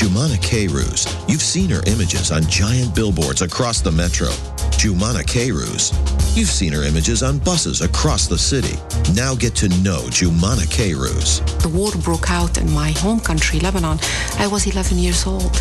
Jumana 0.00 0.40
K-Ruse. 0.40 1.04
You've 1.28 1.42
seen 1.42 1.68
her 1.68 1.82
images 1.86 2.32
on 2.32 2.44
giant 2.44 2.94
billboards 2.94 3.42
across 3.42 3.82
the 3.82 3.92
metro. 3.92 4.28
Jumana 4.80 5.26
K-Ruse. 5.26 5.90
You've 6.34 6.48
seen 6.48 6.72
her 6.72 6.84
images 6.84 7.24
on 7.24 7.38
buses 7.38 7.80
across 7.80 8.28
the 8.28 8.38
city. 8.38 8.76
Now 9.14 9.34
get 9.34 9.56
to 9.56 9.68
know 9.82 10.00
Jumana 10.10 10.70
K-Ruse. 10.70 11.40
The 11.60 11.68
war 11.68 11.90
broke 12.04 12.30
out 12.30 12.56
in 12.56 12.70
my 12.70 12.92
home 12.92 13.18
country, 13.18 13.58
Lebanon. 13.58 13.98
I 14.38 14.46
was 14.46 14.66
11 14.66 14.96
years 14.98 15.26
old 15.26 15.60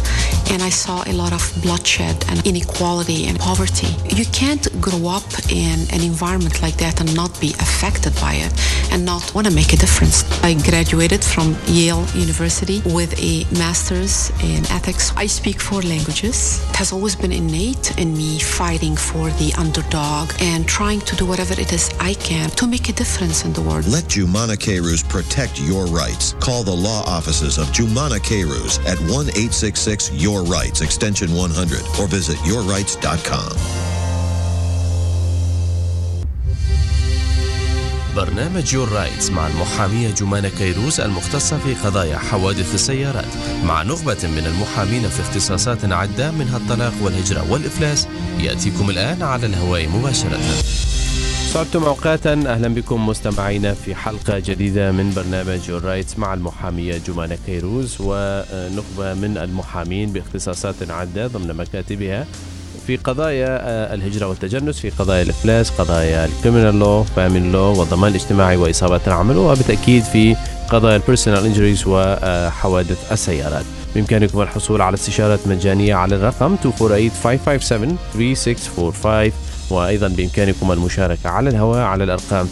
and 0.51 0.61
I 0.61 0.69
saw 0.69 1.03
a 1.07 1.13
lot 1.13 1.33
of 1.33 1.41
bloodshed 1.61 2.23
and 2.29 2.45
inequality 2.45 3.25
and 3.27 3.39
poverty. 3.39 3.87
You 4.15 4.25
can't 4.25 4.65
grow 4.79 5.07
up 5.07 5.27
in 5.49 5.79
an 5.91 6.01
environment 6.01 6.61
like 6.61 6.77
that 6.77 6.99
and 7.01 7.15
not 7.15 7.39
be 7.41 7.49
affected 7.59 8.13
by 8.15 8.33
it 8.35 8.53
and 8.91 9.05
not 9.05 9.33
want 9.33 9.47
to 9.47 9.53
make 9.53 9.73
a 9.73 9.77
difference. 9.77 10.23
I 10.43 10.53
graduated 10.53 11.23
from 11.23 11.55
Yale 11.65 12.05
University 12.15 12.81
with 12.85 13.13
a 13.19 13.45
master's 13.57 14.31
in 14.41 14.65
ethics. 14.71 15.11
I 15.15 15.27
speak 15.27 15.59
four 15.59 15.81
languages. 15.81 16.63
It 16.69 16.75
has 16.77 16.91
always 16.91 17.15
been 17.15 17.31
innate 17.31 17.97
in 17.97 18.15
me 18.15 18.39
fighting 18.39 18.95
for 18.95 19.29
the 19.41 19.53
underdog 19.57 20.31
and 20.39 20.58
trying 20.65 21.01
to 21.01 21.15
do 21.15 21.25
whatever 21.25 21.53
it 21.59 21.73
is 21.73 21.89
I 21.99 22.13
can 22.15 22.49
to 22.51 22.67
make 22.67 22.89
a 22.89 22.93
difference 22.93 23.45
in 23.45 23.53
the 23.53 23.61
world. 23.61 23.85
Let 23.87 24.05
Jumana 24.05 24.59
Kayrouz 24.59 25.03
protect 25.03 25.59
your 25.59 25.85
rights. 25.87 26.33
Call 26.39 26.63
the 26.63 26.75
law 26.75 27.03
offices 27.05 27.57
of 27.57 27.67
Jumana 27.67 28.23
Kayrouz 28.23 28.79
at 28.79 28.97
1-866-YOUR 28.99 30.43
RIGHTS, 30.43 30.81
extension 30.81 31.33
100, 31.33 31.81
or 31.99 32.07
visit 32.07 32.37
yourrights.com. 32.39 33.88
برنامج 38.19 38.73
Your 38.73 38.89
Rights 38.89 39.29
مع 39.29 39.47
المحامية 39.47 40.09
جمانة 40.09 40.49
كيروز 40.49 40.99
المختصة 40.99 41.57
في 41.57 41.73
قضايا 41.73 42.17
حوادث 42.17 42.75
السيارات 42.75 43.25
مع 43.63 43.83
نخبة 43.83 44.17
من 44.23 44.45
المحامين 44.45 45.09
في 45.09 45.21
اختصاصات 45.21 45.91
عدة 45.91 46.31
منها 46.31 46.57
الطلاق 46.57 46.93
والهجرة 47.01 47.51
والإفلاس. 47.51 48.07
يأتيكم 48.39 48.89
الآن 48.89 49.21
على 49.23 49.45
الهواء 49.45 49.87
مباشرة. 49.87 50.39
صعبتم 51.53 51.83
أوقاتا. 51.83 52.33
أهلا 52.33 52.67
بكم 52.67 53.07
مستمعينا 53.07 53.73
في 53.73 53.95
حلقة 53.95 54.39
جديدة 54.39 54.91
من 54.91 55.13
برنامج 55.15 55.69
Your 55.69 55.83
Rights 55.83 56.17
مع 56.17 56.33
المحامية 56.33 56.97
جمانة 57.07 57.37
كيروز 57.45 57.97
ونخبة 57.99 59.13
من 59.13 59.37
المحامين 59.37 60.11
باختصاصات 60.11 60.75
عدة 60.89 61.27
ضمن 61.27 61.55
مكاتبها. 61.55 62.27
في 62.89 62.97
قضايا 62.97 63.93
الهجرة 63.93 64.27
والتجنس 64.27 64.79
في 64.79 64.89
قضايا 64.89 65.21
الإفلاس 65.21 65.69
قضايا 65.69 66.25
ال 66.25 66.31
criminal 66.31 66.79
law 66.79 67.03
family 67.03 67.51
law 67.51 67.79
والضمان 67.79 68.11
الاجتماعي 68.11 68.57
وإصابات 68.57 69.07
العمل 69.07 69.37
وبالتأكيد 69.37 70.03
في 70.03 70.35
قضايا 70.69 70.95
ال 70.95 71.01
personal 71.01 71.45
injuries 71.45 71.83
وحوادث 71.87 73.11
السيارات. 73.11 73.65
بإمكانكم 73.95 74.41
الحصول 74.41 74.81
على 74.81 74.93
استشارات 74.93 75.39
مجانية 75.47 75.95
على 75.95 76.15
الرقم 76.15 76.57
248-557-3645 76.57 79.31
وأيضا 79.71 80.07
بإمكانكم 80.07 80.71
المشاركة 80.71 81.29
على 81.29 81.49
الهواء 81.49 81.81
على 81.81 82.03
الأرقام 82.03 82.47
313-769-6666 82.47 82.51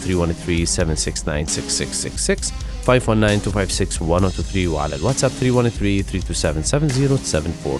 519-256-1023 2.88 4.56
وعلى 4.56 4.96
الواتساب 4.96 5.30
313-327-7074 5.40 5.44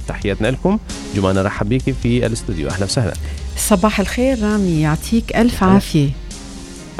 تحياتنا 0.08 0.48
لكم 0.48 0.78
جمانة 1.16 1.42
رحب 1.42 1.68
بيكي 1.68 1.94
في 2.02 2.26
الاستوديو 2.26 2.68
أهلا 2.68 2.84
وسهلا 2.84 3.14
صباح 3.56 4.00
الخير 4.00 4.42
رامي 4.42 4.80
يعطيك 4.80 5.36
ألف 5.36 5.62
عافية 5.62 6.10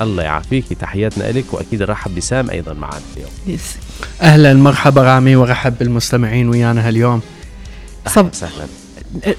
الله 0.00 0.22
يعافيكي 0.22 0.74
تحياتنا 0.74 1.24
لك 1.24 1.44
وأكيد 1.54 1.82
نرحب 1.82 2.14
بسام 2.14 2.50
أيضا 2.50 2.72
معنا 2.72 3.00
اليوم 3.16 3.30
يس. 3.46 3.76
أهلا 4.22 4.54
مرحبا 4.54 5.02
رامي 5.02 5.36
ورحب 5.36 5.78
بالمستمعين 5.78 6.48
ويانا 6.48 6.88
هاليوم 6.88 7.20
صب... 8.06 8.28
وسهلا 8.32 8.66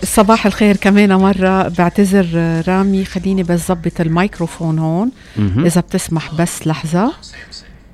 صباح 0.04 0.46
الخير 0.46 0.78
كمان 0.78 1.16
مرة 1.16 1.68
بعتذر 1.68 2.28
رامي 2.68 3.06
خليني 3.06 3.44
بس 3.44 3.68
ظبط 3.68 4.02
الميكروفون 4.02 4.80
هون 4.80 5.12
مهم. 5.38 5.66
إذا 5.66 5.82
بتسمح 5.82 6.34
بس 6.34 6.68
لحظة 6.68 7.14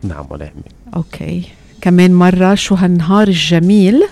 نعم 0.08 0.26
ولا 0.30 0.46
يهمك. 0.46 0.96
Okay. 0.96 1.44
كمان 1.82 2.14
مرة 2.14 2.56
شو 2.56 2.76
هالنهار 2.76 3.28
الجميل؟ 3.28 4.04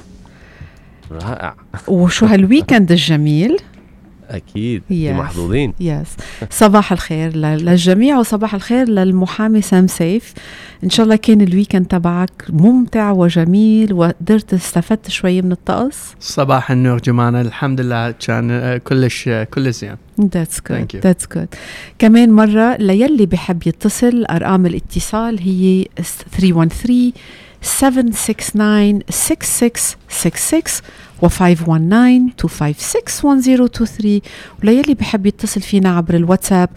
رائع. 1.12 1.56
وشو 1.88 2.26
هال 2.25 2.40
weekend 2.40 2.91
الجميل؟ 2.92 3.58
أكيد 4.30 4.82
Yes. 4.92 4.94
محظوظين. 4.94 5.74
yes 5.80 6.08
صباح 6.50 6.92
الخير 6.92 7.36
للجميع 7.36 8.20
وصباح 8.20 8.53
الخير 8.56 8.90
للمحامي 8.90 9.62
سام 9.62 9.88
سيف. 9.88 10.34
إن 10.84 10.90
شاء 10.90 11.04
الله 11.04 11.16
كان 11.16 11.42
ال 11.41 11.47
weekend 11.47 11.86
تبعك 11.86 12.46
ممتع 12.50 13.12
وجميل 13.12 13.94
وقدرت 13.94 14.54
استفدت 14.54 15.10
شوي 15.10 15.42
من 15.42 15.52
الطقس. 15.52 16.16
صباح 16.20 16.72
النور 16.72 17.00
جمانة 17.00 17.42
الحمد 17.42 17.82
لله 17.82 18.12
كان 18.12 18.52
آه، 18.52 18.78
كلش 18.78 19.28
آه، 19.28 19.44
كل 19.44 19.72
زين. 19.72 19.96
That's 20.22 20.60
good. 20.72 21.00
That's 21.06 21.26
good. 21.38 21.48
كمان 22.00 22.32
مرة 22.32 22.76
ليلي 22.78 23.26
بحب 23.26 23.68
يتصل 23.68 24.26
أرقام 24.26 24.66
الاتصال 24.66 25.40
هي 25.40 25.86
313 26.38 27.12
769 27.62 29.00
6666 29.10 30.82
و 31.23 31.28
519 31.28 32.19
256 32.19 33.31
1023 33.38 34.22
وليلي 34.63 34.94
بحب 34.94 35.25
يتصل 35.25 35.61
فينا 35.61 35.97
عبر 35.97 36.16
الواتساب 36.16 36.69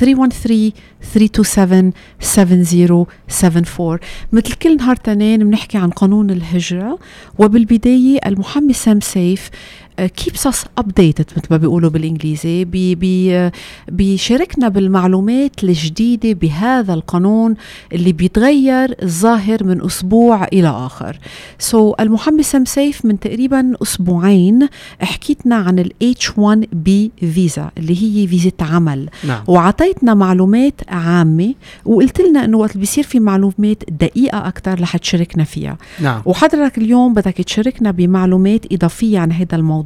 313 0.00 0.72
327 1.14 1.92
7074 2.20 3.98
مثل 4.32 4.52
كل 4.52 4.76
نهار 4.76 4.96
تنين 4.96 5.50
بنحكي 5.50 5.78
عن 5.78 5.90
قانون 5.90 6.30
الهجرة 6.30 6.98
وبالبداية 7.38 8.18
المحامي 8.26 8.72
سام 8.72 9.00
سيف 9.00 9.50
uh, 10.00 10.04
keeps 10.22 10.40
us 10.50 10.64
updated 10.80 11.26
مثل 11.36 11.46
ما 11.50 11.56
بيقولوا 11.56 11.90
بالإنجليزي. 11.90 12.64
بي 12.64 12.94
بي 12.94 13.50
بيشاركنا 13.88 14.68
بالمعلومات 14.68 15.64
الجديدة 15.64 16.32
بهذا 16.32 16.94
القانون 16.94 17.54
اللي 17.92 18.12
بيتغير 18.12 18.94
الظاهر 19.02 19.64
من 19.64 19.84
أسبوع 19.84 20.44
إلى 20.44 20.68
آخر. 20.68 21.18
so 21.58 21.92
so, 21.92 22.00
المحامي 22.00 22.42
سام 22.42 22.64
سيف 22.64 23.04
من 23.04 23.20
تقريبا 23.20 23.72
أسبوعين 23.82 24.68
حكيتنا 25.00 25.56
عن 25.56 25.78
ال 25.78 25.92
H1B 26.04 26.90
فيزا 27.20 27.70
اللي 27.78 28.02
هي 28.02 28.26
فيزا 28.26 28.50
عمل. 28.60 29.08
نعم. 29.24 29.42
وعطيتنا 29.46 30.14
معلومات 30.14 30.80
عامة 30.88 31.54
وقلت 31.84 32.20
لنا 32.20 32.44
إنه 32.44 32.58
وقت 32.58 32.76
بيصير 32.76 33.04
في 33.04 33.20
معلومات 33.20 33.82
دقيقة 33.90 34.48
أكثر 34.48 34.80
رح 34.80 34.96
تشاركنا 34.96 35.44
فيها. 35.44 35.76
نعم. 36.00 36.22
وحضرتك 36.24 36.78
اليوم 36.78 37.14
بدك 37.14 37.32
تشاركنا 37.32 37.90
بمعلومات 37.90 38.72
إضافية 38.72 39.18
عن 39.18 39.32
هذا 39.32 39.56
الموضوع. 39.56 39.83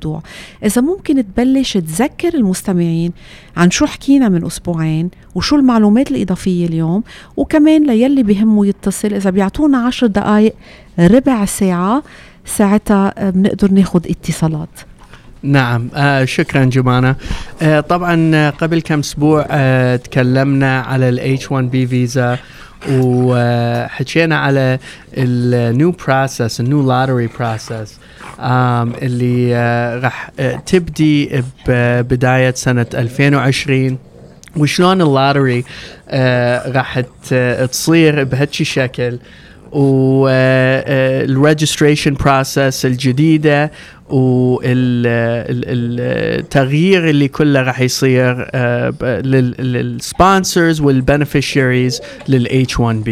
إذا 0.64 0.82
ممكن 0.82 1.24
تبلش 1.34 1.72
تذكر 1.72 2.34
المستمعين 2.34 3.12
عن 3.56 3.70
شو 3.70 3.86
حكينا 3.86 4.28
من 4.28 4.46
أسبوعين 4.46 5.10
وشو 5.34 5.56
المعلومات 5.56 6.10
الإضافية 6.10 6.66
اليوم 6.66 7.02
وكمان 7.36 7.86
ليلي 7.86 8.22
بهمه 8.22 8.66
يتصل 8.66 9.14
إذا 9.14 9.30
بيعطونا 9.30 9.78
عشر 9.78 10.06
دقايق 10.06 10.54
ربع 10.98 11.44
ساعة 11.44 12.02
ساعتها 12.44 13.14
آه، 13.18 13.30
بنقدر 13.30 13.70
ناخد 13.70 14.06
اتصالات. 14.06 14.68
نعم 15.42 15.88
آه 15.94 16.24
شكرا 16.24 16.64
جمانة. 16.64 17.16
آه 17.62 17.80
طبعا 17.80 18.30
آه، 18.34 18.50
قبل 18.50 18.80
كم 18.80 18.98
أسبوع 18.98 19.46
آه 19.50 19.96
تكلمنا 19.96 20.80
على 20.80 21.08
ال 21.08 21.38
H1B 21.38 21.88
فيزا 21.90 22.38
وحكينا 22.90 24.38
على 24.38 24.78
ال 25.16 25.35
new 25.35 25.90
process 26.06 26.60
ال 26.60 26.66
new 26.66 26.82
lottery 26.82 27.28
process 27.38 27.98
اللي 29.02 29.56
آه 29.56 29.98
راح 29.98 30.30
آه 30.40 30.56
تبدي 30.66 31.42
ببداية 31.68 32.54
سنة 32.54 32.86
2020 32.94 33.98
وشلون 34.56 35.02
ال 35.02 35.10
lottery 35.10 35.64
آه 36.08 36.72
راح 36.72 37.00
تصير 37.70 38.24
بهالشي 38.24 38.64
شكل؟ 38.64 39.18
وال 39.72 40.07
registration 40.07 42.14
process 42.14 42.86
الجديدة 42.86 43.70
والتغيير 45.68 47.08
اللي 47.08 47.28
كله 47.28 47.62
راح 47.62 47.80
يصير 47.80 48.48
لل 49.62 49.86
sponsors 49.86 50.80
وال 50.80 50.96
beneficiaries 50.96 52.00
لل 52.28 52.66
H1B 52.70 53.10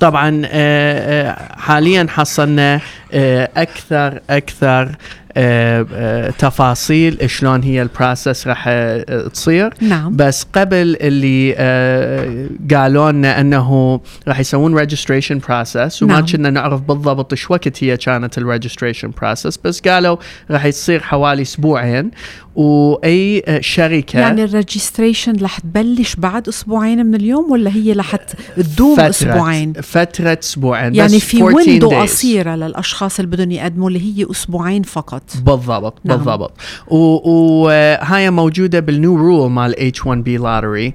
طبعا 0.00 0.42
آه، 0.46 1.28
آه، 1.30 1.56
حاليا 1.58 2.06
حصلنا 2.10 2.80
أكثر 3.14 4.20
أكثر 4.30 4.96
آه، 5.36 5.86
آه، 5.94 6.30
تفاصيل 6.30 7.30
شلون 7.30 7.62
هي 7.62 7.82
ال 7.82 7.90
process 7.90 8.46
راح 8.46 8.64
آه، 8.68 9.28
تصير. 9.28 9.74
نعم. 9.80 10.16
بس 10.16 10.46
قبل 10.52 10.96
اللي 11.00 11.54
آه 11.58 12.48
قالوا 12.74 13.12
لنا 13.12 13.40
إنه 13.40 14.00
راح 14.28 14.40
يسوون 14.40 14.78
registration 14.78 15.38
process 15.48 16.02
وما 16.02 16.14
نعم. 16.14 16.26
كنا 16.26 16.50
نعرف 16.50 16.80
بالضبط 16.80 17.34
شو 17.34 17.54
وقت 17.54 17.84
هي 17.84 17.96
كانت 17.96 18.38
ال 18.38 18.43
registration 18.43 19.10
process 19.22 19.56
بس 19.56 19.80
قالوا 19.80 20.16
راح 20.50 20.64
يصير 20.64 21.00
حوالي 21.00 21.42
أسبوعين. 21.42 22.10
وأي 22.54 23.42
آه، 23.46 23.60
شركة 23.60 24.20
يعني 24.20 24.44
ال 24.44 24.51
registration 24.51 25.36
رح 25.42 25.58
تبلش 25.58 26.14
بعد 26.14 26.48
أسبوعين 26.48 27.06
من 27.06 27.14
اليوم 27.14 27.50
ولا 27.50 27.70
هي 27.70 27.92
رح 27.92 28.16
تدوم 28.56 28.96
فترة 28.96 29.08
أسبوعين 29.08 29.72
فترة 29.72 30.38
أسبوعين 30.42 30.94
يعني 30.94 31.20
في 31.20 31.42
14 31.42 31.56
window. 31.56 31.90
قصيرة 31.90 32.54
للأشخاص 32.54 33.18
اللي 33.20 33.30
بدهم 33.36 33.50
يقدموا 33.50 33.88
اللي 33.88 34.00
هي 34.00 34.26
أسبوعين 34.30 34.82
فقط 34.82 35.22
بالضبط 35.42 35.98
نعم. 36.04 36.16
بالضبط 36.16 36.52
وهاي 36.88 38.30
موجودة 38.30 38.80
بال 38.80 38.94
new 38.94 39.16
rule 39.16 39.50
مال 39.50 39.80
H1B 39.80 40.36
lottery 40.36 40.94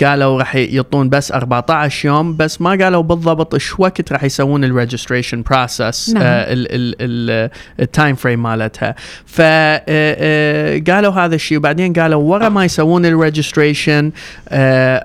قالوا 0.00 0.38
راح 0.38 0.56
يعطون 0.56 1.08
بس 1.08 1.32
14 1.32 2.08
يوم 2.08 2.36
بس 2.36 2.60
ما 2.60 2.70
قالوا 2.70 3.02
بالضبط 3.02 3.54
إيش 3.54 3.80
وقت 3.80 4.12
راح 4.12 4.24
يسوون 4.24 4.64
ال 4.64 4.70
registration 4.70 5.42
process. 5.42 6.14
ال 7.80 7.87
time 7.87 8.14
frame 8.14 8.42
مالتها 8.42 8.94
فقالوا 10.52 11.12
هذا 11.12 11.34
الشيء. 11.34 11.58
وبعدين 11.58 11.92
قالوا 11.92 12.22
ورا 12.22 12.48
ما 12.48 12.64
يسوون 12.64 13.06
ال 13.06 13.14
registration 13.14 14.12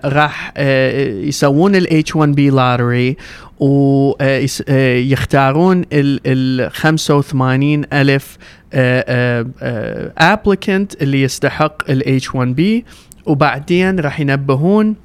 راح 0.06 0.54
آه، 0.58 1.10
يسوون 1.10 1.76
ال 1.76 2.16
H1B 2.16 2.50
lottery 2.50 3.18
ويختارون 3.60 4.16
ال 5.94 6.72
85 6.72 7.84
ألف 7.94 8.38
applicant 10.20 11.02
اللي 11.02 11.22
يستحق 11.22 11.92
ال 11.92 12.22
H1B 12.22 12.62
وبعدين 13.26 14.00
راح 14.00 14.20
ينبهون 14.20 14.96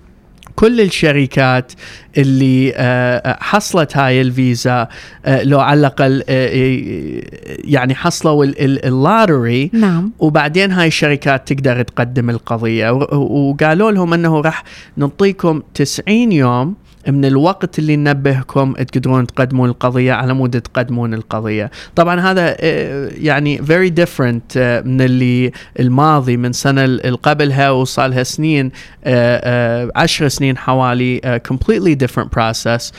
كل 0.57 0.81
الشركات 0.81 1.73
اللي 2.19 2.73
آه، 2.77 3.39
حصلت 3.41 3.97
هاي 3.97 4.21
الفيزا 4.21 4.89
آه، 5.27 5.43
لو 5.43 5.61
على 5.61 5.81
الأقل 5.81 6.23
آه، 6.29 7.23
يعني 7.65 7.95
حصلوا 7.95 8.45
ال- 8.45 8.61
ال- 8.65 8.85
ال 8.85 8.94
lottery. 8.94 9.71
نعم. 9.73 10.13
وبعدين 10.19 10.73
هاي 10.73 10.87
الشركات 10.89 11.53
تقدر 11.53 11.83
تقدم 11.83 12.31
القضية. 12.31 12.91
و- 12.91 13.51
وقالوا 13.51 13.91
لهم 13.91 14.15
أنه 14.15 14.41
راح 14.41 14.65
نعطيكم 14.97 15.63
90 15.75 16.33
يوم 16.33 16.75
من 17.09 17.25
الوقت 17.25 17.79
اللي 17.79 17.97
ننبهكم 17.97 18.73
تقدرون 18.73 19.27
تقدمون 19.27 19.69
القضية 19.69 20.13
على 20.13 20.35
مود 20.35 20.61
تقدمون 20.61 21.15
القضية. 21.15 21.71
طبعا 21.97 22.21
هذا 22.21 22.57
آه، 22.61 23.11
يعني 23.15 23.59
very 23.59 24.05
different 24.05 24.57
آه، 24.57 24.81
من 24.81 25.01
اللي 25.01 25.53
الماضي 25.81 26.37
من 26.37 26.53
سنة 26.53 26.85
اللي 26.85 27.19
قبلها 27.23 27.71
وصالها 27.71 28.23
سنين 28.23 28.71
آه، 29.05 29.91
عشر 29.97 30.29
سنين 30.29 30.59
حوالي 30.59 31.41
completely 31.53 32.07
different 32.07 32.29
process. 32.39 32.93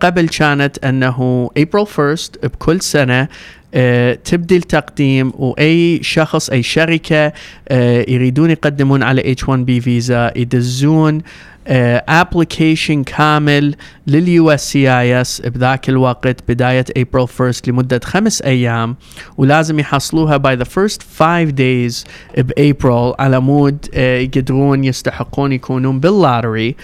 قبل 0.00 0.28
كانت 0.28 0.84
أنه 0.84 1.50
April 1.58 1.86
1st 1.86 2.46
بكل 2.46 2.80
سنة 2.80 3.28
آه، 3.74 4.14
تبدي 4.14 4.56
التقديم 4.56 5.32
وأي 5.38 6.02
شخص 6.02 6.50
أي 6.50 6.62
شركة 6.62 7.32
آه، 7.68 8.04
يريدون 8.08 8.50
يقدمون 8.50 9.02
على 9.02 9.34
H1B 9.34 9.82
فيزا 9.82 10.32
يدزون 10.36 11.22
application 11.66 13.04
كامل 13.04 13.74
لل 14.06 14.50
USCIS 14.50 15.40
بذاك 15.40 15.88
الوقت 15.88 16.36
بداية 16.48 16.84
ابريل 16.96 17.26
1 17.40 17.54
لمدة 17.66 18.00
خمس 18.04 18.42
أيام 18.42 18.96
ولازم 19.36 19.78
يحصلوها 19.78 20.36
by 20.36 20.54
the 20.54 20.64
first 20.64 21.02
5 21.18 21.44
days 21.44 22.04
ب 22.36 22.49
April 22.49 23.12
على 23.18 23.40
مود 23.40 23.86
آه، 23.94 24.18
يقدرون 24.18 24.84
يستحقون 24.84 25.52
يكونون 25.52 26.00
بال 26.00 26.14
lottery. 26.14 26.68
آه 26.68 26.74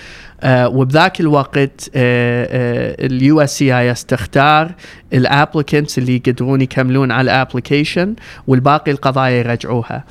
وبذاك 0.45 1.21
الوقت 1.21 1.91
ال 1.95 3.41
USCIS 3.41 4.05
تختار 4.05 4.75
ال 5.13 5.21
applicants 5.21 5.99
اللي 5.99 6.17
يقدرون 6.17 6.61
يكملون 6.61 7.11
على 7.13 7.25
ال 7.25 7.32
application 7.32 8.15
والباقي 8.47 8.91
القضايا 8.93 9.39
يرجعوها. 9.39 10.05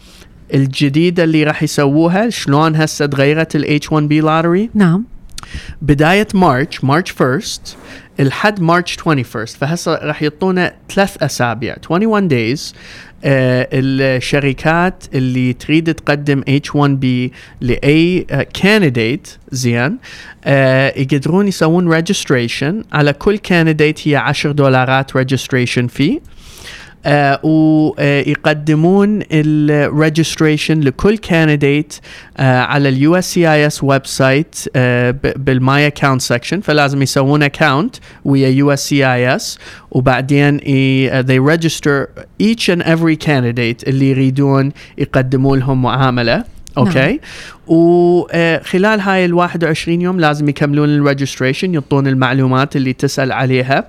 الجديدة 0.53 1.23
اللي 1.23 1.43
راح 1.43 1.63
يسووها 1.63 2.29
شلون 2.29 2.75
هسه 2.75 3.05
تغيرت 3.05 3.55
ال 3.55 3.79
H1B 3.79 4.23
lottery 4.23 4.69
نعم. 4.77 5.05
بداية 5.81 6.27
March 6.33 6.83
March 6.83 7.21
1 7.21 7.41
لحد 8.19 8.61
March 8.61 8.97
21 9.05 9.45
فهسه 9.45 9.95
راح 9.95 10.23
يعطونا 10.23 10.73
ثلاث 10.95 11.23
أسابيع 11.23 11.75
21 11.89 12.27
days 12.27 12.75
آه 13.23 13.67
الشركات 13.73 15.03
اللي 15.13 15.53
تريد 15.53 15.93
تقدم 15.93 16.41
H1B 16.41 17.31
لأي 17.61 18.25
candidate 18.53 19.27
زين 19.51 19.97
آه 20.45 20.93
يقدرون 20.97 21.47
يسوون 21.47 21.93
registration 21.93 22.83
على 22.91 23.13
كل 23.13 23.37
candidate 23.37 24.07
هي 24.07 24.15
10 24.15 24.51
دولارات 24.51 25.15
registration 25.15 25.87
fee 25.87 26.13
آه 26.13 26.36
ويقدمون 27.43 29.19
ال 29.31 29.43
registration 29.43 30.79
لكل 30.79 31.17
candidate 31.17 31.93
آه 32.37 32.59
على 32.59 32.89
اليو 32.89 33.15
اس 33.15 33.33
سي 33.33 33.53
اي 33.53 33.67
اس 33.67 33.83
ويب 33.83 34.05
سايت 34.05 34.55
بال 35.35 35.61
my 35.61 35.87
account 35.87 36.21
section 36.21 36.61
فلازم 36.61 37.01
يسوون 37.01 37.43
اكونت 37.43 37.95
ويا 38.25 38.49
يو 38.49 38.71
اس 38.71 38.89
سي 38.89 39.05
اي 39.13 39.35
اس 39.35 39.59
وبعدين 39.91 40.57
they 41.27 41.39
register 41.55 42.09
each 42.43 42.69
and 42.69 42.81
every 42.81 43.15
candidate 43.27 43.87
اللي 43.87 44.09
يريدون 44.09 44.71
يقدموا 44.97 45.57
لهم 45.57 45.81
معاملة. 45.81 46.43
Okay؟ 46.77 47.19
وخلال 47.67 48.99
هاي 48.99 49.25
ال 49.25 49.33
21 49.33 50.01
يوم 50.01 50.19
لازم 50.19 50.49
يكملون 50.49 50.89
ال 50.89 50.96
registration 50.96 51.73
يعطون 51.73 52.07
المعلومات 52.07 52.75
اللي 52.75 52.93
تسأل 52.93 53.31
عليها. 53.31 53.87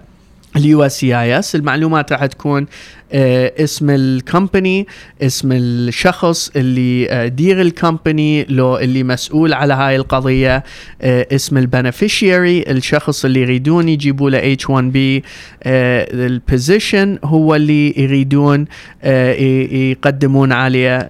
ال 0.57 0.83
USCIS 0.83 1.55
المعلومات 1.55 2.13
راح 2.13 2.27
تكون 2.27 2.63
آه 2.63 2.67
اسم 3.13 3.91
ال 3.91 4.03
company 4.03 4.87
اسم 5.23 5.53
الشخص 5.53 6.51
اللي 6.57 7.11
آه 7.11 7.27
مدير 7.27 7.61
ال 7.61 7.71
company 7.71 8.45
لو 8.45 8.79
اللي 8.79 9.03
مسؤول 9.03 9.53
على 9.53 9.75
هاي 9.75 9.97
القضية. 9.97 10.65
آه 11.03 11.27
اسم 11.33 11.59
ال 11.59 11.68
beneficiary 11.68 12.65
الشخص 12.71 13.25
اللي 13.25 13.41
يريدون 13.41 13.89
يجيبوا 13.89 14.31
له 14.31 14.53
H1B 14.53 15.23
ال 15.67 15.84
position 15.84 17.19
هو 17.25 17.55
اللي 17.55 17.95
يريدون 18.03 18.65
آه 19.03 19.33
يقدمون 19.73 20.53
عليه. 20.53 21.09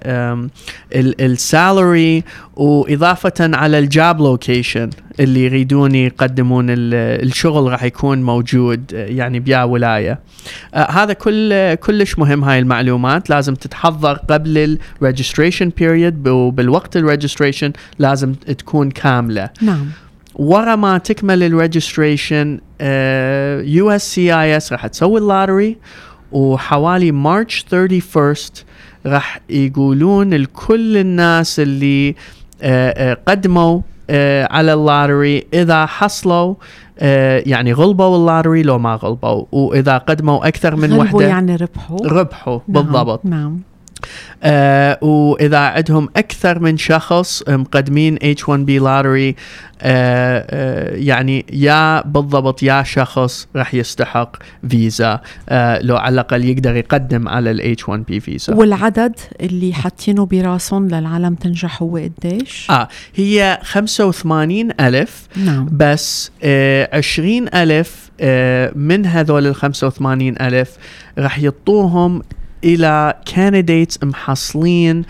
ال 0.95 1.13
salary 1.13 2.23
وإضافة 2.57 3.33
على 3.41 3.79
ال 3.79 3.89
job 3.89 4.21
location 4.21 4.91
اللي 5.21 5.45
يريدون 5.45 5.95
يقدمون 5.95 6.71
ال- 6.71 6.95
الشغل 7.29 7.73
راح 7.73 7.83
يكون 7.85 8.23
موجود 8.23 8.95
آه، 8.95 9.07
يعني 9.07 9.41
بيا 9.41 9.63
ولاية. 9.63 10.19
آه 10.75 10.91
هذا 10.91 11.13
كل 11.13 11.75
كلش 11.89 12.19
مهم 12.19 12.45
هاي 12.45 12.59
المعلومات. 12.59 13.31
لازم 13.31 13.55
تتحضر 13.55 14.13
قبل 14.13 14.79
ال 15.03 15.08
registration 15.08 15.73
period 15.77 16.29
وبالوقت 16.29 16.97
ال 16.97 17.03
registration 17.03 17.73
لازم 17.99 18.33
تكون 18.33 18.91
كاملة. 18.91 19.51
نعم. 19.63 19.87
ورا 20.35 20.77
ما 20.77 20.99
تكمل 20.99 21.43
ال 21.43 21.52
registration 21.52 22.61
يو 23.75 23.91
اس 23.91 24.15
سي 24.15 24.35
اي 24.35 24.57
اس 24.57 24.73
راح 24.73 24.87
تسوي 24.87 25.21
ال 25.21 25.28
lottery 25.28 25.77
وحوالي 26.33 27.13
March 27.13 27.65
31 27.73 28.37
راح 29.07 29.41
يقولون 29.51 30.35
لكل 30.35 30.97
الناس 30.97 31.61
اللي 31.61 32.15
آه، 32.63 33.13
آه، 33.13 33.19
قدموا 33.29 33.81
على 34.51 34.73
ال 34.73 34.82
lottery 34.82 35.47
إذا 35.55 35.87
حصلوا 35.87 36.55
آه، 36.99 37.43
يعني 37.47 37.73
غلبوا 37.73 38.17
ال 38.17 38.23
lottery 38.23 38.63
لو 38.63 38.79
ما 38.79 38.95
غلبوا 38.95 39.45
وإذا 39.53 39.99
قدموا 39.99 40.49
أكثر 40.49 40.77
من 40.77 40.93
وحدة 40.93 41.27
يعني 41.27 41.57
ربحوا؟ 41.57 42.07
ربحوا 42.07 42.59
نعم، 42.69 42.83
بالضبط. 42.83 43.25
نعم. 43.25 43.61
آه 44.43 45.05
وإذا 45.05 45.59
عندهم 45.59 46.09
أكثر 46.17 46.59
من 46.59 46.77
شخص 46.77 47.43
مقدمين 47.49 48.17
H1B 48.17 48.71
lottery 48.71 49.37
آه 49.83 50.47
آه 50.51 50.97
يعني 50.97 51.47
يا 51.53 52.07
بالضبط 52.07 52.63
يا 52.63 52.83
شخص 52.83 53.49
راح 53.57 53.75
يستحق 53.75 54.37
فيزا 54.71 55.21
آه 55.49 55.83
لو 55.83 55.97
على 55.97 56.13
الأقل 56.15 56.45
يقدر 56.45 56.77
يقدم 56.77 57.29
على 57.29 57.51
ال 57.51 57.77
H1B 57.81 58.19
فيزا 58.21 58.55
والعدد 58.55 59.15
اللي 59.41 59.73
حاطينه 59.73 60.27
براسهم 60.27 60.89
للعالم 60.89 61.35
تنجح 61.35 61.83
هو 61.83 61.97
قديش؟ 61.97 62.67
آه 62.71 62.89
هي 63.15 63.59
85 63.63 64.71
ألف 64.81 65.27
نعم 65.37 65.69
بس 65.73 66.31
آه 66.43 66.97
20 66.97 67.49
ألف 67.55 68.11
آه 68.21 68.73
من 68.77 69.07
هذول 69.07 69.47
ال 69.47 69.55
85 69.55 70.35
ألف 70.41 70.77
راح 71.19 71.39
يعطوهم 71.39 72.23
إلى 72.65 73.15
candidates 73.31 74.05
محصلين 74.05 75.05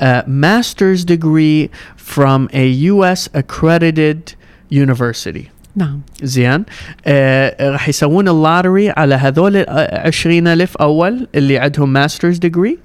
آه 0.00 0.24
master's 0.28 1.04
degree 1.04 1.68
from 1.96 2.48
a 2.52 2.66
US 2.92 3.28
accredited 3.40 4.34
university. 4.70 5.48
نعم. 5.76 6.00
زين. 6.22 6.64
آه 7.06 7.70
راح 7.70 7.88
يسوون 7.88 8.28
ال 8.28 8.36
lottery 8.36 8.90
على 8.90 9.14
هذول 9.14 9.56
ال 9.56 9.66
20 10.06 10.46
ألف 10.48 10.76
أول 10.76 11.28
اللي 11.34 11.58
عندهم 11.58 11.92
master's 11.92 12.38
degree 12.38 12.78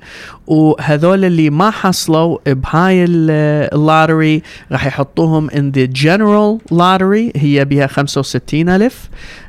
وهذول 0.48 1.26
اللي 1.26 1.50
ما 1.50 1.72
حصلوا 1.72 2.38
بهاي 2.48 3.04
ال- 3.04 3.70
ال 3.74 3.82
lottery 3.82 4.42
راح 4.72 4.86
يحطوهم 4.86 5.50
in 5.50 5.76
the 5.78 5.88
general 6.02 6.74
lottery. 6.76 7.32
هي 7.36 7.66
بها 7.66 7.88
65 7.88 8.70
ألف. 8.70 9.10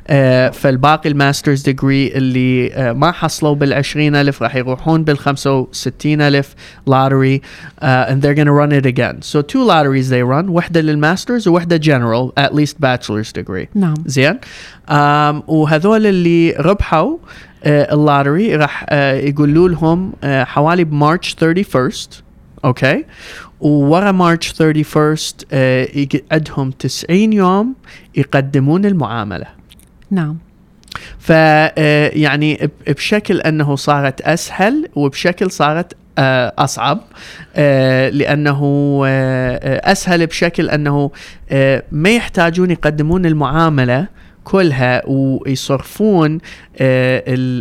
فالباقي 0.51 1.09
ال 1.09 1.15
master's 1.15 1.61
degree 1.61 2.07
اللي 2.07 2.73
آه، 2.73 2.93
ما 2.93 3.11
حصلوا 3.11 3.55
بال 3.55 3.73
20000 3.73 4.41
راح 4.43 4.55
يروحون 4.55 5.03
بال 5.03 5.17
65000 5.17 6.55
lottery 6.89 7.39
uh, 7.81 8.09
and 8.09 8.21
they're 8.21 8.35
going 8.35 8.47
to 8.47 8.53
run 8.53 8.71
it 8.71 8.85
again. 8.85 9.21
So 9.21 9.41
two 9.41 9.63
lotteries 9.63 10.09
they 10.09 10.23
run 10.23 10.49
واحدة 10.49 10.81
لل 10.81 10.94
master's 10.94 11.47
وواحدة 11.47 11.77
general 11.77 12.33
at 12.43 12.53
least 12.53 12.75
bachelor's 12.81 13.31
degree. 13.41 13.67
نعم 13.75 13.95
زين 14.05 14.39
um, 14.89 14.93
وهذول 15.47 16.05
اللي 16.05 16.51
ربحوا 16.51 17.17
آه 17.63 17.93
ال 17.93 18.01
lottery 18.01 18.55
راح 18.55 18.85
آه 18.89 19.13
يقولوا 19.13 19.69
لهم 19.69 20.13
آه 20.23 20.43
حوالي 20.43 20.83
ب 20.83 20.92
March 20.92 21.35
31st 21.35 22.09
okay 22.65 23.05
وورا 23.59 24.11
March 24.11 24.53
31st 24.53 25.45
آه 25.51 25.87
يقعدهم 25.95 26.71
90 26.71 27.33
يوم 27.33 27.73
يقدمون 28.15 28.85
المعاملة 28.85 29.60
نعم. 30.11 30.37
ف 31.19 31.31
آه، 31.31 32.11
يعني 32.13 32.69
بشكل 32.87 33.41
أنه 33.41 33.75
صارت 33.75 34.21
أسهل 34.21 34.89
وبشكل 34.95 35.51
صارت 35.51 35.93
آه، 36.17 36.53
أصعب 36.57 36.99
آه، 37.55 38.09
لأنه 38.09 39.01
أسهل 39.65 40.27
بشكل 40.27 40.69
أنه 40.69 41.11
ما 41.91 42.09
يحتاجون 42.09 42.71
يقدمون 42.71 43.25
المعاملة 43.25 44.07
كلها 44.43 45.01
ويصرفون 45.07 46.39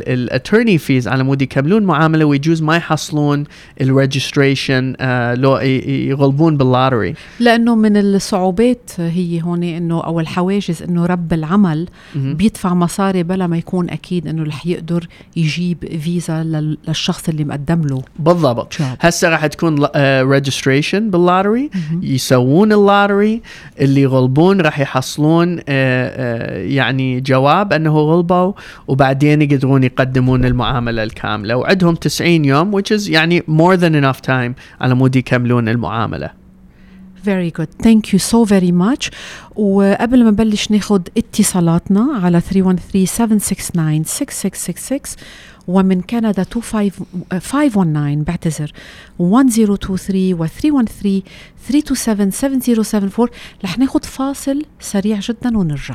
ال 0.09 0.16
attorney 0.16 0.79
fees 0.79 1.09
على 1.09 1.23
مود 1.25 1.43
يكملون 1.43 1.83
معاملة 1.83 2.25
ويجوز 2.25 2.63
ما 2.63 2.77
يحصلون 2.77 3.45
ال 3.81 3.89
registration 3.89 4.95
لو 5.35 5.57
ي- 5.59 6.09
يغلبون 6.09 6.57
بال 6.57 6.70
lottery 6.70 7.15
لأنه 7.41 7.75
من 7.75 7.97
الصعوبات 7.97 8.91
هي 8.99 9.43
هون 9.43 9.63
إنه 9.63 10.01
أو 10.05 10.21
الحواجز 10.21 10.83
إنه 10.83 11.07
رب 11.07 11.33
العمل 11.33 11.89
بيدفع 12.15 12.75
مصاري 12.75 13.23
بلا 13.23 13.47
ما 13.47 13.59
يكون 13.59 13.91
أكيد 13.91 14.27
إنه 14.29 14.43
رح 14.43 14.67
يقدر 14.67 15.07
يجيب 15.37 15.99
فيزا 16.01 16.43
لل- 16.45 16.79
للشخص 16.89 17.29
اللي 17.29 17.45
مقدم 17.45 17.83
له. 17.83 18.03
بالضبط. 18.19 18.73
هسه 19.01 19.29
راح 19.29 19.47
تكون 19.47 19.87
registration 20.31 21.11
بال 21.11 21.24
lottery 21.24 21.71
يسوون 22.03 22.73
ال 22.73 22.81
lottery 22.81 23.43
اللي 23.81 24.01
يغلبون 24.01 24.61
راح 24.61 24.81
يحصلون 24.81 25.59
آه، 25.59 25.63
آه، 25.69 26.59
يعني 26.71 27.21
جواب 27.21 27.73
أنه 27.73 27.99
غلبوا 27.99 28.53
وبعدين 28.89 29.43
يقدرون 29.43 29.85
يقدمون 29.85 30.45
المعاملة 30.45 31.03
الكاملة 31.03 31.57
وعندهم 31.57 31.95
90 31.95 32.45
يوم 32.45 32.81
which 32.81 32.91
is 32.99 33.09
يعني 33.09 33.41
more 33.41 33.77
than 33.77 33.95
enough 34.03 34.21
time 34.27 34.53
على 34.81 34.95
مود 34.95 35.17
يكملون 35.17 35.69
المعاملة 35.69 36.41
Very 37.25 37.51
good. 37.51 37.69
Thank 37.83 38.13
you 38.13 38.19
so 38.19 38.45
very 38.45 38.73
much. 38.73 39.11
وقبل 39.57 40.25
ما 40.25 40.31
نبلش 40.31 40.71
ناخد 40.71 41.09
اتصالاتنا 41.19 42.09
على 42.23 42.41
313-769-6666 42.41 42.45
ومن 45.69 46.01
كندا 46.01 46.45
25 46.45 46.91
519 47.33 48.23
بعتذر 48.23 48.73
1023 49.21 50.35
و 50.35 50.47
313 50.47 51.23
327 51.69 52.31
7074 52.31 53.29
رح 53.65 53.79
ناخد 53.79 54.05
فاصل 54.05 54.63
سريع 54.81 55.19
جدا 55.21 55.59
ونرجع. 55.59 55.95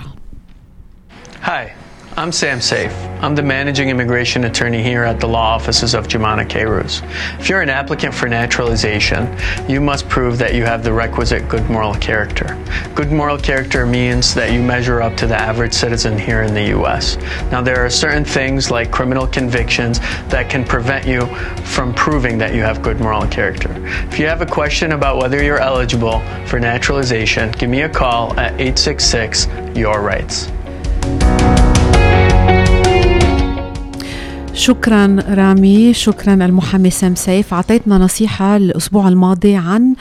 Hi, 1.45 1.75
I'm 2.17 2.31
Sam 2.31 2.59
Safe. 2.59 2.91
I'm 3.21 3.35
the 3.35 3.43
managing 3.43 3.89
immigration 3.89 4.45
attorney 4.45 4.81
here 4.81 5.03
at 5.03 5.19
the 5.19 5.27
law 5.27 5.53
offices 5.53 5.93
of 5.93 6.07
Jumana 6.07 6.43
Keirus. 6.43 7.03
If 7.39 7.49
you're 7.49 7.61
an 7.61 7.69
applicant 7.69 8.15
for 8.15 8.27
naturalization, 8.27 9.31
you 9.69 9.79
must 9.79 10.09
prove 10.09 10.39
that 10.39 10.55
you 10.55 10.63
have 10.63 10.83
the 10.83 10.91
requisite 10.91 11.47
good 11.47 11.69
moral 11.69 11.93
character. 11.93 12.59
Good 12.95 13.11
moral 13.11 13.37
character 13.37 13.85
means 13.85 14.33
that 14.33 14.53
you 14.53 14.63
measure 14.63 15.03
up 15.03 15.15
to 15.17 15.27
the 15.27 15.39
average 15.39 15.75
citizen 15.75 16.17
here 16.17 16.41
in 16.41 16.55
the 16.55 16.75
US. 16.79 17.15
Now, 17.51 17.61
there 17.61 17.85
are 17.85 17.91
certain 17.91 18.25
things 18.25 18.71
like 18.71 18.89
criminal 18.89 19.27
convictions 19.27 19.99
that 20.29 20.49
can 20.49 20.65
prevent 20.65 21.05
you 21.05 21.27
from 21.63 21.93
proving 21.93 22.39
that 22.39 22.55
you 22.55 22.61
have 22.61 22.81
good 22.81 22.99
moral 22.99 23.27
character. 23.27 23.71
If 24.09 24.17
you 24.17 24.25
have 24.25 24.41
a 24.41 24.47
question 24.47 24.93
about 24.93 25.17
whether 25.17 25.43
you're 25.43 25.59
eligible 25.59 26.21
for 26.47 26.59
naturalization, 26.59 27.51
give 27.51 27.69
me 27.69 27.83
a 27.83 27.89
call 27.89 28.31
at 28.31 28.53
866 28.53 29.47
Your 29.75 30.01
Rights. 30.01 30.49
شكرا 34.55 35.17
رامي 35.29 35.93
شكرا 35.93 36.33
المحامي 36.33 36.89
سام 36.89 37.15
سيف. 37.15 37.53
أعطيتنا 37.53 37.97
نصيحة 37.97 38.57
الأسبوع 38.57 39.07
الماضي 39.07 39.55
عن 39.55 39.95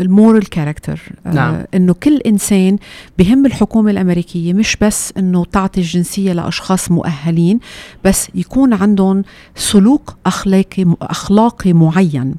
المورال 0.00 0.48
كاركتر 0.48 1.00
نعم. 1.24 1.64
إنه 1.74 1.94
كل 1.94 2.16
إنسان 2.16 2.78
بهم 3.18 3.46
الحكومة 3.46 3.90
الأمريكية 3.90 4.52
مش 4.52 4.76
بس 4.80 5.12
إنه 5.16 5.44
تعطي 5.44 5.80
الجنسية 5.80 6.32
لأشخاص 6.32 6.90
مؤهلين 6.90 7.60
بس 8.04 8.28
يكون 8.34 8.72
عندهم 8.72 9.24
سلوك 9.54 10.16
أخلاقي 10.26 10.86
أخلاقي 11.02 11.72
معين 11.72 12.34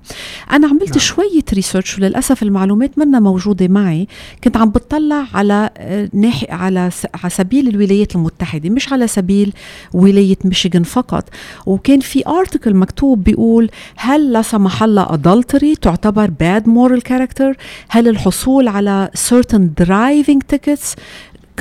أنا 0.52 0.68
عملت 0.68 0.90
نعم. 0.90 1.00
شوية 1.00 1.44
ريسيرش 1.54 1.98
وللأسف 1.98 2.44
المعلومات 2.44 3.00
منا 3.00 3.20
موجودة 3.20 3.68
معي 3.68 4.08
كنت 4.44 4.58
عم 4.58 4.70
بتطلع 4.70 5.26
على 5.34 5.70
آه، 5.78 6.10
ناحية 6.14 6.54
على 6.54 6.90
على 7.24 7.30
سبيل 7.30 7.68
الولايات 7.68 8.16
المتحدة 8.16 8.70
مش 8.70 8.94
على 8.94 9.08
سبيل 9.08 9.54
ولاية 9.94 10.38
ميشيغان 10.46 10.84
فقط 10.84 11.30
وكان 11.66 12.00
في 12.00 12.28
ارتكل 12.28 12.74
مكتوب 12.74 13.24
بيقول 13.24 13.70
هل 13.96 14.32
لا 14.32 14.42
سمح 14.42 14.84
الله 14.84 15.06
adultery 15.08 15.80
تعتبر 15.82 16.30
bad 16.44 16.64
moral 16.68 17.02
character? 17.10 17.56
هل 17.90 18.08
الحصول 18.08 18.68
على 18.68 19.10
certain 19.30 19.84
driving 19.84 20.40
tickets 20.56 20.96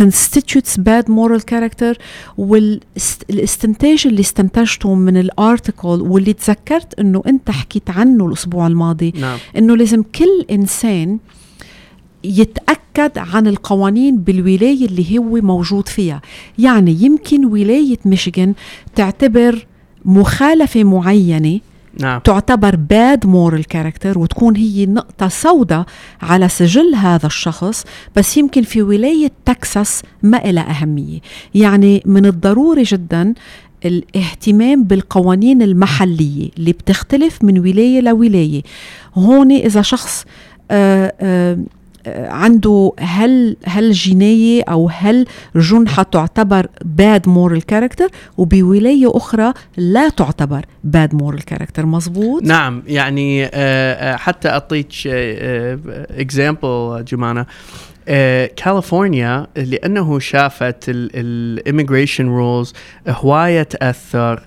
constitutes 0.01 0.77
bad 0.77 1.09
moral 1.09 1.41
character? 1.53 1.97
والاستنتاج 2.39 4.03
اللي 4.07 4.21
استنتجته 4.21 4.95
من 4.95 5.17
الارتكل 5.17 6.01
واللي 6.01 6.33
تذكرت 6.33 7.01
إنه 7.01 7.23
أنت 7.27 7.51
حكيت 7.51 7.91
عنه 7.91 8.27
الأسبوع 8.27 8.67
الماضي 8.67 9.13
نعم. 9.21 9.39
إنه 9.57 9.77
لازم 9.77 10.03
كل 10.03 10.45
إنسان 10.51 11.19
يتأكد 12.25 13.19
عن 13.19 13.47
القوانين 13.47 14.19
بالولاية 14.19 14.87
اللي 14.87 15.19
هو 15.19 15.35
موجود 15.37 15.89
فيها. 15.89 16.23
يعني 16.59 16.97
يمكن 17.01 17.45
ولاية 17.45 17.99
ميشيغان 18.05 18.55
تعتبر 18.95 19.67
مخالفة 20.05 20.85
معينة 20.85 21.61
نعم. 21.99 22.21
تعتبر 22.21 22.77
bad 22.77 23.27
moral 23.27 23.65
character 23.65 24.19
وتكون 24.19 24.57
هي 24.57 24.87
نقطة 24.87 25.29
سوداء 25.29 25.85
على 26.23 26.49
سجل 26.49 26.95
هذا 26.95 27.27
الشخص 27.27 27.85
بس 28.17 28.37
يمكن 28.37 28.63
في 28.63 28.83
ولاية 28.83 29.31
تكساس 29.45 30.03
ما 30.23 30.37
لها 30.37 30.71
أهمية. 30.71 31.19
يعني 31.55 32.03
من 32.05 32.27
الضروري 32.27 32.83
جدا 32.83 33.35
الاهتمام 33.85 34.85
بالقوانين 34.85 35.63
المحلية 35.63 36.51
اللي 36.59 36.73
بتختلف 36.73 37.45
من 37.45 37.59
ولاية 37.59 38.01
لولاية. 38.01 38.63
هون 39.15 39.53
إذا 39.53 39.83
شخص 39.83 40.25
آه 40.71 41.15
آه 41.21 41.53
آه، 41.53 41.59
عنده 42.07 42.93
هل 43.01 43.57
هل 43.67 43.93
جنايه 43.93 44.63
أو 44.69 44.89
هل 44.93 45.27
جنحه 45.57 46.03
تعتبر 46.03 46.67
bad 46.85 47.29
moral 47.29 47.67
character 47.67 48.09
وبولاية 48.37 49.11
أخرى 49.17 49.53
لا 49.77 50.09
تعتبر 50.09 50.65
bad 50.85 51.15
moral 51.15 51.45
character 51.45 51.87
مزبوط 51.87 52.43
نعم 52.43 52.83
يعني 52.87 53.45
آه، 53.45 53.51
آه، 53.55 54.17
حتى 54.17 54.49
أعطيك 54.49 54.93
example 56.11 57.05
جمانه 57.09 57.47
آه، 58.11 58.51
كاليفورنيا 58.57 59.47
لأنه 59.57 60.19
شافت 60.19 60.85
ال 60.89 61.00
immigration 61.00 62.27
rules 62.29 62.73
هواية 63.09 63.63
تأثر 63.63 64.33
آم، 64.39 64.43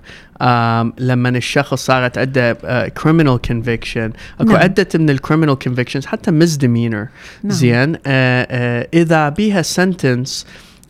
لما 0.98 1.28
الشخص 1.28 1.86
صارت 1.86 2.18
عنده 2.18 2.52
criminal 2.88 3.40
conviction 3.40 4.12
أكو 4.40 4.52
نعم. 4.52 4.56
عدة 4.56 4.88
من 4.94 5.10
ال 5.10 5.15
criminal 5.15 5.58
convictions 5.58 6.06
حتى 6.06 6.30
misdemeanor. 6.30 7.08
نعم. 7.42 7.52
زين. 7.52 7.94
آه، 7.94 7.98
آه، 8.06 8.88
إذا 8.94 9.28
بيها 9.28 9.62
sentence 9.62 10.44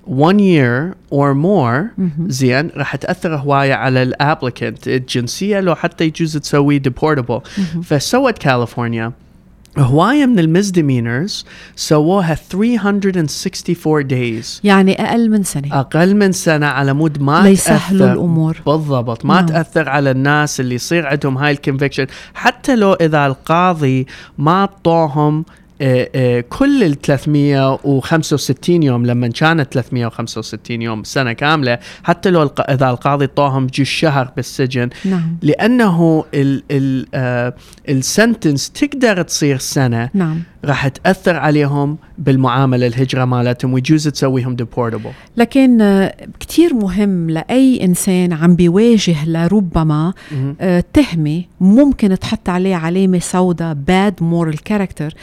one 0.06 0.38
year 0.38 0.94
or 1.11 1.35
more 1.35 2.02
زين 2.26 2.71
راح 2.76 2.97
تأثر 2.97 3.37
هوايه 3.37 3.75
على 3.75 4.02
ال 4.02 4.11
applicant 4.11 4.88
الجنسية 4.88 5.61
لو 5.61 5.75
حتى 5.75 6.04
يجوز 6.04 6.37
تسوي 6.37 6.82
deportable. 6.88 7.49
فسوت 7.82 8.38
كاليفورنيا 8.38 9.12
هوايه 9.79 10.26
من 10.26 10.38
ال 10.38 10.47
misdemeanors 10.47 11.45
سووها 11.76 12.35
364 12.35 14.09
days 14.09 14.47
يعني 14.64 15.02
أقل 15.05 15.31
من 15.31 15.43
سنة. 15.43 15.81
أقل 15.81 16.17
من 16.17 16.33
سنة 16.33 16.67
على 16.67 16.93
مود 16.93 17.23
ما 17.23 17.43
ليسهلوا 17.43 18.07
تأثر. 18.07 18.12
الأمور. 18.12 18.57
بالضبط. 18.67 19.25
ما 19.25 19.35
نعم. 19.35 19.47
تأثر 19.47 19.88
على 19.88 20.11
الناس 20.11 20.61
اللي 20.61 20.75
يصير 20.75 21.07
عندهم 21.07 21.38
هاي 21.38 21.52
ال 21.52 21.57
conviction 21.57 22.07
حتى 22.35 22.76
لو 22.76 22.93
إذا 22.93 23.26
القاضي 23.26 24.07
ما 24.38 24.52
أعطوهم 24.61 25.38
آه، 25.38 25.62
كل 26.49 26.85
ال 26.85 27.00
365 27.00 28.83
يوم 28.83 29.07
لما 29.07 29.29
كانت 29.29 29.73
365 29.73 30.83
يوم 30.83 31.05
سنة 31.05 31.33
كاملة 31.33 31.79
حتى 32.05 32.31
لو 32.31 32.50
إذا 32.69 32.91
القاضي 32.91 33.25
اعطوهم 33.25 33.67
جي 33.67 33.85
شهر 33.85 34.33
بالسجن 34.37 34.91
نعم. 35.05 35.37
لأنه 35.43 36.25
ال 36.35 36.62
ال 36.71 37.07
آه 37.14 37.55
ال 37.88 37.98
sentence 37.98 38.71
تقدر 38.71 39.23
تصير 39.23 39.59
سنة 39.59 40.11
نعم. 40.14 40.43
راح 40.64 40.88
تأثر 40.88 41.37
عليهم 41.37 41.99
بالمعاملة 42.19 42.87
الهجرة 42.87 43.25
مالتهم 43.25 43.73
ويجوز 43.73 44.09
تسويهم 44.09 44.57
deportable 44.57 45.11
لكن 45.37 45.81
آه، 45.81 46.14
كتير 46.40 46.75
مهم 46.75 47.31
لأي 47.31 47.85
إنسان 47.85 48.33
عم 48.33 48.57
بيواجه 48.57 49.28
لربما 49.28 50.12
آه، 50.61 50.85
تهمة 50.92 51.42
ممكن 51.61 52.19
تحط 52.19 52.49
عليه 52.49 52.76
علامة 52.76 53.19
سوداء 53.19 53.75
bad 53.75 54.12
moral 54.23 54.57
character 54.73 55.14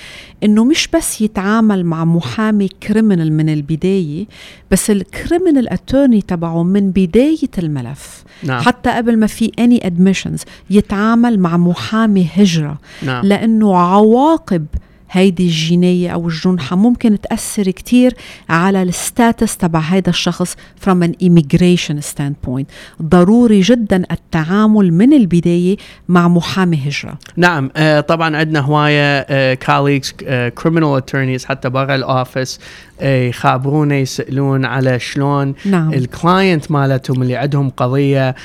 إنه 0.43 0.63
مش 0.63 0.87
بس 0.87 1.21
يتعامل 1.21 1.85
مع 1.85 2.05
محامي 2.05 2.67
criminal 2.67 3.33
من 3.33 3.49
البداية 3.49 4.25
بس 4.71 4.91
ال 4.91 5.00
criminal 5.00 5.69
attorney 5.69 6.21
تبعه 6.21 6.63
من 6.63 6.91
بداية 6.91 7.49
الملف. 7.57 8.23
نعم. 8.43 8.61
حتى 8.61 8.89
قبل 8.89 9.17
ما 9.17 9.27
في 9.27 9.51
any 9.61 9.85
admissions 9.85 10.41
يتعامل 10.69 11.39
مع 11.39 11.57
محامي 11.57 12.29
هجرة. 12.33 12.77
نعم. 13.03 13.25
لأنه 13.25 13.77
عواقب 13.77 14.65
هيدي 15.11 15.45
الجناية 15.45 16.09
أو 16.09 16.27
الجنحة 16.27 16.75
ممكن 16.75 17.21
تأثر 17.21 17.63
كتير 17.63 18.13
على 18.49 18.81
ال 18.83 18.94
status 18.94 19.57
تبع 19.57 19.79
هيدا 19.79 20.09
الشخص 20.09 20.55
from 20.85 21.03
an 21.03 21.25
immigration 21.25 22.03
standpoint. 22.13 22.65
ضروري 23.01 23.61
جدا 23.61 24.03
التعامل 24.11 24.93
من 24.93 25.13
البداية 25.13 25.77
مع 26.07 26.27
محامي 26.27 26.81
هجرة. 26.87 27.19
نعم 27.37 27.71
آه 27.75 27.99
طبعا 27.99 28.37
عندنا 28.37 28.59
هواية 28.59 29.25
آه 29.29 29.55
colleagues 29.55 30.11
آه 30.23 30.53
criminal 30.59 31.01
attorneys 31.01 31.45
حتى 31.45 31.69
برا 31.69 31.95
ال 31.95 32.04
office 32.04 32.59
آه 33.01 33.27
يخابرونا 33.27 33.95
يسألون 33.95 34.65
على 34.65 34.99
شلون 34.99 35.53
نعم. 35.65 35.93
ال 35.93 36.04
client 36.04 36.71
مالتهم 36.71 37.21
اللي 37.21 37.35
عندهم 37.35 37.69
قضية 37.69 38.35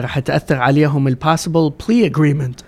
راح 0.00 0.18
تأثر 0.18 0.56
عليهم 0.56 1.08
ال 1.08 1.15
possible 1.15 1.72
plea 1.88 2.06
agreement 2.06 2.60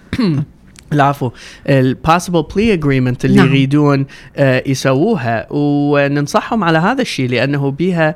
العفو 0.93 1.31
ال 1.69 1.77
possible 1.77 2.43
plea 2.57 2.73
agreement 2.73 3.25
اللي 3.25 3.37
نعم. 3.37 3.47
يريدون 3.47 4.07
آه 4.37 4.62
يسووها 4.67 5.47
وننصحهم 5.50 6.64
على 6.64 6.79
هذا 6.79 7.03
الشيء 7.03 7.29
لأنه 7.29 7.71
بها 7.71 8.14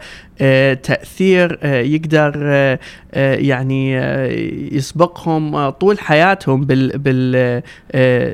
تأثير 0.75 1.59
آه 1.62 1.80
يقدر 1.80 2.33
آه 2.42 2.78
آه 3.14 3.35
يعني 3.35 3.99
آه 3.99 4.26
يسبقهم 4.73 5.54
آه 5.54 5.71
طول 5.71 5.99
حياتهم 5.99 6.61
بال 6.64 6.99
بال 6.99 7.37
آه 7.37 7.62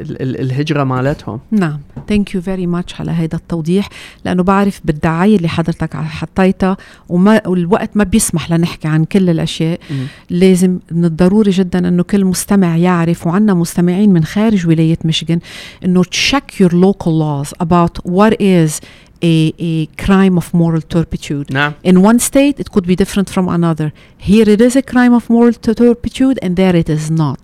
ال- 0.02 0.23
ال- 0.23 0.40
الهجرة 0.40 0.84
مالتهم. 0.84 1.40
نعم. 1.50 1.80
thank 2.09 2.35
you 2.35 2.40
very 2.43 2.66
much 2.66 3.00
على 3.00 3.11
هذا 3.11 3.34
التوضيح 3.37 3.88
لأنه 4.25 4.42
بعرف 4.42 4.80
بالدعاية 4.84 5.37
اللي 5.37 5.49
حضرتك 5.49 5.96
حطيتها 5.96 6.76
وما 7.08 7.40
والوقت 7.46 7.90
ما 7.96 8.04
بيسمح 8.04 8.50
لنحكي 8.50 8.88
عن 8.88 9.04
كل 9.04 9.30
الأشياء. 9.30 9.78
مم. 9.90 10.06
لازم 10.30 10.78
من 10.90 11.04
الضروري 11.04 11.50
جدا 11.50 11.88
أنه 11.88 12.02
كل 12.02 12.25
مستمع 12.25 12.76
يعرف 12.76 13.26
وعندنا 13.26 13.54
مستمعين 13.54 14.12
من 14.12 14.25
خارج 14.25 14.66
ولاية 14.66 14.99
ميشيغان 15.04 15.38
إنه 15.84 16.02
check 16.02 16.54
your 16.62 16.70
local 16.70 17.11
laws 17.11 17.52
about 17.66 18.11
what 18.11 18.32
is 18.40 18.80
a, 19.25 19.54
a 19.73 19.87
crime 20.04 20.37
of 20.43 20.47
moral 20.62 20.83
turpitude. 20.95 21.47
In 21.90 21.97
one 22.11 22.19
state, 22.31 22.57
it 22.62 22.69
could 22.73 22.87
be 22.93 22.97
different 23.02 23.28
from 23.35 23.47
another. 23.59 23.88
Here 24.31 24.47
it 24.54 24.61
is 24.61 24.75
a 24.76 24.83
crime 24.93 25.14
of 25.19 25.25
moral 25.37 25.54
turpitude, 25.54 26.37
and 26.45 26.52
there 26.61 26.76
it 26.83 26.88
is 26.97 27.04
not. 27.23 27.40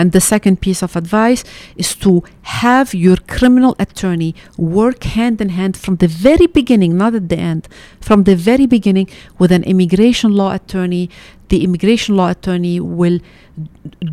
And 0.00 0.12
the 0.16 0.20
second 0.34 0.56
piece 0.66 0.80
of 0.86 0.90
advice 1.02 1.42
is 1.82 1.90
to 2.04 2.22
have 2.62 2.88
your 3.06 3.18
criminal 3.36 3.74
attorney 3.78 4.34
work 4.78 5.00
hand 5.18 5.36
in 5.44 5.50
hand 5.58 5.74
from 5.84 5.94
the 6.02 6.10
very 6.26 6.48
beginning, 6.58 6.92
not 7.02 7.12
at 7.20 7.26
the 7.32 7.40
end, 7.52 7.62
from 8.08 8.18
the 8.28 8.36
very 8.50 8.66
beginning 8.76 9.08
with 9.38 9.50
an 9.58 9.64
immigration 9.72 10.30
law 10.40 10.50
attorney. 10.60 11.08
The 11.48 11.64
immigration 11.64 12.12
law 12.16 12.30
attorney 12.36 12.76
will 12.80 13.18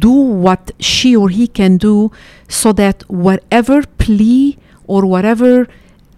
do 0.08 0.12
what 0.46 0.72
she 0.80 1.16
or 1.22 1.30
he 1.30 1.46
can 1.48 1.78
do 1.78 2.12
so 2.62 2.74
that 2.74 2.98
whatever 3.28 3.78
plea 4.04 4.58
or 4.88 5.02
whatever 5.06 5.68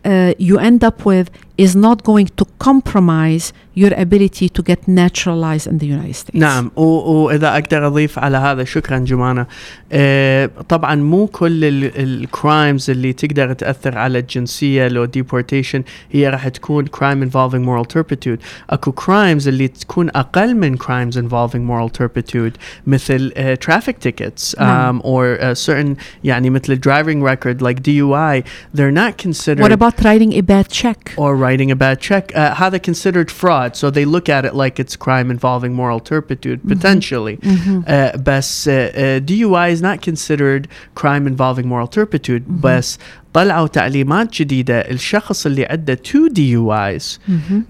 uh, 0.05 0.33
you 0.37 0.59
end 0.59 0.83
up 0.83 1.05
with 1.05 1.29
is 1.60 1.72
not 1.86 1.98
going 2.10 2.28
to 2.40 2.44
compromise 2.68 3.46
your 3.82 3.92
ability 4.06 4.46
to 4.56 4.62
get 4.70 4.80
naturalized 5.02 5.66
in 5.72 5.78
the 5.78 5.86
United 5.86 6.14
States. 6.16 6.34
نعم 6.34 6.70
و- 6.76 6.82
واذا 6.82 7.48
اقدر 7.54 7.86
اضيف 7.86 8.18
على 8.18 8.36
هذا 8.36 8.64
شكرا 8.64 8.98
جمانه 8.98 9.46
آه 9.92 10.50
طبعا 10.68 10.94
مو 10.94 11.26
كل 11.26 11.64
الكرايمز 11.64 12.90
اللي 12.90 13.12
تقدر 13.12 13.52
تاثر 13.52 13.98
على 13.98 14.18
الجنسيه 14.18 14.88
لو 14.88 15.04
ديبورتيشن 15.04 15.82
هي 16.12 16.28
راح 16.28 16.48
تكون 16.48 16.86
crime 16.86 17.28
involving 17.30 17.66
moral 17.66 17.96
turpitude 17.98 18.38
اكو 18.70 18.92
كرايمز 18.92 19.48
اللي 19.48 19.68
تكون 19.68 20.08
اقل 20.14 20.54
من 20.56 20.78
crimes 20.78 21.14
involving 21.14 21.62
moral 21.70 21.90
turpitude 22.02 22.52
مثل 22.86 23.32
uh, 23.36 23.66
traffic 23.68 23.94
tickets 24.08 24.60
نعم. 24.60 25.00
um, 25.00 25.02
or 25.02 25.40
uh, 25.40 25.66
certain 25.66 25.96
يعني 26.24 26.50
مثل 26.50 26.80
driving 26.80 27.22
record 27.32 27.62
like 27.62 27.80
DUI 27.82 28.42
they're 28.78 28.96
not 29.02 29.26
considered 29.26 29.60
What 29.62 29.72
about 29.72 29.94
writing 30.04 30.32
a 30.32 30.40
bad 30.42 30.68
check? 30.82 31.12
or 31.16 31.30
writing 31.36 31.46
a 31.50 31.74
bad 31.76 32.00
check. 32.00 32.32
Uh, 32.34 32.38
هذا 32.54 32.78
considered 32.78 33.30
fraud, 33.30 33.76
so 33.76 33.90
they 33.90 34.04
look 34.04 34.28
at 34.28 34.44
it 34.44 34.54
like 34.54 34.78
it's 34.78 34.96
crime 34.96 35.30
involving 35.30 35.72
moral 35.74 36.00
turpitude 36.00 36.60
potentially. 36.68 37.38
Uh, 37.86 38.16
بس 38.16 38.68
uh, 38.68 38.70
uh, 38.70 39.20
DUI 39.30 39.70
is 39.72 39.82
not 39.82 40.00
considered 40.02 40.68
crime 40.94 41.26
involving 41.26 41.66
moral 41.68 41.88
turpitude. 41.88 42.42
بس 42.62 42.98
طلعوا 43.32 43.66
تعليمات 43.66 44.32
جديدة 44.42 44.78
الشخص 44.80 45.46
اللي 45.46 45.66
عنده 45.66 45.98
two 46.08 46.32
DUIs 46.32 47.18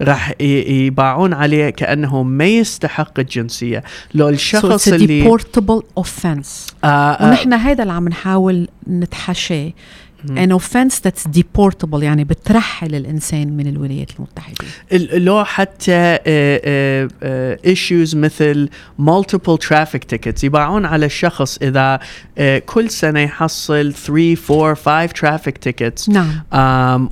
راح 0.01 0.31
ي- 0.41 0.43
يباعون 0.85 1.33
عليه 1.33 1.69
كأنه 1.69 2.23
ما 2.23 2.45
يستحق 2.45 3.19
الجنسية 3.19 3.83
لو 4.13 4.27
So 4.29 4.33
الشخص 4.33 4.89
it's 4.89 4.91
a 4.91 4.93
اللي 4.93 5.29
deportable 5.37 5.83
offense. 6.03 6.73
آه 6.83 6.87
آه 6.87 7.27
ونحن 7.29 7.53
هذا 7.53 7.83
اللي 7.83 7.93
عم 7.93 8.07
نحاول 8.07 8.67
نتحاشاه. 8.89 9.71
An 10.30 10.52
offense 10.52 10.94
that's 11.06 11.38
deportable 11.38 12.02
يعني 12.02 12.24
بترحل 12.24 12.94
الإنسان 12.94 13.56
من 13.56 13.66
الولايات 13.66 14.08
المتحدة. 14.16 14.54
ال- 14.92 15.24
لو 15.24 15.44
حتى 15.44 16.18
ايشوز 17.66 18.16
مثل 18.16 18.68
multiple 19.00 19.56
traffic 19.68 20.00
tickets 20.14 20.44
يباعون 20.44 20.84
على 20.84 21.06
الشخص 21.06 21.58
إذا 21.62 22.00
آه، 22.38 22.58
كل 22.58 22.90
سنة 22.90 23.20
يحصل 23.20 23.92
3 23.92 24.36
4 24.50 24.74
5 24.74 25.08
traffic 25.12 25.54
tickets 25.68 26.08
نعم. 26.08 27.08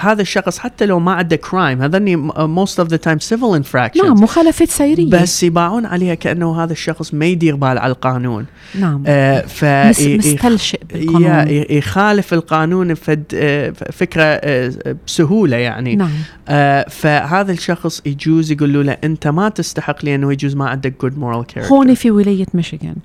هذا 0.00 0.22
الشخص 0.22 0.58
حتى 0.58 0.86
لو 0.86 1.00
ما 1.00 1.12
عنده 1.12 1.40
crime 1.50 1.54
هذني 1.82 2.28
most 2.32 2.84
of 2.84 2.88
the 2.88 2.98
time 2.98 3.18
civil 3.34 3.62
infractions 3.62 4.04
نعم 4.04 4.22
مخالفات 4.22 4.68
سيرية. 4.70 5.10
بس 5.10 5.42
يباعون 5.42 5.86
عليها 5.86 6.14
كأنه 6.14 6.62
هذا 6.64 6.72
الشخص 6.72 7.14
ما 7.14 7.26
يدير 7.26 7.56
بال 7.56 7.78
على 7.78 7.92
القانون 7.92 8.46
نعم. 8.80 9.02
آه 9.06 9.40
ف 9.40 9.64
مستلشق 9.64 10.80
بالقانون. 10.92 11.46
يخالف 11.70 12.34
القانون 12.44 12.94
فد 12.94 13.24
آه، 13.34 13.70
فكرة 13.70 14.22
آه، 14.22 14.96
بسهولة 15.06 15.56
يعني 15.56 15.96
نعم. 15.96 16.10
آه 16.48 16.86
فهذا 16.88 17.52
الشخص 17.52 18.02
يجوز 18.06 18.52
يقولوا 18.52 18.82
له 18.82 18.96
أنت 19.04 19.26
ما 19.26 19.48
تستحق 19.48 20.04
لأنه 20.04 20.32
يجوز 20.32 20.56
ما 20.56 20.68
عندك 20.68 21.00
good 21.00 21.18
moral 21.18 21.46
character 21.46 21.74
هون 21.74 21.94
في 21.94 22.10
ولاية 22.10 22.46
ميشيغان. 22.54 22.96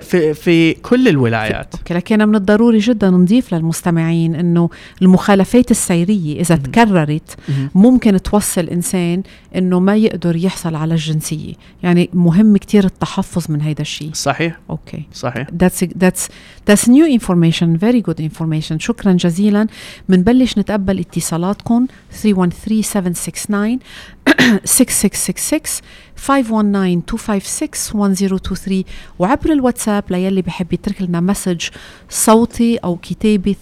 في 0.00 0.34
في 0.34 0.74
كل 0.74 1.08
الولايات. 1.08 1.74
أوكي 1.74 1.94
لكن 1.94 2.28
من 2.28 2.34
الضروري 2.34 2.78
جدا 2.78 3.10
نضيف 3.10 3.54
للمستمعين 3.54 4.34
إنه 4.34 4.70
المخالفات 5.02 5.70
السيرية 5.70 6.40
إذا 6.40 6.56
تكررت. 6.56 7.36
ممكن 7.74 8.22
توصل 8.22 8.64
إنسان 8.64 9.22
إنه 9.56 9.80
ما 9.80 9.96
يقدر 9.96 10.36
يحصل 10.36 10.74
على 10.74 10.94
الجنسية. 10.94 11.54
يعني 11.82 12.10
مهم 12.12 12.56
كتير 12.56 12.84
التحفظ 12.84 13.50
من 13.50 13.60
هيدا 13.60 13.82
الشيء. 13.82 14.10
صحيح. 14.12 14.58
أوكي. 14.70 15.02
صحيح. 15.12 15.48
That's 15.48 15.86
that's 16.04 16.28
that's 16.70 16.84
new 16.88 17.18
information. 17.18 17.78
Very 17.78 18.02
good 18.10 18.20
information. 18.20 18.76
شكرا 18.78 19.12
جزيلا. 19.12 19.66
بنبلش 20.08 20.58
نتقبل 20.58 20.98
اتصالاتكم. 20.98 21.86
313 22.12 22.82
769 22.82 23.78
6666 24.64 25.82
519-256-1023 26.18 28.84
وعبر 29.18 29.52
الواتساب 29.52 30.04
ليلي 30.10 30.42
بحب 30.42 30.72
يترك 30.72 31.02
لنا 31.02 31.20
message 31.20 31.68
صوتي 32.08 32.76
أو 32.76 32.96
كتابي 32.96 33.54
313-327-7074 33.54 33.58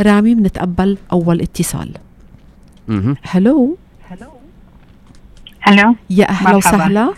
رامي 0.00 0.34
بنتقبل 0.34 0.98
أول 1.12 1.40
اتصال. 1.40 1.94
هلو 3.22 3.76
هلو 5.62 5.94
يا 6.10 6.28
أهلا 6.28 6.52
مرحبا. 6.52 6.56
وسهلا. 6.56 7.12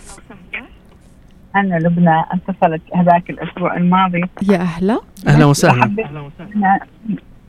أنا 1.56 1.78
لبنى 1.78 2.24
اتصلت 2.32 2.82
هذاك 2.94 3.30
الأسبوع 3.30 3.76
الماضي. 3.76 4.20
يا 4.42 4.56
أهلا. 4.58 5.00
أهلا 5.26 5.44
وسهلا. 5.44 5.78
وحبيت 5.78 6.06
أنا 6.06 6.30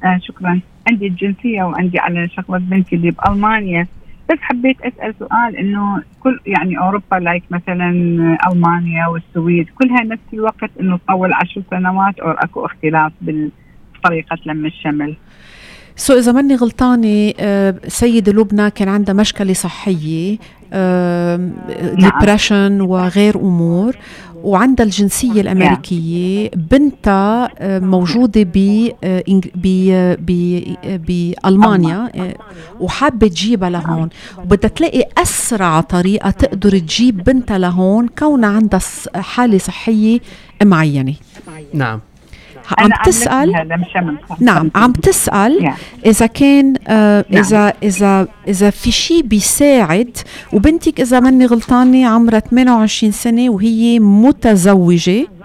آه 0.03 0.19
شكرا. 0.27 0.61
عندي 0.89 1.07
الجنسية 1.07 1.63
وعندي 1.63 1.99
على 1.99 2.29
شغلة 2.29 2.57
بنتي 2.57 2.95
اللي 2.95 3.11
بألمانيا. 3.11 3.87
بس 4.29 4.37
حبيت 4.41 4.77
أسأل 4.81 5.13
سؤال 5.19 5.55
إنه 5.57 6.03
كل 6.19 6.39
يعني 6.45 6.77
أوروبا 6.79 7.15
لايك 7.15 7.43
مثلا 7.51 7.89
ألمانيا 8.51 9.07
والسويد 9.07 9.67
كلها 9.79 10.03
نفس 10.03 10.21
الوقت 10.33 10.69
إنه 10.79 10.97
تطول 10.97 11.33
عشر 11.33 11.61
سنوات 11.71 12.19
أو 12.19 12.31
أكو 12.31 12.65
اختلاف 12.65 13.11
بالطريقة 13.21 14.37
لم 14.45 14.65
الشمل. 14.65 15.15
so 15.95 16.13
إذا 16.13 16.31
ماني 16.31 16.55
غلطانة 16.55 17.33
آه، 17.39 17.75
سيدة 17.87 18.31
لبنى 18.31 18.71
كان 18.71 18.89
عندها 18.89 19.15
مشكلة 19.15 19.53
صحية 19.53 20.37
depression 21.95 22.81
وغير 22.81 23.35
أمور. 23.39 23.95
وعندها 24.43 24.85
الجنسية 24.85 25.41
الأمريكية 25.41 26.49
بنتها 26.55 27.49
آه، 27.59 27.79
موجودة 27.79 28.43
ب 28.43 28.89
آه، 29.03 30.17
بألمانيا 31.07 32.11
وحابة 32.79 33.27
تجيبها 33.27 33.69
لهون. 33.69 34.09
وبدها 34.37 34.69
تلاقي 34.69 35.03
أسرع 35.17 35.81
طريقة 35.81 36.29
تقدر 36.29 36.77
تجيب 36.77 37.23
بنتها 37.23 37.57
لهون 37.57 38.07
كونها 38.07 38.49
عندها 38.49 38.79
حالة 39.15 39.57
صحية 39.57 40.19
معينة. 40.63 41.13
نعم. 41.73 41.99
عم 42.77 42.89
تسأل؟ 43.05 43.51
نعم 44.39 44.71
عم 44.75 44.91
تسأل 44.91 45.73
إذا 46.05 46.25
كان 46.25 46.75
آه 46.87 47.25
نعم. 47.29 47.43
إذا 47.43 47.73
إذا 47.83 48.27
إذا 48.47 48.69
في 48.69 48.91
شيء 48.91 49.21
بيساعد 49.21 50.17
وبنتك 50.53 51.01
إذا 51.01 51.19
ماني 51.19 51.45
غلطانة 51.45 52.07
عمرها 52.07 52.39
28 52.39 53.11
سنة 53.11 53.49
وهي 53.49 53.99
متزوجة 53.99 55.38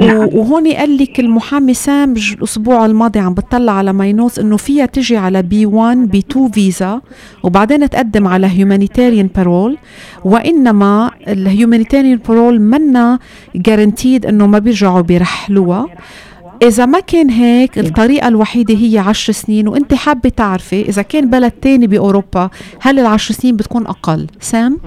نعم. 0.00 0.28
وهون 0.32 0.72
قال 0.72 0.96
لك 0.96 1.20
المحامي 1.20 1.74
سام 1.74 2.14
الأسبوع 2.34 2.86
الماضي 2.86 3.18
عم 3.18 3.34
بتطلع 3.34 3.72
على 3.72 3.92
my 3.92 4.05
notes 4.05 4.38
إنه 4.38 4.56
فيها 4.56 4.86
تجي 4.86 5.16
على 5.16 5.42
B1 5.42 5.66
B2 5.66 6.18
visa 6.18 7.00
وبعدين 7.42 7.90
تقدم 7.90 8.28
على 8.28 8.46
humanitarian 8.46 9.28
parole 9.36 9.78
وإنما 10.24 11.10
ال 11.28 11.35
humanitarian 11.35 12.16
parole 12.28 12.60
منا 12.60 13.18
guaranteed 13.56 14.26
إنه 14.26 14.46
ما 14.46 14.58
بيرجعوا 14.58 15.00
بيرحلوها 15.00 15.86
إذا 16.62 16.86
ما 16.86 17.00
كان 17.00 17.30
هيك 17.30 17.78
الطريقة 17.78 18.28
الوحيدة 18.28 18.74
هي 18.74 18.98
عشر 18.98 19.32
سنين 19.32 19.68
وأنت 19.68 19.94
حابة 19.94 20.28
تعرفي 20.28 20.88
إذا 20.88 21.02
كان 21.02 21.30
بلد 21.30 21.50
تاني 21.50 21.86
بأوروبا 21.86 22.50
هل 22.80 22.98
العشر 22.98 23.34
سنين 23.34 23.56
بتكون 23.56 23.86
أقل 23.86 24.26
سام؟ 24.40 24.78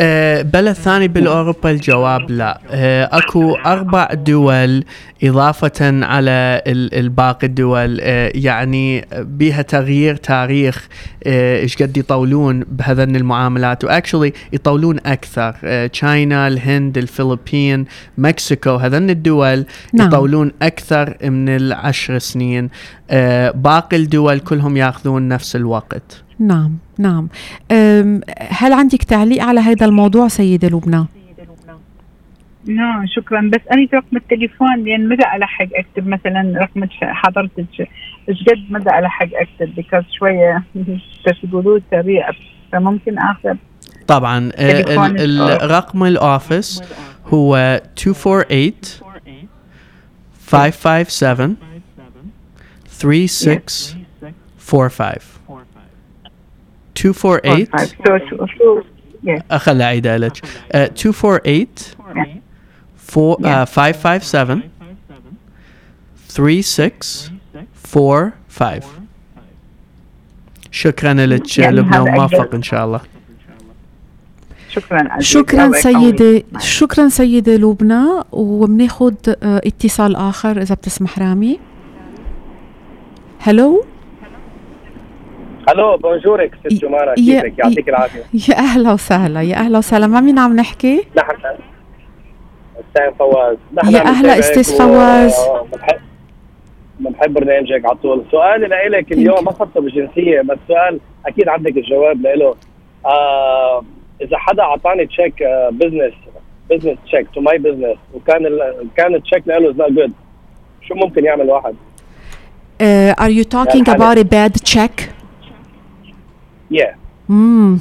أه 0.00 0.42
بلد 0.42 0.72
ثاني 0.72 1.08
بالأوروبا 1.08 1.70
الجواب 1.70 2.30
لا. 2.30 2.60
أه 2.70 3.08
أكو 3.12 3.54
أربع 3.54 4.08
دول 4.14 4.84
إضافة 5.24 6.04
على 6.06 6.62
الباقي 6.66 7.46
الدول. 7.46 7.98
أه 8.00 8.32
يعني 8.34 9.04
بها 9.12 9.62
تغيير 9.62 10.16
تاريخ. 10.16 10.88
آه، 11.26 11.58
إيش 11.60 11.82
قد 11.82 11.96
يطولون 11.96 12.64
بهذن 12.68 13.16
المعاملات. 13.16 13.84
وأكشلي 13.84 14.32
يطولون 14.52 14.98
أكثر. 15.06 15.86
تشاينا 15.86 16.44
آه، 16.44 16.48
الهند 16.48 16.98
الفلبين 16.98 17.84
مكسيكو 18.18 18.76
هذن 18.76 19.10
الدول 19.10 19.64
نعم. 19.92 20.08
يطولون 20.08 20.52
أكثر 20.62 21.16
من 21.22 21.48
العشر 21.48 22.18
سنين. 22.18 22.68
آه، 23.10 23.50
باقي 23.50 23.96
الدول 23.96 24.38
كلهم 24.38 24.76
ياخذون 24.76 25.28
نفس 25.28 25.56
الوقت. 25.56 26.27
نعم 26.38 26.78
نعم. 26.98 27.28
هل 28.50 28.72
عندك 28.72 29.02
تعليق 29.02 29.44
على 29.44 29.60
هذا 29.60 29.86
الموضوع 29.86 30.28
سيدة 30.28 30.68
لبنى؟ 30.68 31.06
نعم 32.66 33.06
شكرا. 33.06 33.50
بس 33.52 33.60
أنا 33.72 33.88
رقم 33.94 34.16
التليفون 34.16 34.84
لأن 34.84 35.08
مدى 35.08 35.22
الحق 35.36 35.68
أكتب 35.74 36.08
مثلا 36.08 36.58
رقم 36.60 36.86
حضرتك 37.02 37.88
إيش 38.28 38.44
قد 38.44 38.64
مدى 38.70 38.90
الحق 38.98 39.28
أكتب 39.34 39.74
بكاز 39.74 40.04
شوية 40.18 40.62
تقولوا 41.42 41.80
سريع. 41.90 42.30
فممكن 42.72 43.18
اخذ 43.18 43.54
طبعا 44.06 44.50
الرقم 44.58 46.04
الأوفيس 46.04 46.82
هو 47.26 47.80
248 48.06 48.72
557 50.50 51.56
3645 52.86 55.37
248 57.04 57.66
أخلي 59.50 59.84
أعيدها 59.84 60.18
لك. 60.18 60.32
248 60.74 61.66
557 63.64 64.62
3645 66.28 68.80
شكرا 70.70 71.14
لك 71.14 71.58
لبنى 71.58 71.98
وموفق 71.98 72.54
إن 72.54 72.62
شاء 72.62 72.84
الله. 72.84 73.00
شكرا 74.68 75.20
شكرا 75.20 75.72
سيدة 75.72 76.42
شكرا 76.58 77.08
سيدة 77.08 77.56
لبنى 77.56 78.04
وبناخذ 78.32 79.14
آه، 79.28 79.60
اتصال 79.66 80.16
آخر 80.16 80.62
إذا 80.62 80.74
بتسمح 80.74 81.18
رامي. 81.18 81.58
هلو 83.38 83.84
ألو 85.68 85.96
بونجورك 85.96 86.54
ست 86.54 86.80
جمانة 86.84 87.14
كيفك 87.14 87.58
يعطيك 87.58 87.88
العافية 87.88 88.22
يا 88.48 88.58
أهلا 88.58 88.92
وسهلا 88.92 89.42
يا 89.42 89.56
أهلا 89.56 89.78
وسهلا. 89.78 90.06
مع 90.06 90.20
مين 90.20 90.38
عم 90.38 90.56
نحكي؟ 90.56 91.04
نحن. 91.16 91.30
أستاذ 92.80 93.14
فواز. 93.18 93.56
نحن 93.74 93.94
يا 93.94 94.00
أهلا 94.00 94.38
أستاذ 94.38 94.78
فواز. 94.78 95.34
بنحب 97.00 97.34
برنامجك 97.34 97.86
على 97.86 97.94
طول. 97.94 98.24
سؤالي 98.30 98.66
لإلك 98.66 99.12
اليوم 99.12 99.44
ما 99.44 99.52
خصه 99.52 99.80
بالجنسية 99.80 100.40
بس 100.40 100.58
سؤال 100.68 101.00
أكيد 101.26 101.48
عندك 101.48 101.76
الجواب 101.76 102.26
له 102.26 102.54
آه 103.06 103.84
إذا 104.20 104.38
حدا 104.38 104.62
أعطاني 104.62 105.06
check 105.06 105.34
business 105.72 106.12
business 106.70 106.98
check 107.04 107.26
to 107.34 107.40
my 107.40 107.58
business 107.58 107.96
وكان 108.14 108.58
كان 108.96 109.14
ال 109.14 109.19
check 109.19 109.42
له 109.46 109.70
is 109.70 109.76
good 109.76 110.12
شو 110.82 110.94
ممكن 110.94 111.24
يعمل 111.24 111.50
واحد؟ 111.50 111.74
Uh, 112.80 113.14
are 113.24 113.30
you 113.30 113.44
talking 113.44 113.88
يعني 113.88 113.98
about 113.98 114.18
a 114.18 114.24
bad 114.24 114.62
check? 114.74 115.17
Yeah. 116.73 116.95
امم 117.29 117.79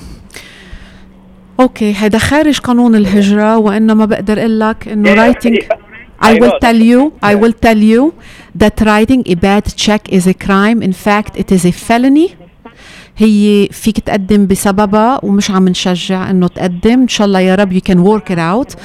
اوكي 1.60 1.92
هذا 1.92 2.18
خارج 2.18 2.58
قانون 2.58 2.94
الهجرة 2.94 3.58
وانما 3.58 4.04
بقدر 4.04 4.38
اقول 4.38 4.60
لك 4.60 4.88
انه 4.88 5.14
writing 5.32 5.58
I 6.22 6.34
will 6.34 6.58
tell 6.64 6.80
you 6.80 7.12
I 7.22 7.34
will 7.34 7.54
tell 7.66 7.78
you 7.78 8.14
that 8.62 8.80
writing 8.86 9.22
a 9.26 9.34
bad 9.34 9.64
check 9.76 10.02
is 10.08 10.26
a 10.26 10.34
crime 10.46 10.82
in 10.82 10.92
fact 10.92 11.36
it 11.36 11.50
is 11.52 11.64
a 11.66 11.72
felony 11.72 12.28
هي 13.17 13.67
فيك 13.71 13.99
تقدم 13.99 14.47
بسببها 14.47 15.19
ومش 15.23 15.51
عم 15.51 15.67
نشجع 15.67 16.29
إنه 16.29 16.47
تقدم. 16.47 17.01
إن 17.01 17.07
شاء 17.07 17.27
الله 17.27 17.39
يا 17.39 17.55
رب 17.55 17.71
you 17.71 17.81
can 17.81 17.99
work 17.99 18.31
it 18.31 18.39
out 18.39 18.75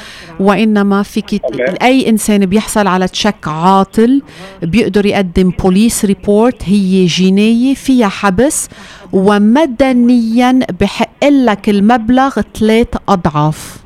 وإنما 0.41 1.03
فيك. 1.03 1.43
أي 1.83 2.09
إنسان 2.09 2.47
بيحصل 2.47 2.87
على 2.87 3.09
check 3.09 3.49
عاطل 3.49 4.23
بيقدر 4.63 5.07
يقدم 5.07 5.51
police 5.51 6.05
report 6.05 6.63
هي 6.65 7.07
جنايه 7.07 7.75
فيها 7.75 8.09
حبس. 8.09 8.69
ومدنيا 9.13 10.59
بحق 10.81 11.25
لك 11.25 11.69
المبلغ 11.69 12.41
ثلاث 12.59 12.89
أضعاف. 13.09 13.77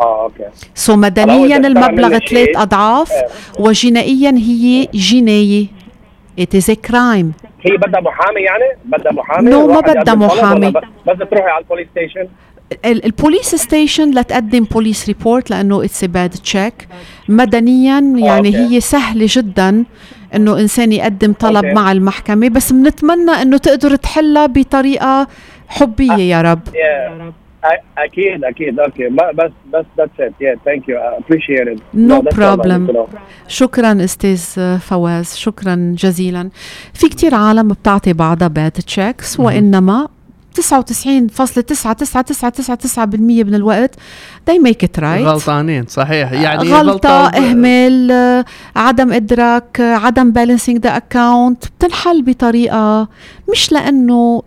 آه 0.00 0.22
okay. 0.22 0.44
so 0.74 0.96
مدنيا 0.96 1.56
المبلغ 1.56 2.18
ثلاث 2.18 2.48
أضعاف 2.56 3.12
إيه. 3.12 3.28
وجنائيا 3.58 4.30
هي 4.30 4.88
جنايه 4.94 5.66
it 6.40 6.58
is 6.58 6.68
a 6.68 6.76
crime. 6.90 7.47
هي 7.60 7.76
بدها 7.76 8.00
محامي 8.00 8.40
يعني 8.40 8.64
بدها 8.84 9.12
محامي 9.12 9.50
no 9.50 9.66
no, 9.66 9.74
ما 9.74 9.80
بدها 9.80 10.14
محامي 10.14 10.72
بس 11.06 11.28
تروحي 11.30 11.50
على 11.50 11.62
ال 11.62 11.66
police 11.66 11.88
station 11.90 12.28
ال 12.84 12.94
police 12.94 13.54
station 13.54 14.10
لتقدم 14.10 14.64
police 14.64 15.08
report 15.08 15.50
لأنه 15.50 15.84
it's 15.84 16.04
bad 16.04 16.30
check 16.30 16.88
مدنيا 17.28 18.00
يعني 18.00 18.48
okay. 18.48 18.56
هي 18.56 18.80
سهلة 18.80 19.26
جدا 19.28 19.84
إنه 20.34 20.58
إنسان 20.60 20.92
يقدم 20.92 21.32
طلب 21.32 21.64
okay. 21.64 21.76
مع 21.76 21.92
المحكمة 21.92 22.48
بس 22.48 22.72
بنتمنى 22.72 23.30
إنه 23.30 23.56
تقدر 23.56 23.96
تحلها 23.96 24.46
بطريقة 24.46 25.26
حبية 25.68 26.14
يا 26.14 26.42
رب 26.42 26.60
yeah. 26.68 27.47
أكيد 27.98 28.44
أكيد. 28.44 28.80
okay. 28.80 29.08
بس 29.08 29.50
بس 29.74 29.84
that's 29.98 30.20
it 30.20 30.32
yeah 30.40 30.56
thank 30.64 30.88
you 30.88 30.98
appreciate 30.98 31.68
it 31.68 31.78
no 31.94 32.20
problem 32.20 33.06
شكرا 33.48 34.04
أستاذ 34.04 34.78
فواز. 34.78 35.34
شكرا 35.36 35.94
جزيلا. 35.98 36.50
في 36.94 37.08
كتير 37.08 37.34
عالم 37.34 37.68
بتعطي 37.68 38.12
بعضها 38.12 38.48
bad 38.48 38.70
checks 38.72 39.40
وإنما 39.40 40.08
99.9999% 40.60 40.64
من 43.28 43.54
الوقت. 43.54 43.94
They 44.50 44.58
make 44.58 44.82
it 44.84 44.98
right. 45.00 45.04
غلطانين 45.04 45.86
صحيح. 45.86 46.32
يعني 46.32 46.72
غلطة 46.72 47.28
إهمال 47.28 48.44
عدم 48.76 49.12
إدراك 49.12 49.80
عدم 49.80 50.30
balancing 50.30 50.78
the 50.78 50.96
account 50.96 51.64
بتنحل 51.66 52.22
بطريقة 52.22 53.08
مش 53.52 53.72
لأنه 53.72 54.42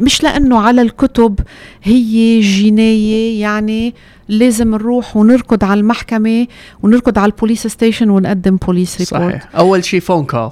مش 0.00 0.22
لأنه 0.22 0.60
على 0.60 0.82
الكتب 0.82 1.40
هي 1.82 2.40
جناية 2.40 3.40
يعني 3.40 3.94
لازم 4.28 4.70
نروح 4.70 5.16
ونركض 5.16 5.64
على 5.64 5.80
المحكمة 5.80 6.46
ونركض 6.82 7.18
على 7.18 7.32
ال 7.32 7.37
police 7.37 7.66
station 7.66 8.10
ونقدم 8.10 8.56
police 8.56 9.12
report 9.12 9.30
صحيح. 9.32 9.48
أول 9.56 9.84
شيء 9.84 10.00
phone 10.00 10.24
call 10.24 10.50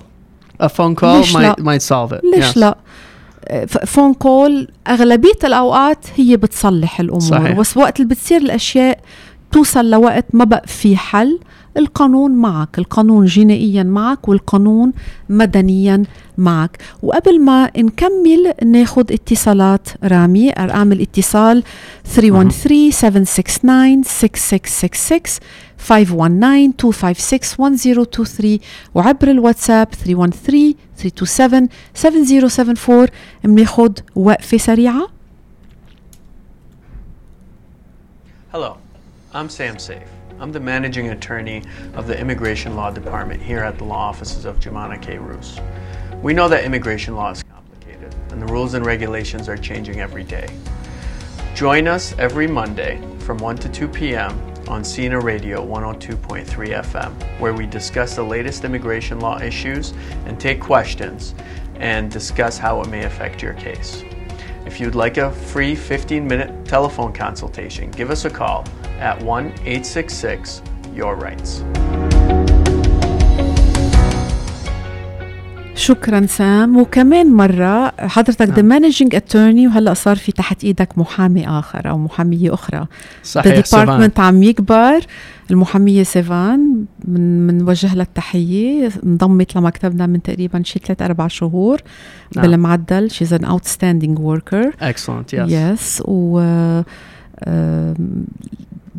a 0.63 0.69
phone 0.69 0.95
call 0.95 1.25
might, 1.33 1.59
might 1.59 1.83
solve 1.83 2.13
it. 2.13 2.21
ليش 2.35 2.53
yes. 2.53 2.57
لا؟ 2.57 2.77
phone 3.87 4.15
call 4.15 4.69
أغلبية 4.89 5.39
الأوقات 5.45 6.07
هي 6.17 6.37
بتصلح 6.37 7.01
الأمور. 7.01 7.21
صحيح. 7.21 7.59
بس 7.59 7.77
وقت 7.77 8.01
اللي 8.01 8.15
بتصير 8.15 8.41
الأشياء 8.41 8.99
توصل 9.53 9.91
لوقت 9.91 10.25
ما 10.33 10.45
بقى 10.45 10.63
في 10.67 10.97
حل 10.97 11.39
القانون 11.77 12.31
معك 12.31 12.79
القانون 12.79 13.25
جنائيا 13.25 13.83
معك 13.83 14.29
والقانون 14.29 14.93
مدنيا 15.29 16.03
معك. 16.39 16.79
وقبل 17.03 17.41
ما 17.41 17.71
نكمل 17.79 18.53
ناخد 18.65 19.13
اتصالات 19.13 19.89
رامي 20.05 20.53
أرقام 20.59 20.93
الاتصال 20.93 21.63
313 22.05 22.91
769 22.91 24.03
6666 24.03 25.21
519 25.79 26.69
256 26.69 27.73
1023 27.73 28.59
وعبر 28.95 29.31
الواتساب 29.31 29.89
313 30.05 30.75
327 31.02 31.70
7074 31.94 33.10
بناخد 33.44 34.00
وقفة 34.16 34.58
سريعة 34.58 35.08
Hello, 38.52 38.78
I'm 39.34 39.50
Sam 39.50 39.78
Safe. 39.78 40.08
I'm 40.40 40.52
the 40.52 40.60
managing 40.60 41.10
attorney 41.10 41.64
of 41.96 42.08
the 42.08 42.18
Immigration 42.20 42.76
Law 42.76 42.92
Department 42.92 43.42
here 43.42 43.60
at 43.60 43.78
the 43.78 43.84
law 43.84 44.08
offices 44.08 44.46
of 44.46 44.60
Jumana 44.60 45.02
K. 45.02 45.18
Roos. 45.18 45.60
We 46.24 46.34
know 46.34 46.48
that 46.48 46.64
immigration 46.64 47.16
law 47.16 47.32
is 47.32 47.44
complicated 47.44 48.16
and 48.32 48.42
the 48.42 48.46
rules 48.46 48.74
and 48.74 48.86
regulations 48.86 49.50
are 49.50 49.58
changing 49.58 50.00
every 50.00 50.24
day. 50.24 50.48
Join 51.56 51.88
us 51.88 52.16
every 52.18 52.48
Monday 52.48 53.02
from 53.20 53.38
1 53.40 53.58
to 53.58 53.70
2 53.70 53.88
p.m. 53.88 54.40
on 54.69 54.85
Cena 54.85 55.21
Radio 55.21 55.65
102.3 55.67 56.47
FM, 56.47 57.41
where 57.41 57.53
we 57.53 57.67
discuss 57.67 58.17
the 58.17 58.23
latest 58.23 58.65
immigration 58.65 59.21
law 59.21 59.41
issues 59.41 59.93
and 60.27 60.39
take 60.39 60.61
questions 60.61 61.35
and 61.77 62.11
discuss 62.11 62.59
how 62.59 62.81
it 62.81 62.89
may 62.89 63.05
affect 63.05 63.43
your 63.43 63.55
case. 63.55 64.05
If 64.67 64.81
you'd 64.81 64.95
like 64.95 65.17
a 65.17 65.31
free 65.31 65.75
15 65.75 66.27
minute 66.27 66.65
telephone 66.65 67.13
consultation, 67.13 67.91
give 67.91 68.11
us 68.11 68.25
a 68.25 68.31
call 68.31 68.65
at 68.99 69.21
1 69.23 69.47
866 69.47 70.63
Your 70.95 71.17
Rights. 71.17 71.65
شكرا 75.83 76.27
سام. 76.27 76.77
وكمان 76.77 77.33
مرة 77.33 77.93
حضرتك 77.99 78.49
the 78.49 78.63
managing 78.63 79.15
attorney 79.15 79.67
وهلأ 79.67 79.95
صار 79.95 80.17
في 80.17 80.33
تحت 80.33 80.65
إيدك 80.65 80.99
محامي 80.99 81.49
آخر 81.49 81.91
أو 81.91 81.99
محامية 81.99 82.55
أخرى. 82.55 82.87
صحيح 83.23 83.53
ال 83.57 83.62
department 83.62 84.21
عم 84.21 84.43
يكبر 84.43 85.01
المحامية 85.51 86.03
سيفان 86.03 87.47
منوجه 87.47 87.95
لها 87.95 88.03
التحية. 88.03 88.89
انضمت 89.05 89.57
لمكتبنا 89.57 90.07
من 90.07 90.23
تقريبا 90.23 90.63
شي 90.63 90.79
ثلاث 90.79 91.03
أربع 91.03 91.29
شهور 91.29 91.81
نعم. 92.37 92.47
بالمعدل. 92.47 93.11
she's 93.11 93.35
an 93.35 93.45
outstanding 93.45 94.19
worker 94.19 94.71
excellent 94.81 95.35
yes 95.35 95.51
yes 95.51 96.03
و 96.05 96.41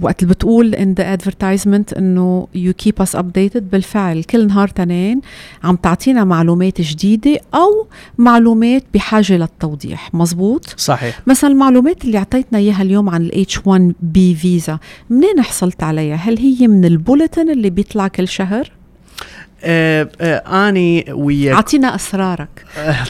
وقت 0.01 0.23
اللي 0.23 0.33
بتقول 0.33 0.75
in 0.75 0.99
the 1.01 1.17
advertisement 1.17 1.97
إنه 1.97 2.47
you 2.55 2.85
keep 2.85 3.03
us 3.05 3.19
updated 3.19 3.57
بالفعل. 3.71 4.23
كل 4.23 4.47
نهار 4.47 4.67
تنين 4.67 5.21
عم 5.63 5.75
تعطينا 5.75 6.23
معلومات 6.23 6.81
جديدة 6.81 7.39
أو 7.53 7.87
معلومات 8.17 8.83
بحاجة 8.93 9.37
للتوضيح. 9.37 10.13
مزبوط؟ 10.13 10.73
صحيح. 10.77 11.21
مثلا 11.27 11.49
المعلومات 11.49 12.05
اللي 12.05 12.17
أعطيتنا 12.17 12.59
إياها 12.59 12.81
اليوم 12.81 13.09
عن 13.09 13.21
ال 13.21 13.45
H1B 13.49 14.37
فيزا 14.41 14.79
منين 15.09 15.41
حصلت 15.41 15.83
عليها؟ 15.83 16.15
هل 16.15 16.37
هي 16.37 16.67
من 16.67 16.85
ال 16.85 16.92
bulletin 16.92 17.49
اللي 17.49 17.69
بيطلع 17.69 18.07
كل 18.07 18.27
شهر؟ 18.27 18.71
آني 19.65 21.05
ويا 21.09 21.53
أعطينا 21.53 21.95
أسرارك. 21.95 22.65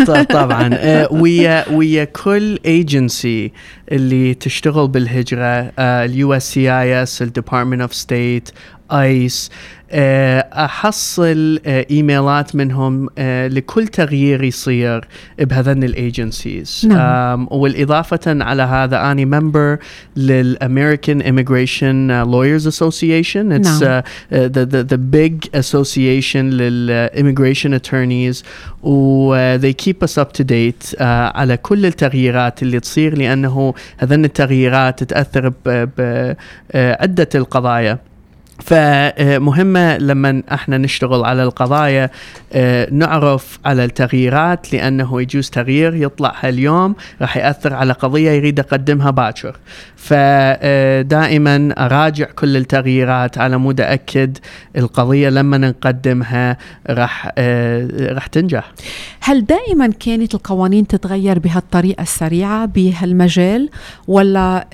طبعا. 0.29 0.69
آه، 0.73 1.13
ويا 1.13 1.69
ويا 1.69 2.03
كل 2.03 2.59
ايجنسي 2.65 3.51
اللي 3.91 4.33
تشتغل 4.33 4.87
بالهجرة 4.87 5.71
ال 5.79 6.33
USCIS 6.33 7.21
ال 7.21 7.27
Department 7.27 7.81
of 7.81 7.93
State 7.93 8.49
ICE 8.93 9.49
أحصل 9.93 11.59
آه، 11.65 11.85
إيميلات 11.91 12.55
منهم 12.55 13.09
آه، 13.17 13.47
لكل 13.47 13.87
تغيير 13.87 14.43
يصير 14.43 15.07
بهذن 15.39 15.83
ال 15.83 15.95
agencies 15.95 16.85
نعم. 16.89 17.47
والإضافة 17.51 18.19
على 18.43 18.63
هذا 18.63 19.11
أني 19.11 19.25
member 19.25 19.77
لل 20.15 20.37
American 20.37 21.23
Immigration 21.23 22.25
Lawyers 22.27 22.65
Association. 22.65 23.51
It's 23.51 23.81
uh, 23.81 23.85
uh, 23.85 24.47
the, 24.55 24.65
the 24.65 24.83
the 24.83 24.97
big 24.97 25.49
association 25.53 26.35
لل 26.35 26.58
immigration 26.58 27.79
attorneys. 27.79 28.43
و 28.83 29.57
they 29.57 29.73
keep 29.73 30.03
us 30.03 30.17
up 30.17 30.33
to 30.33 30.43
date 30.43 31.01
على 31.01 31.57
كل 31.57 31.85
التغييرات 31.85 32.63
اللي 32.63 32.79
تصير 32.79 33.17
لأنه 33.17 33.73
هذن 33.97 34.25
التغييرات 34.25 35.03
تأثر 35.03 35.53
بعدة 35.65 37.29
القضايا. 37.35 38.12
فمهمة 38.59 39.97
لما 39.97 40.43
إحنا 40.51 40.77
نشتغل 40.77 41.23
على 41.23 41.43
القضايا 41.43 42.09
آه، 42.53 42.87
نعرف 42.91 43.59
على 43.65 43.85
التغييرات 43.85 44.73
لأنه 44.73 45.21
يجوز 45.21 45.49
تغيير 45.49 45.95
يطلع 45.95 46.33
هاليوم 46.39 46.95
راح 47.21 47.37
يأثر 47.37 47.73
على 47.73 47.93
قضية 47.93 48.31
يريد 48.31 48.59
أقدمها 48.59 49.11
باكر 49.11 49.57
فدائما 49.95 51.73
أراجع 51.77 52.25
كل 52.25 52.57
التغييرات 52.57 53.37
على 53.37 53.57
مود 53.57 53.81
أكد 53.81 54.37
القضية 54.77 55.29
لما 55.29 55.57
نقدمها 55.57 56.57
راح 56.89 57.31
آه، 57.37 58.13
راح 58.13 58.27
تنجح 58.27 58.71
هل 59.19 59.45
دائما 59.45 59.87
كانت 59.87 60.35
القوانين 60.35 60.87
تتغير 60.87 61.39
بهالطريقة 61.39 62.01
السريعة 62.01 62.65
بهالمجال 62.65 63.69
ولا 64.07 64.67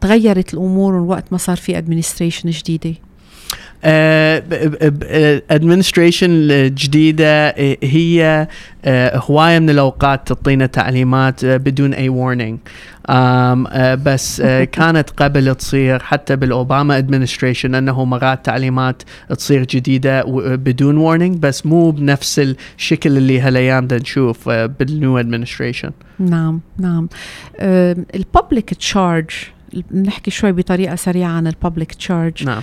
تغيرت 0.00 0.54
الأمور 0.54 0.94
وقت 0.94 1.24
ما 1.32 1.38
صار 1.38 1.56
في 1.56 1.78
administration 1.78 2.50
جديدة؟ 2.50 2.94
administration 5.50 6.48
جديده 6.74 7.48
آه، 7.48 7.76
هي 7.82 8.48
آه، 8.84 9.16
هواية 9.16 9.58
من 9.58 9.70
الأوقات 9.70 10.28
تعطينا 10.28 10.66
تعليمات 10.66 11.44
آه، 11.44 11.56
بدون 11.56 11.94
أي 11.94 12.08
آه، 13.08 13.94
بس 13.94 14.40
آه، 14.40 14.64
كانت 14.78 15.10
قبل 15.10 15.54
تصير 15.54 15.98
حتى 15.98 16.36
بالأوباما 16.36 16.98
administration 16.98 17.74
أنه 17.74 18.04
مرات 18.04 18.44
تعليمات 18.44 19.02
تصير 19.36 19.64
جديدة 19.64 20.22
بدون 20.56 20.96
warning 20.98 21.38
بس 21.38 21.66
مو 21.66 21.90
بنفس 21.90 22.54
الشكل 22.78 23.16
اللي 23.16 23.40
هالأيام 23.40 23.88
نشوف 23.92 24.48
آه، 24.48 24.66
بال 24.66 24.87
new 24.87 25.18
administration 25.18 25.90
نعم 26.18 26.60
نعم. 26.78 27.08
ال 28.14 28.23
public 28.23 28.74
charge 28.74 29.30
نحكي 29.94 30.30
شوي 30.30 30.52
بطريقة 30.52 30.96
سريعة 30.96 31.30
عن 31.30 31.46
ال 31.46 31.53
public 31.53 31.94
charge 31.94 32.44
نعم. 32.44 32.62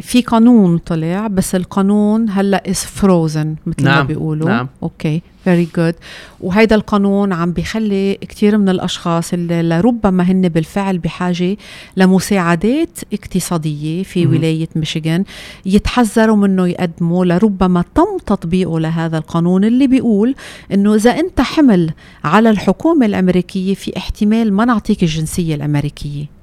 في 0.00 0.22
قانون 0.22 0.78
طلع 0.78 1.26
بس 1.26 1.54
القانون 1.54 2.30
هلا 2.30 2.70
is 2.70 2.84
frozen 2.84 3.56
مثل 3.66 3.84
ما 3.84 3.90
نعم، 3.90 4.06
بيقولوا 4.06 4.48
نعم. 4.48 4.68
okay 4.82 5.22
very 5.44 5.68
good 5.76 5.94
وهيدا 6.40 6.76
القانون 6.76 7.32
عم 7.32 7.52
بيخلي 7.52 8.14
كثير 8.14 8.58
من 8.58 8.68
الأشخاص 8.68 9.32
اللي 9.32 9.62
لربما 9.62 10.22
هن 10.22 10.48
بالفعل 10.48 10.98
بحاجة 10.98 11.56
لمساعدات 11.96 12.98
اقتصادية 13.12 14.02
في 14.02 14.26
مهم. 14.26 14.34
ولاية 14.34 14.68
ميشيغان 14.76 15.24
يتحذروا 15.66 16.36
منه 16.36 16.66
يقدموا 16.66 17.24
لربما 17.24 17.84
تم 17.94 18.18
تطبيقه 18.26 18.80
لهذا 18.80 19.18
القانون 19.18 19.64
اللي 19.64 19.86
بيقول 19.86 20.34
إنه 20.72 20.94
إذا 20.94 21.10
أنت 21.10 21.40
حمل 21.40 21.90
على 22.24 22.50
الحكومة 22.50 23.06
الأمريكية 23.06 23.74
في 23.74 23.96
احتمال 23.96 24.52
ما 24.52 24.64
نعطيك 24.64 25.02
الجنسية 25.02 25.54
الأمريكية 25.54 26.35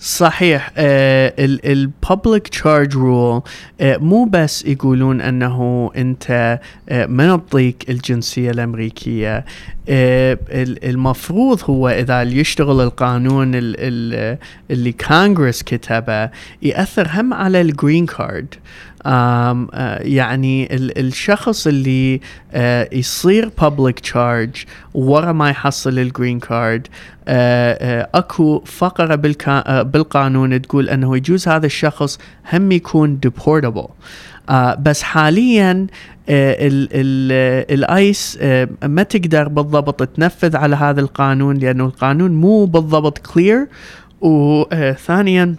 صحيح 0.00 0.72
الببليك 0.78 2.48
تشارج 2.48 2.94
رول 2.96 3.42
مو 3.82 4.24
بس 4.24 4.64
يقولون 4.64 5.20
أنه 5.20 5.90
أنت 5.96 6.58
آه، 6.88 7.06
ما 7.06 7.26
نعطيك 7.26 7.90
الجنسية 7.90 8.50
الأمريكية 8.50 9.44
آه، 9.88 10.38
ال- 10.48 10.84
المفروض 10.90 11.60
هو 11.64 11.88
إذا 11.88 12.22
يشتغل 12.22 12.80
القانون 12.80 13.54
ال- 13.54 13.74
ال- 13.78 14.38
اللي 14.70 14.92
كونغرس 14.92 15.62
كتبه 15.62 16.30
يأثر 16.62 17.08
هم 17.14 17.34
على 17.34 17.60
ال 17.60 17.68
green 17.68 18.06
card 18.06 18.54
يعني 19.04 20.76
ال 20.76 20.98
الشخص 20.98 21.66
اللي 21.66 22.20
آه 22.52 22.88
يصير 22.92 23.50
public 23.60 24.10
charge 24.12 24.66
ورا 24.94 25.32
ما 25.32 25.50
يحصل 25.50 25.98
ال 25.98 26.05
green 26.05 26.38
card 26.40 26.86
آه 27.28 28.08
أكو 28.14 28.60
فقرة 28.60 29.14
بالقانون 29.82 30.62
تقول 30.62 30.88
إنه 30.88 31.16
يجوز 31.16 31.48
هذا 31.48 31.66
الشخص 31.66 32.18
هم 32.52 32.72
يكون 32.72 33.20
deportable. 33.26 33.90
بس 34.78 35.02
حاليا 35.02 35.86
ال- 36.28 36.88
ال- 36.92 37.74
ال 37.74 37.90
ICE 37.90 38.38
ما 38.82 39.02
تقدر 39.02 39.48
بالضبط 39.48 40.02
تنفذ 40.02 40.56
على 40.56 40.76
هذا 40.76 41.00
القانون 41.00 41.56
لأنه 41.56 41.84
القانون 41.84 42.30
مو 42.30 42.64
بالضبط 42.64 43.18
clear 43.18 43.66
وثانيا 44.20 45.54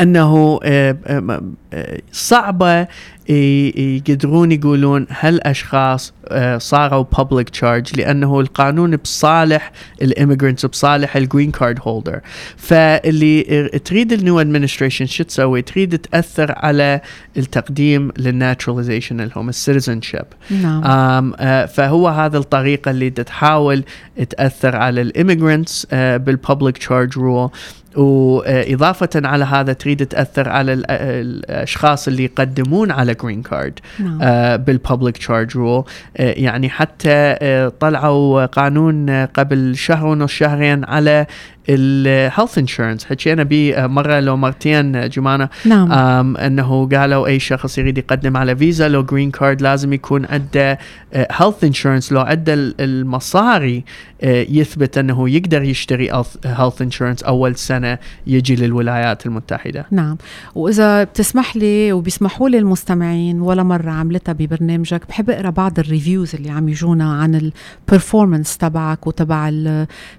أنه 0.00 0.60
آه، 0.64 0.96
آه، 1.06 1.40
آه، 1.72 2.00
صعبة 2.12 2.86
يقدرون 3.28 4.52
يقولون 4.52 5.06
هالأشخاص 5.10 6.12
صاروا 6.58 7.04
public 7.18 7.48
charge 7.48 7.96
لأنه 7.96 8.40
القانون 8.40 8.96
بصالح 8.96 9.72
ال 10.02 10.08
immigrants 10.08 10.66
بصالح 10.66 11.16
ال 11.16 11.22
green 11.22 11.50
card 11.50 11.78
holder 11.82 12.20
فاللي 12.56 13.42
تريد 13.84 14.12
ال 14.12 14.19
new 14.19 14.40
administration 14.40 15.06
شو 15.06 15.24
تسوي؟ 15.24 15.62
تريد 15.62 15.98
تأثر 15.98 16.52
على 16.56 17.00
التقديم 17.36 18.12
لل 18.18 18.31
naturalization 18.31 19.20
اللي 19.20 19.32
هم 19.36 19.48
ال 19.48 20.00
citizenship 20.00 20.26
نعم. 20.50 21.32
فهو 21.66 22.08
هذا 22.08 22.38
الطريقة 22.38 22.90
اللي 22.90 23.10
تحاول 23.10 23.84
تأثر 24.30 24.76
على 24.76 25.00
ال 25.00 25.08
immigrants 25.08 25.86
بال 25.92 26.13
public 26.13 26.78
charge 26.78 27.18
rule 27.18 27.50
وإضافة 27.98 29.08
على 29.14 29.44
هذا 29.44 29.72
تريد 29.72 30.06
تأثر 30.06 30.48
على 30.48 30.72
الأشخاص 30.90 32.08
اللي 32.08 32.24
يقدمون 32.24 32.90
على 32.90 33.14
green 33.14 33.42
card. 33.42 33.78
آه 34.22 34.56
بال 34.56 34.71
public 34.71 35.16
charge 35.16 35.56
rule 35.56 35.84
يعني 36.16 36.68
حتى 36.70 37.08
آه 37.12 37.72
طلعوا 37.80 38.46
قانون 38.46 39.10
قبل 39.26 39.76
شهر 39.76 40.06
ونص 40.06 40.32
شهرين 40.32 40.84
على 40.84 41.26
ال 41.68 41.81
health 41.81 42.58
insurance 42.58 43.04
حكينا 43.04 43.42
به 43.42 43.86
مرة 43.86 44.20
لو 44.20 44.36
مرتين 44.36 45.08
جمانه 45.08 45.48
نعم. 45.64 46.36
إنه 46.36 46.88
قالوا 46.88 47.26
أي 47.26 47.38
شخص 47.38 47.78
يريد 47.78 47.98
يقدم 47.98 48.36
على 48.36 48.56
فيزا 48.56 48.88
لو 48.88 49.02
green 49.02 49.30
card 49.30 49.62
لازم 49.62 49.92
يكون 49.92 50.26
عنده 50.26 50.78
health 51.12 51.64
insurance 51.64 52.12
لو 52.12 52.20
عنده 52.20 52.54
المصاري 52.80 53.84
آه، 54.22 54.46
يثبت 54.48 54.98
إنه 54.98 55.30
يقدر 55.30 55.62
يشتري 55.62 56.10
health 56.44 56.82
insurance 56.82 57.22
أول 57.22 57.56
سنة 57.56 57.98
يجي 58.26 58.56
للولايات 58.56 59.26
المتحدة. 59.26 59.86
نعم. 59.90 60.16
وإذا 60.54 61.04
بتسمح 61.04 61.56
لي 61.56 61.92
وبيسمحوا 61.92 62.48
لي 62.48 62.58
المستمعين 62.58 63.40
ولا 63.40 63.62
مرة 63.62 63.90
عملتها 63.90 64.32
ببرنامجك 64.32 65.08
بحب 65.08 65.30
أقرأ 65.30 65.50
بعض 65.50 65.78
ال 65.78 65.85
reviews 65.85 66.34
اللي 66.34 66.50
عم 66.50 66.68
يجونا 66.68 67.12
عن 67.12 67.52
ال 67.88 67.94
performance 67.94 68.56
تبعك 68.56 69.06
وتبع 69.06 69.52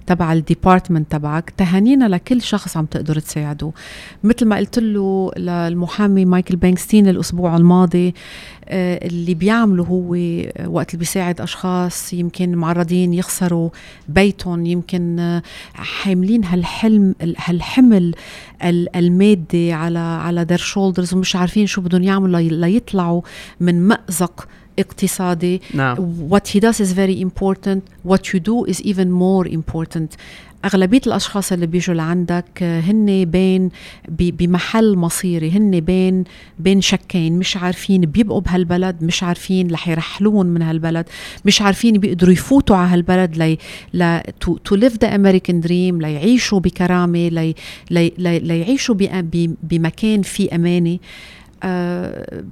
تبع 0.08 0.34
ال 0.34 0.41
department 0.41 1.12
تبعك. 1.12 1.39
تبعك 1.40 1.54
تهانينا 1.58 2.06
لكل 2.06 2.42
شخص 2.42 2.78
عم 2.78 2.86
تقدر 2.86 3.20
تساعده. 3.20 3.72
مثل 4.24 4.46
ما 4.46 4.56
قلت 4.56 4.80
له 4.80 5.32
للمحامي 5.38 6.26
مايكل 6.26 6.56
بانكستين 6.56 7.08
الأسبوع 7.08 7.58
الماضي 7.58 8.14
آه، 8.66 9.08
اللي 9.08 9.34
بيعمله 9.34 9.84
هو 9.84 10.12
وقت 10.74 10.90
اللي 10.90 11.00
بيساعد 11.00 11.42
أشخاص 11.42 12.14
يمكن 12.14 12.56
معرضين 12.56 13.14
يخسروا 13.14 13.70
بيتهم 14.10 14.66
يمكن 14.66 15.20
آه، 15.20 15.42
حاملين 15.74 16.44
هالحلم 16.44 17.16
هالحمل 17.38 18.16
المادي 18.96 19.74
على 19.74 20.00
على 20.00 20.46
their 20.52 20.62
shoulders 20.62 21.14
ومش 21.14 21.36
عارفين 21.36 21.68
شو 21.68 21.82
بدهم 21.82 22.04
يعملوا 22.04 22.40
ليطلعوا 22.40 23.22
من 23.60 23.88
مأزق 23.88 24.48
اقتصادي. 24.80 25.62
نعم. 25.74 25.98
what 26.30 26.48
he 26.48 26.60
does 26.60 26.80
is 26.80 26.92
very 26.94 27.22
important. 27.22 27.82
What 28.04 28.34
you 28.34 28.40
do 28.40 28.66
is 28.66 28.82
even 28.82 29.12
more 29.12 29.46
important. 29.48 30.10
أغلبية 30.66 31.02
الأشخاص 31.08 31.52
اللي 31.52 31.68
بيجوا 31.68 31.96
لعندك 31.96 32.64
هن 32.64 33.26
بين 33.26 33.70
بمحل 34.10 34.96
مصيري 34.96 35.52
هن 35.52 35.80
بين 35.80 36.24
بين 36.60 36.82
شكين 36.82 37.40
مش 37.40 37.58
عارفين 37.58 38.02
بيبقوا 38.02 38.42
بهالبلد 38.42 39.04
مش 39.04 39.24
عارفين 39.24 39.72
رح 39.72 39.88
يرحلون 39.88 40.46
من 40.48 40.62
هالبلد 40.62 41.06
مش 41.46 41.62
عارفين 41.62 41.98
بيقدروا 41.98 42.34
يفوتوا 42.34 42.76
على 42.76 42.90
هالبلد 42.90 43.58
لي 43.94 44.24
to 44.66 44.76
live 44.76 44.98
the 45.02 45.16
American 45.16 45.60
dream 45.62 46.02
ليعيشوا 46.02 46.60
بكرامة 46.60 47.28
لي 47.28 47.56
لي 47.92 48.14
لي 48.18 48.40
ليعيشوا 48.40 48.96
بمكان 49.64 50.22
فيه 50.22 50.56
أمانة. 50.56 51.00
آه 51.64 52.44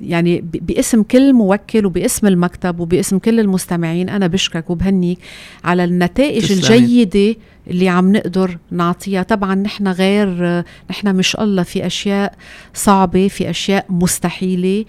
يعني 0.00 0.44
باسم 0.52 1.02
كل 1.02 1.32
موكل 1.32 1.86
وباسم 1.86 2.26
المكتب 2.26 2.80
وباسم 2.80 3.18
كل 3.18 3.40
المستمعين 3.40 4.08
أنا 4.08 4.26
بشكرك 4.26 4.70
وبهنيك 4.70 5.18
على 5.64 5.84
النتائج 5.84 6.42
تسلمي. 6.42 6.78
الجيدة 6.78 7.36
اللي 7.70 7.88
عم 7.88 8.12
نقدر 8.12 8.58
نعطيها. 8.70 9.22
طبعا 9.22 9.54
نحن 9.54 9.88
غير 9.88 10.62
نحن 10.90 11.16
مش 11.16 11.36
الله 11.36 11.62
في 11.62 11.86
أشياء 11.86 12.34
صعبة 12.74 13.28
في 13.28 13.50
أشياء 13.50 13.86
مستحيلة. 13.88 14.84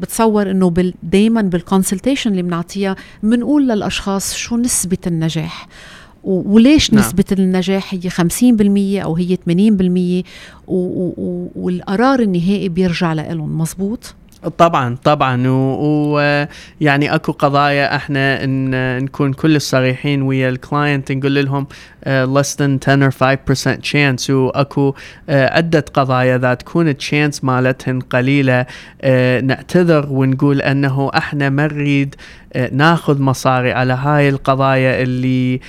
بتصور 0.00 0.50
إنه 0.50 0.70
بال 0.70 0.94
دائما 1.02 1.42
بال 1.42 1.55
consultation 1.55 2.30
اللي 2.30 2.42
بنعطيها 2.42 2.96
بنقول 3.22 3.68
للأشخاص 3.68 4.34
شو 4.34 4.56
نسبة 4.56 4.98
النجاح. 5.06 5.68
وليش 6.24 6.92
نعم. 6.92 7.02
نسبة 7.02 7.24
النجاح 7.32 7.94
هي 7.94 8.10
50% 8.10 9.04
أو 9.04 9.16
هي 9.16 9.36
80% 9.36 10.26
والقرار 11.56 12.20
النهائي 12.20 12.68
بيرجع 12.68 13.12
لهم 13.12 13.58
مزبوط؟ 13.58 14.14
طبعا 14.58 14.96
طبعا 15.04 15.48
ويعني 15.48 17.14
أكو 17.14 17.32
قضايا 17.32 17.96
إحنا 17.96 18.44
ان 18.44 18.98
نكون 19.04 19.32
كل 19.32 19.56
الصريحين 19.56 20.22
ويا 20.22 20.48
ال 20.48 20.57
client 20.57 21.12
نقول 21.12 21.44
لهم 21.44 21.66
uh, 21.66 22.08
less 22.08 22.56
than 22.56 22.78
10 22.88 23.10
or 23.10 23.12
5% 23.12 23.80
chance 23.82 24.30
واكو 24.30 24.92
uh, 24.92 24.96
عدة 25.28 25.84
قضايا 25.94 26.38
ذات 26.38 26.60
تكون 26.60 26.88
التشانس 26.88 27.44
مالتهن 27.44 28.00
قليلة 28.00 28.62
uh, 28.62 29.06
نعتذر 29.42 30.06
ونقول 30.10 30.62
إنه 30.62 31.10
إحنا 31.16 31.48
ما 31.48 31.66
نريد 31.66 32.14
ناخذ 32.72 33.22
مصاري 33.22 33.72
على 33.72 33.92
هاي 33.92 34.28
القضايا 34.28 35.02
اللي 35.02 35.60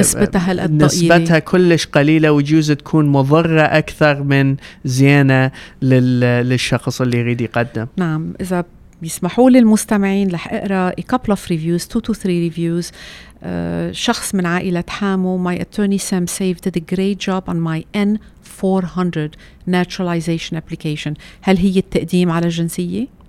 نسبتها 0.00 0.50
هالقد 0.50 0.82
نسبتها 0.82 1.38
كلش 1.38 1.86
قليلة 1.86 2.32
ويجوز 2.32 2.72
تكون 2.72 3.06
مضرة 3.06 3.60
أكثر 3.62 4.22
من 4.22 4.56
زينه 4.84 5.50
للشخص 5.82 7.00
اللي 7.00 7.18
يريد 7.18 7.40
يقدم. 7.40 7.86
نعم 7.96 8.32
إذا 8.40 8.64
بيسمحوا 9.02 9.50
لي 9.50 9.58
المستمعين 9.58 10.30
رح 10.30 10.52
أقرأ 10.52 10.90
a 10.90 11.04
couple 11.14 11.32
of 11.32 11.40
reviews 11.50 11.86
2 11.88 12.00
to 12.00 12.14
3 12.14 12.50
reviews. 12.50 12.86
uh, 12.86 13.46
شخص 13.92 14.34
من 14.34 14.46
عائلة 14.46 14.84
حامو 14.88 15.52
my 15.52 15.56
attorney 15.58 15.98
Sam 15.98 16.26
Safe 16.26 16.60
did 16.60 16.76
a 16.76 16.94
great 16.94 17.18
job 17.18 17.48
on 17.48 17.60
my 17.60 17.84
N400 17.94 19.30
naturalization 19.66 20.56
application. 20.56 21.14
هل 21.40 21.56
هي 21.58 21.78
التقديم 21.78 22.30
على 22.30 22.46
الجنسية؟ 22.46 23.19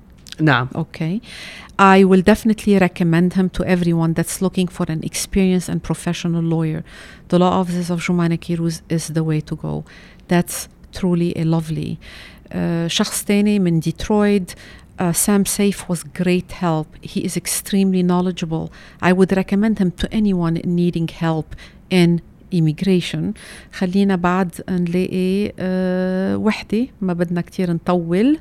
نعم 0.41 0.69
اوكي 0.77 1.21
okay. 1.21 1.27
I 1.79 2.05
will 2.05 2.23
definitely 2.23 2.79
recommend 2.79 3.35
him 3.35 3.51
to 3.51 3.65
everyone 3.65 4.15
that's 4.15 4.41
looking 4.41 4.67
for 4.67 4.87
an 4.89 5.03
experienced 5.05 5.69
and 5.69 5.83
professional 5.83 6.43
lawyer. 6.43 6.85
The 7.29 7.39
law 7.39 7.51
offices 7.61 7.91
of 7.91 8.01
Jumana 8.01 8.39
Kiruz 8.39 8.81
is 8.89 9.09
the 9.09 9.23
way 9.23 9.41
to 9.43 9.57
go. 9.57 9.85
That's 10.29 10.69
truly 10.95 11.37
a 11.37 11.45
lovely. 11.45 11.99
Uh, 12.51 12.87
شخص 12.89 13.25
تاني 13.25 13.59
من 13.59 13.81
Detroit 13.81 14.55
uh, 14.99 15.13
Sam 15.13 15.45
Safe 15.45 15.89
was 15.89 16.03
great 16.03 16.53
help. 16.53 16.87
He 17.03 17.21
is 17.25 17.37
extremely 17.37 18.03
knowledgeable. 18.03 18.73
I 19.03 19.13
would 19.13 19.37
recommend 19.37 19.79
him 19.79 19.91
to 20.01 20.11
anyone 20.13 20.55
needing 20.65 21.09
help 21.09 21.55
in 21.91 22.21
immigration 22.53 23.35
خلينا 23.73 24.17
بعد 24.17 24.61
نلاقي 24.69 25.49
uh, 25.49 25.53
وحدة 26.41 26.87
ما 27.01 27.13
بدنا 27.13 27.41
كتير 27.41 27.73
نطول 27.73 28.39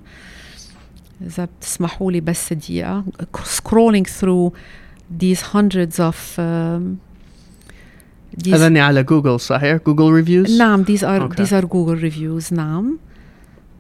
إذا 1.21 1.45
بتسمحوا 1.45 2.11
لي 2.11 2.19
بس 2.19 2.53
دقيقة 2.53 3.03
scrolling 3.43 4.05
through 4.05 4.51
these 5.09 5.41
hundreds 5.41 5.99
of 5.99 6.37
um, 6.37 6.99
these 8.37 8.53
هذني 8.53 8.79
على 8.79 9.03
جوجل 9.03 9.39
صحيح؟ 9.39 9.79
جوجل 9.85 10.11
ريفيوز؟ 10.11 10.57
نعم 10.57 10.83
these 10.83 11.03
are 11.03 11.21
okay. 11.21 11.35
these 11.35 11.53
are 11.53 11.65
Google 11.65 11.95
reviews 11.95 12.53
نعم 12.53 12.99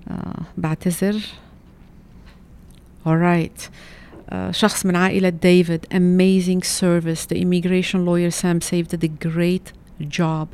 uh, 0.09 0.41
بعتذر 0.57 1.21
alright 3.05 3.69
uh, 4.31 4.51
شخص 4.51 4.85
من 4.85 4.95
عائلة 4.95 5.29
ديفيد 5.29 5.85
amazing 5.93 6.63
service 6.63 7.25
the 7.25 7.41
immigration 7.41 8.05
lawyer 8.05 8.31
Sam 8.31 8.61
Safe 8.61 8.87
did 8.87 9.03
a 9.03 9.07
great 9.07 9.73
job 10.07 10.47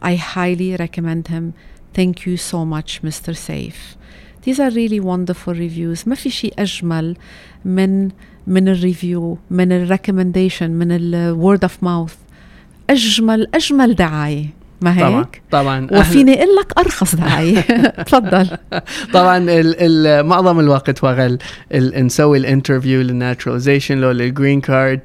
I 0.00 0.14
highly 0.16 0.76
recommend 0.76 1.28
him 1.28 1.54
thank 1.94 2.26
you 2.26 2.36
so 2.36 2.64
much 2.64 3.02
Mr. 3.02 3.34
Safe 3.34 3.96
these 4.45 4.59
are 4.59 4.71
really 4.71 4.99
wonderful 4.99 5.53
reviews. 5.53 6.07
ما 6.07 6.15
في 6.15 6.29
شيء 6.29 6.53
أجمل 6.59 7.17
من 7.65 8.09
من 8.47 8.67
ال 8.67 8.77
review 8.77 9.37
من 9.51 9.71
ال 9.71 9.78
recommendation 9.78 10.71
من 10.71 10.91
ال 10.91 11.05
word 11.05 11.63
of 11.63 11.83
mouth 11.83 12.15
أجمل 12.89 13.47
أجمل 13.55 13.95
دعاية. 13.95 14.60
ما 14.81 14.97
هيك؟ 14.97 15.41
طبعا. 15.51 15.87
طبعا 15.87 15.87
وفيني 15.99 16.33
أقول 16.33 16.55
لك 16.55 16.79
أرخص 16.79 17.15
دعاية. 17.15 17.61
تفضل. 18.07 18.47
طبعا 19.13 19.37
ال 19.37 19.75
ال 20.07 20.25
معظم 20.25 20.59
الوقت 20.59 21.03
well 21.03 21.37
نسوي 21.75 22.37
ال 22.37 22.43
interview 22.43 23.01
لل 23.01 23.13
naturalization 23.13 23.97
لو 23.97 24.11
لل 24.11 24.25
green 24.25 24.61
card 24.61 24.99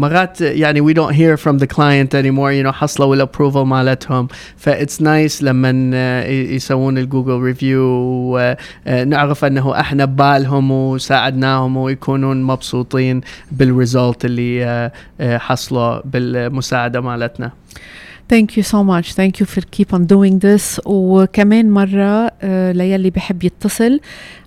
مرات 0.00 0.40
يعني 0.40 0.80
we 0.82 0.96
don't 0.96 1.14
hear 1.14 1.36
from 1.44 1.58
the 1.58 1.66
client 1.66 2.14
anymore 2.14 2.52
you 2.52 2.64
know 2.66 2.72
حصلوا 2.74 3.14
ال 3.14 3.19
approval 3.19 3.60
مالتهم. 3.60 4.28
that's 4.56 5.02
nice 5.02 5.42
لما 5.42 5.70
يسوون 6.26 6.98
ال 6.98 7.04
Google 7.04 7.40
review 7.40 7.80
ونعرف 8.86 9.44
إنه 9.44 9.80
إحنا 9.80 10.04
ببالهم 10.04 10.70
وساعدناهم 10.70 11.76
ويكونون 11.76 12.42
مبسوطين 12.42 13.20
بال 13.52 13.70
result 13.70 14.24
اللي 14.24 14.90
حصلوا 15.20 16.00
بالمساعدة 16.04 17.00
مالتنا. 17.00 17.50
Thank 18.26 18.56
you 18.56 18.62
so 18.62 18.82
much. 18.82 19.12
Thank 19.12 19.38
you 19.38 19.44
for 19.44 19.60
keep 19.60 19.92
on 19.92 20.06
doing 20.06 20.38
this. 20.38 20.80
وكمان 20.86 21.70
مرة 21.70 22.32
آه، 22.42 22.72
ليلي 22.72 23.10
بحب 23.10 23.44
يتصل 23.44 24.00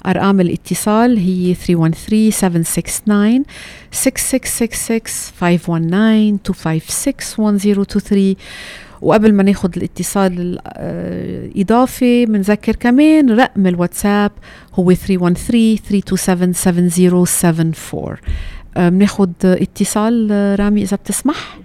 أرقام 0.05 0.41
الاتصال 0.41 1.17
هي 1.17 1.53
313 1.53 2.29
769 2.31 3.43
6666 3.91 5.33
519 5.39 6.31
256 6.31 7.55
1023 7.55 8.35
وقبل 9.01 9.33
ما 9.33 9.43
ناخد 9.43 9.77
الاتصال 9.77 10.59
الإضافي 10.67 12.25
بنذكر 12.25 12.75
كمان 12.75 13.29
رقم 13.29 13.67
الواتساب 13.67 14.31
هو 14.73 14.93
313 14.93 15.77
327 15.89 16.53
7074 16.53 18.17
آه، 18.77 18.91
اتصال 19.61 20.27
آه، 20.31 20.55
رامي 20.55 20.81
إذا 20.81 20.97
بتسمح 20.97 21.57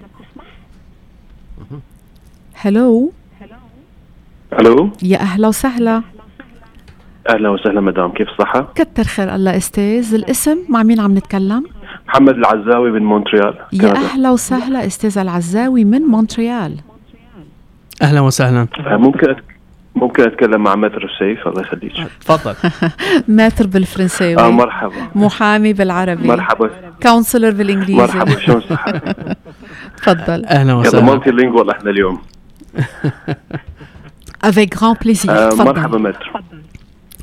هلو 2.64 3.12
ألو 4.60 4.90
يا 5.02 5.18
أهلا 5.20 5.48
وسهلا. 5.48 6.02
أهلا 7.28 7.48
وسهلا 7.48 7.80
مدام. 7.80 8.12
كيف 8.12 8.28
الصحة؟ 8.28 8.72
كتر 8.74 9.04
خير 9.04 9.34
الله 9.34 9.56
أستاذ 9.56 10.14
الاسم 10.14 10.58
مع 10.68 10.82
مين 10.82 11.00
عم 11.00 11.14
نتكلم؟ 11.18 11.64
محمد 12.08 12.34
العزاوي 12.34 12.90
من 12.90 13.02
مونتريال 13.02 13.54
يا 13.72 13.78
كندا. 13.78 13.96
أهلا 13.96 14.30
وسهلا 14.30 14.86
أستاذ 14.86 15.18
العزاوي 15.18 15.84
من 15.84 16.02
مونتريال. 16.02 16.76
أهلا 18.02 18.20
وسهلا. 18.20 18.66
آه، 18.86 18.96
ممكن. 18.96 19.36
ممكن 19.94 20.22
أتكلم 20.22 20.62
مع 20.62 20.74
maître 20.74 21.04
السيف؟ 21.04 21.48
الله 21.48 21.60
يخليك. 21.60 21.92
تفضل. 22.20 22.54
maître 23.36 23.66
بالفرنساوي. 23.66 24.38
آه 24.38 24.50
مرحبا. 24.50 25.08
محامي 25.14 25.72
بالعربي. 25.72 26.28
مرحبا. 26.28 26.70
counselor 27.02 27.50
بالإنجليزي. 27.50 28.02
مرحبا. 28.02 28.38
شلون 28.38 28.60
صحتك؟ 28.60 29.16
تفضل. 29.96 30.44
أهلا 30.44 30.74
وسهلا. 30.74 31.04
multilingual 31.04 31.70
إحنا 31.70 31.90
اليوم. 31.90 32.18
avec 34.44 34.76
grand 34.76 34.96
plaisir 35.04 35.32
آه 35.32 35.50
مرحبا 35.58 35.72
تفضل 35.72 36.02
maître 36.02 36.32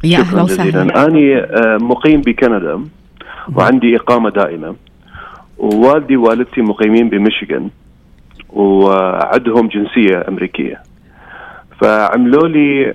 يا 0.03 0.19
أهلا 0.19 0.41
وسهلا. 0.41 1.05
اني 1.05 1.37
آه 1.37 1.77
مقيم 1.81 2.21
بكندا 2.21 2.83
وعندي 3.55 3.95
إقامة 3.95 4.29
دائمة 4.29 4.75
ووالدي 5.57 6.17
ووالدتي 6.17 6.61
مقيمين 6.61 7.09
بميشيغان 7.09 7.69
وعندهم 8.49 9.67
جنسية 9.67 10.25
أمريكية. 10.27 10.81
فعملوا 11.81 12.47
لي 12.47 12.93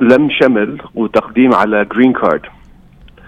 لم 0.00 0.28
شمل 0.40 0.78
وتقديم 0.94 1.54
على 1.54 1.84
green 1.84 2.12
card 2.12 2.42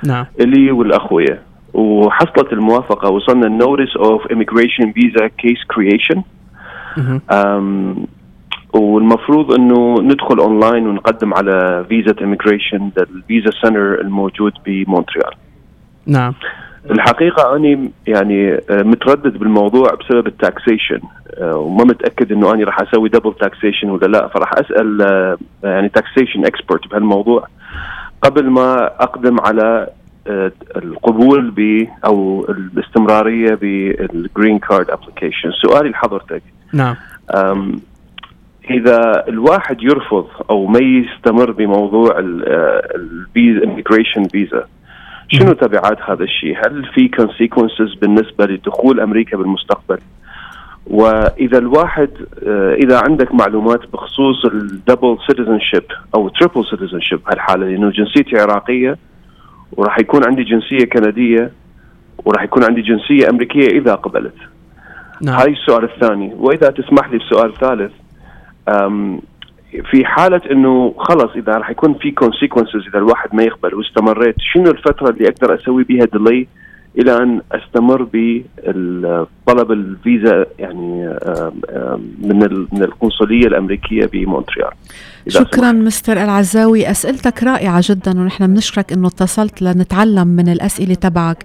نعم. 0.06 0.26
إلي 0.40 0.70
والاخويا 0.70 1.42
وحصلت 1.74 2.52
الموافقة 2.52 3.10
وصلنا 3.10 3.46
ال 3.46 3.54
notice 3.54 3.96
of 3.96 4.22
immigration 4.26 4.92
visa 4.94 5.26
case 5.38 5.58
creation. 5.74 6.22
والمفروض 8.72 9.52
إنه 9.52 10.00
ندخل 10.00 10.38
اونلاين 10.38 10.86
ونقدم 10.86 11.34
على 11.34 11.84
visa 11.88 12.12
immigration 12.12 12.82
لل 12.98 13.16
visa 13.16 13.50
center 13.62 14.00
الموجود 14.00 14.52
بمونتريال. 14.66 15.32
نعم. 16.06 16.34
الحقيقة 16.90 17.56
أني 17.56 17.90
يعني 18.06 18.54
آه، 18.54 18.82
متردد 18.82 19.38
بالموضوع 19.38 19.94
بسبب 19.94 20.26
ال 20.26 20.35
taxation 20.35 21.00
وما 21.42 21.84
متأكد 21.84 22.32
إنه 22.32 22.54
أني 22.54 22.64
راح 22.64 22.80
أسوي 22.80 23.08
double 23.08 23.34
taxation 23.40 23.90
ولا 23.90 24.06
لا. 24.06 24.28
فراح 24.28 24.52
أسأل 24.52 25.02
آه، 25.02 25.38
يعني 25.68 25.88
taxation 25.88 26.46
expert 26.46 26.88
بهالموضوع. 26.88 27.46
قبل 28.22 28.50
ما 28.50 28.84
أقدم 28.84 29.40
على 29.40 29.86
آه، 30.26 30.52
القبول 30.76 31.50
ب 31.50 31.88
أو 32.06 32.46
الاستمرارية 32.48 33.54
بال 33.54 33.84
green 33.84 34.58
card 34.58 34.90
application 34.90 35.50
سؤالي 35.62 35.88
لحضرتك 35.88 36.42
نعم. 36.72 36.96
إذا 38.70 39.24
الواحد 39.28 39.82
يرفض 39.82 40.26
أو 40.50 40.66
ما 40.66 40.78
يستمر 40.78 41.50
بموضوع 41.50 42.18
ال 43.36 43.44
immigration 43.44 44.24
visa 44.24 44.66
شنو 45.28 45.52
تبعات 45.52 45.98
هذا 46.02 46.24
الشيء؟ 46.24 46.56
هل 46.56 46.84
في 46.94 47.10
consequences 47.20 47.98
بالنسبة 48.00 48.46
لدخول 48.46 49.00
أمريكا 49.00 49.36
بالمستقبل؟ 49.36 49.98
وإذا 50.86 51.58
الواحد 51.58 52.10
آه، 52.46 52.74
إذا 52.74 53.00
عندك 53.08 53.34
معلومات 53.34 53.80
بخصوص 53.92 54.44
ال 54.44 54.55
double 54.55 55.18
citizenship 55.28 55.84
أو 56.14 56.28
triple 56.28 56.64
citizenship 56.70 57.20
هالحالة 57.28 57.66
لأنه 57.66 57.90
جنسيتي 57.90 58.38
عراقية 58.40 58.96
وراح 59.72 59.98
يكون 59.98 60.20
عندي 60.26 60.42
جنسية 60.42 60.84
كندية 60.84 61.52
وراح 62.24 62.42
يكون 62.42 62.64
عندي 62.64 62.82
جنسية 62.82 63.30
أمريكية 63.30 63.66
إذا 63.66 63.94
قبلت. 63.94 64.34
نعم 65.22 65.40
هاي 65.40 65.52
السؤال 65.52 65.84
الثاني 65.84 66.34
وإذا 66.34 66.70
تسمح 66.70 67.10
لي 67.10 67.18
بسؤال 67.18 67.54
ثالث 67.54 67.92
في 69.90 70.04
حالة 70.04 70.40
إنه 70.50 70.94
خلص 70.98 71.30
إذا 71.36 71.52
راح 71.52 71.70
يكون 71.70 71.94
في 71.94 72.14
consequences 72.24 72.88
إذا 72.88 72.98
الواحد 72.98 73.34
ما 73.34 73.42
يقبل 73.42 73.74
واستمريت 73.74 74.34
شنو 74.38 74.70
الفترة 74.70 75.10
اللي 75.10 75.28
أقدر 75.28 75.54
أسوي 75.54 75.84
بها 75.84 76.04
delay 76.12 76.46
إلى 76.98 77.16
أن 77.16 77.40
أستمر 77.52 78.02
بطلب 78.12 79.72
الفيزا 79.72 80.46
يعني 80.58 81.04
من 82.22 82.42
ال- 82.42 82.66
من 82.72 82.82
القنصلية 82.82 83.46
الأمريكية 83.46 84.06
بمونتريال؟ 84.12 84.70
شكرا 85.28 85.72
مستر 85.72 86.22
العزاوي. 86.22 86.90
أسئلتك 86.90 87.42
رائعة 87.42 87.82
جدا 87.84 88.20
ونحن 88.20 88.46
بنشكرك 88.46 88.92
إنه 88.92 89.08
اتصلت 89.08 89.62
لنتعلم 89.62 90.28
من 90.28 90.48
الأسئلة 90.48 90.94
تبعك. 90.94 91.44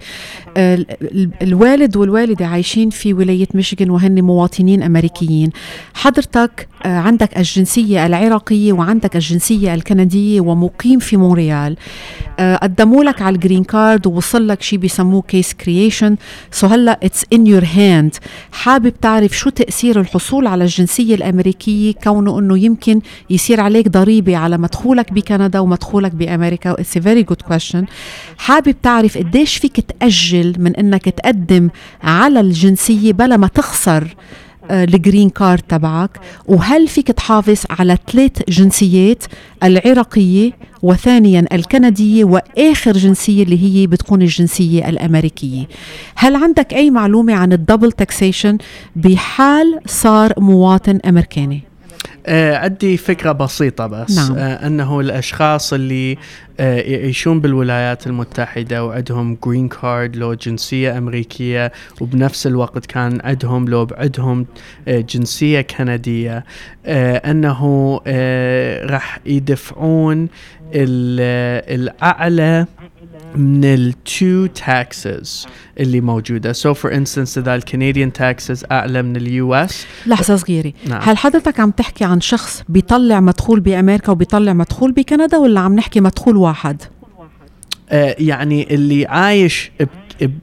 ال- 0.57 0.85
ال- 1.01 1.29
الوالد 1.41 1.97
والوالدة 1.97 2.45
عايشين 2.47 2.89
في 2.89 3.13
ولاية 3.13 3.47
ميشيغان 3.53 3.89
وهن 3.89 4.21
مواطنين 4.21 4.83
أمريكيين. 4.83 5.49
حضرتك 5.93 6.67
آه، 6.85 6.97
عندك 6.97 7.37
الجنسية 7.37 8.05
العراقية 8.05 8.73
وعندك 8.73 9.15
الجنسية 9.15 9.73
الكندية 9.73 10.41
ومقيم 10.41 10.99
في 10.99 11.17
مونريال. 11.17 11.75
آه، 12.39 12.55
قدموا 12.55 13.03
لك 13.03 13.21
على 13.21 13.35
ال 13.35 13.40
green 13.40 13.63
card 13.63 14.07
ووصل 14.07 14.47
لك 14.47 14.61
شيء 14.61 14.79
بيسموه 14.79 15.21
case 15.21 15.53
creation 15.53 16.15
so 16.51 16.67
هلأ 16.67 16.99
it's 17.03 17.25
in 17.33 17.47
your 17.47 17.65
hand 17.75 18.15
حابب 18.51 18.93
تعرف 19.01 19.37
شو 19.37 19.49
تأثير 19.49 19.99
الحصول 19.99 20.47
على 20.47 20.63
الجنسية 20.63 21.15
الأمريكية؟ 21.15 21.93
كونه 22.03 22.39
إنه 22.39 22.57
يمكن 22.59 23.01
يصير 23.29 23.61
عليك 23.67 23.87
ضريبة 23.87 24.37
على 24.37 24.57
مدخولك 24.57 25.13
بكندا 25.13 25.59
ومدخولك 25.59 26.11
بأمريكا. 26.15 26.71
it's 26.71 26.97
very 26.97 27.23
good 27.23 27.41
question 27.41 27.85
حابب 28.37 28.75
تعرف 28.83 29.17
قديش 29.17 29.57
فيك 29.57 29.79
تأجل 29.79 30.55
من 30.59 30.75
إنك 30.75 31.09
تقدم 31.09 31.69
على 32.03 32.39
الجنسية 32.39 33.13
بلا 33.13 33.37
ما 33.37 33.47
تخسر 33.47 34.15
آه، 34.71 34.83
ال 34.83 34.91
green 34.91 35.29
card 35.29 35.61
تبعك؟ 35.69 36.19
وهل 36.47 36.87
فيك 36.87 37.07
تحافظ 37.07 37.59
على 37.69 37.97
ثلاث 38.11 38.31
جنسيات 38.49 39.23
العراقية 39.63 40.51
وثانيا 40.83 41.45
الكندية 41.51 42.23
وآخر 42.25 42.91
جنسية 42.91 43.43
اللي 43.43 43.63
هي 43.63 43.87
بتكون 43.87 44.21
الجنسية 44.21 44.89
الأمريكية؟ 44.89 45.67
هل 46.15 46.35
عندك 46.35 46.73
أي 46.73 46.91
معلومة 46.91 47.33
عن 47.33 47.53
ال 47.53 47.59
double 47.59 47.91
taxation 47.91 48.57
بحال 48.95 49.79
صار 49.85 50.33
مواطن 50.37 50.99
أمريكاني؟ 51.05 51.66
عندي 52.27 52.97
فكرة 52.97 53.31
بسيطة 53.31 53.87
بس 53.87 54.17
نعم. 54.17 54.37
آه، 54.37 54.67
أنه 54.67 54.99
الأشخاص 54.99 55.73
اللي 55.73 56.17
آه، 56.59 56.79
يعيشون 56.79 57.39
بالولايات 57.41 58.07
المتحدة 58.07 58.85
وعندهم 58.85 59.37
green 59.45 59.67
card 59.67 60.15
لو 60.15 60.33
جنسية 60.33 60.97
أمريكية 60.97 61.71
وبنفس 62.01 62.47
الوقت 62.47 62.85
كان 62.85 63.19
عندهم 63.23 63.69
لو 63.69 63.85
بعدهم 63.85 64.45
آه، 64.87 64.99
جنسية 64.99 65.61
كندية 65.61 66.45
آه، 66.85 67.31
أنه 67.31 68.01
آه، 68.07 68.85
راح 68.85 69.19
يدفعون 69.25 70.27
ال- 70.73 71.79
الأعلى 71.81 72.65
من 73.35 73.65
ال 73.65 73.85
two 73.85 74.45
taxes 74.45 75.47
اللي 75.79 76.01
موجودة. 76.01 76.53
So 76.53 76.73
for 76.73 76.89
instance 76.89 77.37
إذا 77.37 77.55
ال 77.55 77.62
Canadian 77.62 78.13
taxes 78.13 78.65
أعلى 78.71 79.01
من 79.01 79.15
ال 79.15 79.53
US 79.53 79.85
لحظة 80.05 80.35
صغيرة. 80.35 80.73
نعم. 80.89 81.01
هل 81.03 81.17
حضرتك 81.17 81.59
عم 81.59 81.71
تحكي 81.71 82.03
عن 82.05 82.21
شخص 82.21 82.63
بيطلع 82.69 83.19
مدخول 83.19 83.59
بأمريكا 83.59 84.11
وبيطلع 84.11 84.53
مدخول 84.53 84.91
بكندا 84.91 85.37
ولا 85.37 85.59
عم 85.59 85.75
نحكي 85.75 86.01
مدخول 86.01 86.37
واحد؟ 86.37 86.81
آه، 87.89 88.15
يعني 88.19 88.75
اللي 88.75 89.05
عايش 89.05 89.71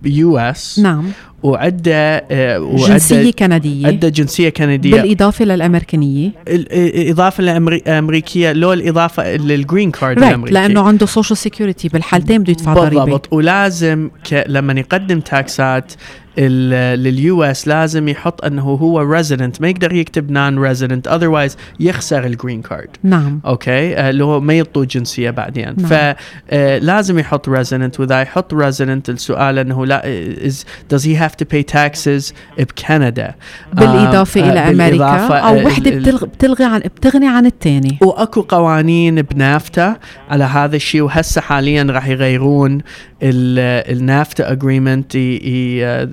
ب 0.03 0.39
US 0.39 0.79
نعم. 0.79 1.05
آه، 1.45 2.61
وعنده- 2.61 2.87
جنسية 2.89 3.31
كندية. 3.33 3.87
عنده 3.87 4.09
جنسية 4.09 4.49
كندية. 4.49 5.03
بالإضافة 5.03 5.45
للأمريكانية 5.45 6.31
بالإضافة 6.49 7.41
للأمريكية 7.45 8.53
لو 8.53 8.73
بالإضافة 8.73 9.37
لل 9.37 9.52
green 9.52 9.91
card 9.91 10.19
right 10.19 10.29
الأمريكي. 10.31 10.55
لأنه 10.55 10.83
عنده 10.83 11.07
social 11.07 11.37
security 11.39 11.89
بالحالتين 11.89 12.39
بده 12.43 12.51
يدفع 12.53 12.75
ضريبة. 12.75 13.05
بالضبط. 13.05 13.33
ولازم 13.33 14.11
ك... 14.31 14.45
لما 14.49 14.73
يقدم 14.73 15.21
تاكسات 15.21 15.93
لل 16.39 17.43
US 17.43 17.69
لازم 17.69 18.09
يحط 18.09 18.45
أنه 18.45 18.63
هو 18.63 19.01
resident 19.01 19.61
ما 19.61 19.69
يقدر 19.69 19.93
يكتب 19.93 20.31
non-resident 20.31 21.09
otherwise 21.09 21.57
يخسر 21.81 22.25
ال 22.25 22.31
green 22.31 22.63
card 22.63 22.89
نعم. 23.03 23.41
okay 23.47 23.97
آه، 23.97 24.11
اللي 24.11 24.25
هو 24.25 24.41
ما 24.41 24.55
يعطوه 24.55 24.85
جنسية 24.85 25.31
بعدين. 25.31 25.75
نعم. 25.79 26.15
فلازم 26.51 27.19
يحط 27.19 27.49
resident 27.49 28.01
وإذا 28.01 28.23
يحط 28.23 28.55
resident 28.55 29.11
السؤال 29.11 29.59
أنه 29.59 29.87
لا 29.87 30.03
is 30.49 30.65
does 30.95 31.03
he 31.03 31.15
have 31.23 31.37
to 31.43 31.47
pay 31.55 31.75
taxes 31.75 32.33
بكندا 32.59 33.35
بالإضافة 33.73 34.41
آه 34.41 34.53
إلى 34.53 34.61
أمريكا. 34.61 35.39
أو 35.39 35.67
وحدة 35.67 35.91
بتلغي, 35.91 36.27
بتلغي 36.27 36.65
عن 36.65 36.81
بتغني 36.81 37.29
عن 37.29 37.47
الثاني 37.47 37.99
وأكو 38.03 38.41
قوانين 38.41 39.23
ب 39.23 39.35
NAFTA 39.35 39.97
على 40.31 40.45
هذا 40.45 40.77
الشيء 40.77 41.03
وهسه 41.03 41.41
حاليا 41.41 41.83
راح 41.83 42.07
يغيرون 42.07 42.81
ال 43.25 43.46
NAFTA 43.46 44.53
agreement 44.53 45.15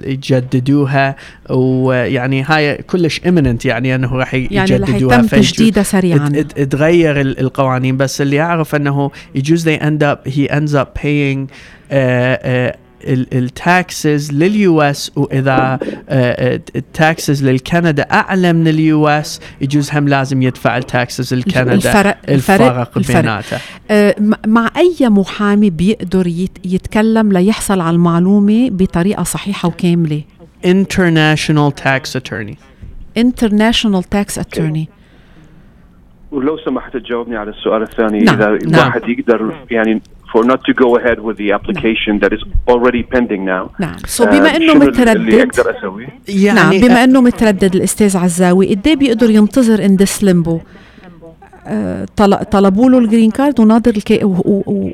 يجددوها 0.05 1.15
ويعني 1.49 2.43
هاي 2.43 2.75
كلش 2.77 3.21
imminent 3.27 3.65
يعني 3.65 3.95
إنه 3.95 4.15
راح 4.15 4.33
يجددوها 4.33 5.15
يعني 5.15 5.25
يتم 5.25 5.27
تجديدها 5.27 5.83
سريعا. 5.83 6.29
تغير 6.69 7.21
القوانين 7.21 7.97
بس 7.97 8.21
اللي 8.21 8.41
أعرف 8.41 8.75
إنه 8.75 9.11
يجوز 9.35 9.69
they 9.69 9.79
end 9.79 10.03
up 10.03 10.31
he 10.31 10.47
ends 10.51 10.73
up 10.75 10.87
paying 11.01 11.47
uh, 11.47 11.93
uh, 11.93 12.75
ال 13.07 13.28
taxes 13.28 14.31
لل 14.31 14.81
US 14.81 15.11
واذا 15.15 15.79
ال 16.75 16.86
taxes 16.86 17.43
للكندا 17.43 18.03
أعلى 18.03 18.53
من 18.53 18.67
ال 18.67 19.07
US 19.07 19.39
يجوز 19.61 19.91
هم 19.93 20.07
لازم 20.07 20.41
يدفع 20.41 20.77
ال 20.77 20.86
taxes 20.86 21.33
لكندا 21.33 21.73
الفرق 21.73 22.17
الفرق, 22.29 22.99
بيناتها. 23.07 23.59
مع 24.47 24.69
أي 24.77 25.09
محامي 25.09 25.69
بيقدر 25.69 26.27
يتكلم 26.65 27.31
ليحصل 27.31 27.81
على 27.81 27.95
المعلومة 27.95 28.69
بطريقة 28.69 29.23
صحيحة 29.23 29.67
وكاملة؟ 29.67 30.21
International 30.65 31.71
tax 31.71 32.15
attorney. 32.15 32.55
International 33.17 34.03
tax 34.15 34.37
attorney. 34.37 34.85
ولو 36.31 36.57
سمحت 36.57 36.97
تجاوبني 36.97 37.37
على 37.37 37.49
السؤال 37.49 37.81
الثاني 37.81 38.19
نعم. 38.19 38.35
إذا 38.35 38.47
الواحد 38.47 39.01
نعم. 39.01 39.11
يقدر 39.11 39.55
يعني 39.71 40.01
for 40.33 40.43
not 40.43 40.59
to 40.67 40.73
go 40.73 40.89
ahead 40.99 41.19
with 41.19 41.37
the 41.37 41.51
application 41.57 42.13
that 42.23 42.31
is 42.33 42.43
already 42.67 43.03
pending 43.03 43.43
now. 43.45 43.69
نعم. 43.79 43.97
So 44.07 44.23
بما 44.23 44.55
إنه 44.55 44.73
متردد 44.73 45.15
اللي 45.15 45.43
أقدر 45.43 45.77
اسويه 45.79 46.07
يعني 46.27 46.59
نعم. 46.59 46.87
بما 46.87 47.03
إنه 47.03 47.21
متردد 47.21 47.75
الأستاذ 47.75 48.17
عزاوي 48.17 48.75
قد 48.75 48.87
إيه 48.87 48.95
بيقدر 48.95 49.29
ينتظر 49.29 49.85
in 49.85 49.95
this 49.95 50.23
limbo 50.23 50.59
طلبوا 52.51 52.89
له 52.89 52.97
ال 52.97 53.03
green 53.03 53.31
card 53.31 53.59
وناظر 53.59 53.91
الكي 53.97 54.19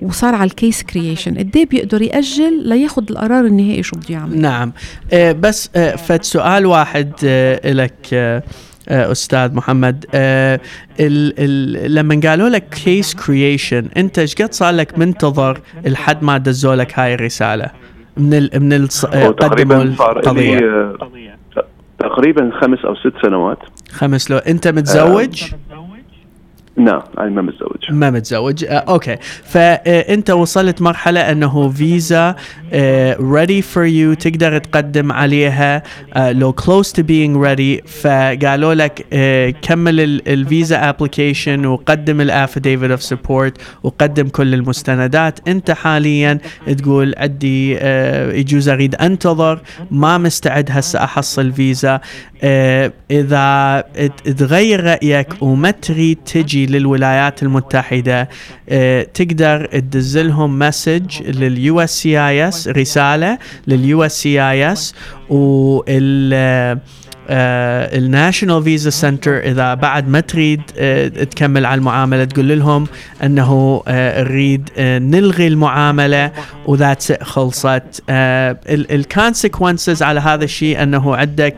وصار 0.02 0.36
على 0.36 0.48
ال 0.48 0.55
case 0.55 0.84
creation 0.84 1.38
قد 1.38 1.58
إيه 1.58 1.66
بيقدر 1.66 2.02
يأجل 2.02 2.68
لياخذ 2.68 3.04
القرار 3.10 3.46
النهائي 3.46 3.84
شو 3.84 3.96
بده 3.96 4.06
يعمل؟ 4.10 4.42
نعم. 4.42 4.74
آه 5.14 5.32
بس 5.32 5.70
آه 5.76 5.96
فد 5.96 6.24
سؤال 6.24 6.66
واحد 6.66 7.12
آه 7.24 7.72
لك 7.72 8.44
أستاذ 8.90 9.56
محمد. 9.56 10.06
آه 10.14 10.60
ال 11.00 11.34
ال 11.40 11.96
لما 11.96 12.20
قالوا 12.24 12.50
لك 12.50 12.70
case 12.70 13.16
creation 13.16 13.88
أنت 13.98 14.20
إيش 14.20 14.36
قد 14.36 14.54
صار 14.54 14.74
لك 14.74 14.98
منتظر 15.00 15.60
لحد 15.86 16.24
ما 16.24 16.38
دزوا 16.38 16.76
لك 16.76 17.00
هاي 17.00 17.14
الرسالة؟ 17.14 17.70
من 18.18 18.34
ال 18.34 18.50
من 18.56 18.74
ال 18.74 18.88
قدموا 19.40 19.84
القضية. 19.84 20.58
آه، 20.58 21.66
تقريبا 22.00 22.52
خمس 22.62 22.80
أو 22.86 22.96
ست 22.96 23.14
سنوات. 23.26 23.58
خمس 23.92 24.32
لو 24.32 24.38
أنت 24.38 24.68
متزوج؟ 24.68 25.44
آه. 25.44 25.67
لا 26.78 27.04
أنا 27.20 27.30
ما 27.30 27.42
متزوج. 27.42 27.78
ما 27.90 28.10
متزوج. 28.12 28.64
آه 28.66 28.70
okay. 28.72 29.16
فأنت 29.44 30.30
وصلت 30.30 30.82
مرحلة 30.82 31.32
أنه 31.32 31.70
فيزا 31.70 32.36
ready 33.22 33.62
for 33.62 33.86
you 33.86 34.14
تقدر 34.14 34.58
تقدم 34.58 35.12
عليها 35.12 35.84
آه 36.14 36.32
لو 36.32 36.54
close 36.54 36.92
to 36.92 37.04
being 37.04 37.38
ready 37.46 37.82
فقالوا 38.02 38.74
لك 38.74 39.06
آه 39.14 39.50
كمل 39.62 40.00
الفيزا 40.28 40.90
application 40.90 41.66
وقدم 41.66 42.22
ال 42.22 42.29
affidavit 42.29 42.92
of 42.92 43.04
support 43.04 43.58
وقدم 43.84 44.28
كل 44.28 44.54
المستندات. 44.54 45.40
أنت 45.48 45.72
حاليا 45.72 46.40
تقول 46.78 47.14
عندي 47.18 47.78
آه 47.80 48.34
يجوز 48.34 48.70
أريد 48.70 48.96
انتظر 48.96 49.60
ما 49.92 50.18
مستعد 50.18 50.70
هسه 50.72 51.04
أحصل 51.04 51.52
فيزا 51.52 52.00
آه 52.44 52.92
إذا 53.12 53.84
تغير 54.38 54.84
رأيك 54.84 55.28
وما 55.42 55.72
تريد 55.72 56.18
تجي 56.26 56.66
للولايات 56.66 57.44
المتحدة 57.44 58.30
آه 58.70 59.04
تقدر 59.04 59.66
تدز 59.66 60.18
لهم 60.18 60.60
message 60.60 61.22
لل 61.24 61.80
USCIS 61.80 62.68
رسالة 62.68 63.38
لل 63.68 64.04
USCIS 64.04 64.96
وال 65.30 66.80
ال 67.30 67.45
National 67.45 68.64
Visa 68.64 68.90
Center 68.90 69.38
إذا 69.40 69.74
بعد 69.74 70.08
ما 70.08 70.20
تريد 70.20 70.62
uh, 70.62 71.24
تكمل 71.24 71.66
على 71.66 71.80
المعاملة 71.80 72.24
تقول 72.24 72.60
لهم 72.60 72.88
أنه 73.24 73.84
نريد 73.88 74.70
uh, 74.70 74.80
نلغي 74.80 75.48
المعاملة 75.48 76.32
و 76.66 76.74
that's 76.74 77.24
خلصت. 77.24 78.04
ال 78.70 78.80
consequences 78.80 80.04
على 80.04 80.20
هذا 80.20 80.44
الشيء 80.44 80.84
أنه 80.84 81.16
عندك 81.16 81.56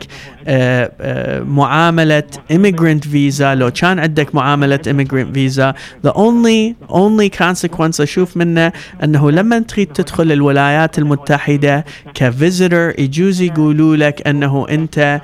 معاملة 1.46 2.22
immigrant 2.52 3.08
فيزا 3.08 3.54
لو 3.54 3.70
كان 3.70 3.98
عندك 3.98 4.34
معاملة 4.34 4.80
immigrant 4.86 5.34
فيزا 5.34 5.74
the 6.06 6.10
only 6.10 6.74
only 6.90 7.38
consequence 7.38 8.00
أشوف 8.00 8.36
منه 8.36 8.72
أنه 9.04 9.30
لما 9.30 9.58
تريد 9.58 9.86
تدخل 9.86 10.32
الولايات 10.32 10.98
المتحدة 10.98 11.84
ك 12.14 12.24
visitor 12.24 12.92
يجوز 12.98 13.42
يقولوا 13.42 13.96
لك 13.96 14.28
أنه 14.28 14.66
أنت 14.70 15.20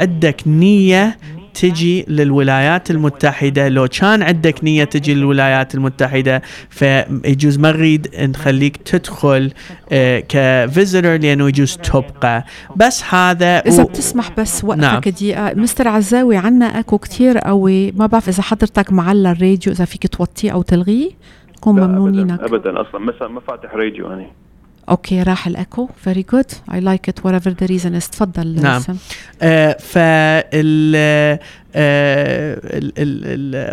عندك 0.00 0.42
نية 0.46 1.18
تجي 1.54 2.04
للولايات 2.08 2.90
المتحدة. 2.90 3.68
لو 3.68 3.88
كان 3.88 4.22
عندك 4.22 4.64
نية 4.64 4.84
تجي 4.84 5.14
للولايات 5.14 5.74
المتحدة 5.74 6.42
فيجوز 6.70 7.58
ما 7.58 7.72
نريد 7.72 8.08
نخليك 8.20 8.76
تدخل 8.76 9.52
ك 10.28 10.39
visitor 10.39 11.16
لأنه 11.16 11.48
يجوز 11.48 11.76
تبقى. 11.76 12.44
بس 12.76 13.04
هذا 13.14 13.58
إذا 13.58 13.82
و... 13.82 13.86
بتسمح 13.86 14.30
بس 14.38 14.64
وقتك 14.64 14.80
نعم. 14.80 15.00
دقيقة. 15.00 15.54
مستر 15.54 15.88
عزاوي 15.88 16.36
عنا 16.36 16.66
أكو 16.66 16.98
كتير 16.98 17.38
قوي. 17.38 17.92
ما 17.92 18.06
بعرف 18.06 18.28
إذا 18.28 18.42
حضرتك 18.42 18.92
معلى 18.92 19.30
الراديو 19.30 19.72
إذا 19.72 19.84
فيك 19.84 20.06
توطيه 20.06 20.50
أو 20.50 20.62
تلغيه. 20.62 21.10
نكون 21.56 21.80
ممنونينك. 21.80 22.40
أبدا, 22.40 22.56
أبدا. 22.56 22.80
أصلا 22.80 23.00
مثلا 23.00 23.28
ما 23.28 23.40
فاتح 23.40 23.74
راديو 23.74 24.06
أنا. 24.12 24.26
okay 24.88 25.22
راح 25.22 25.46
ال 25.46 25.88
echo 26.04 26.26
very 26.32 26.44
good 26.72 26.80
I 26.80 27.08
like 27.08 27.26
it 27.26 27.34
whatever 27.34 27.50
the 27.50 27.66
reason 27.66 27.98
تفضل 27.98 28.60
نعم. 28.62 28.82
آه 29.42 29.76
فال 29.80 30.44
ال 30.54 30.94
ال 30.94 31.38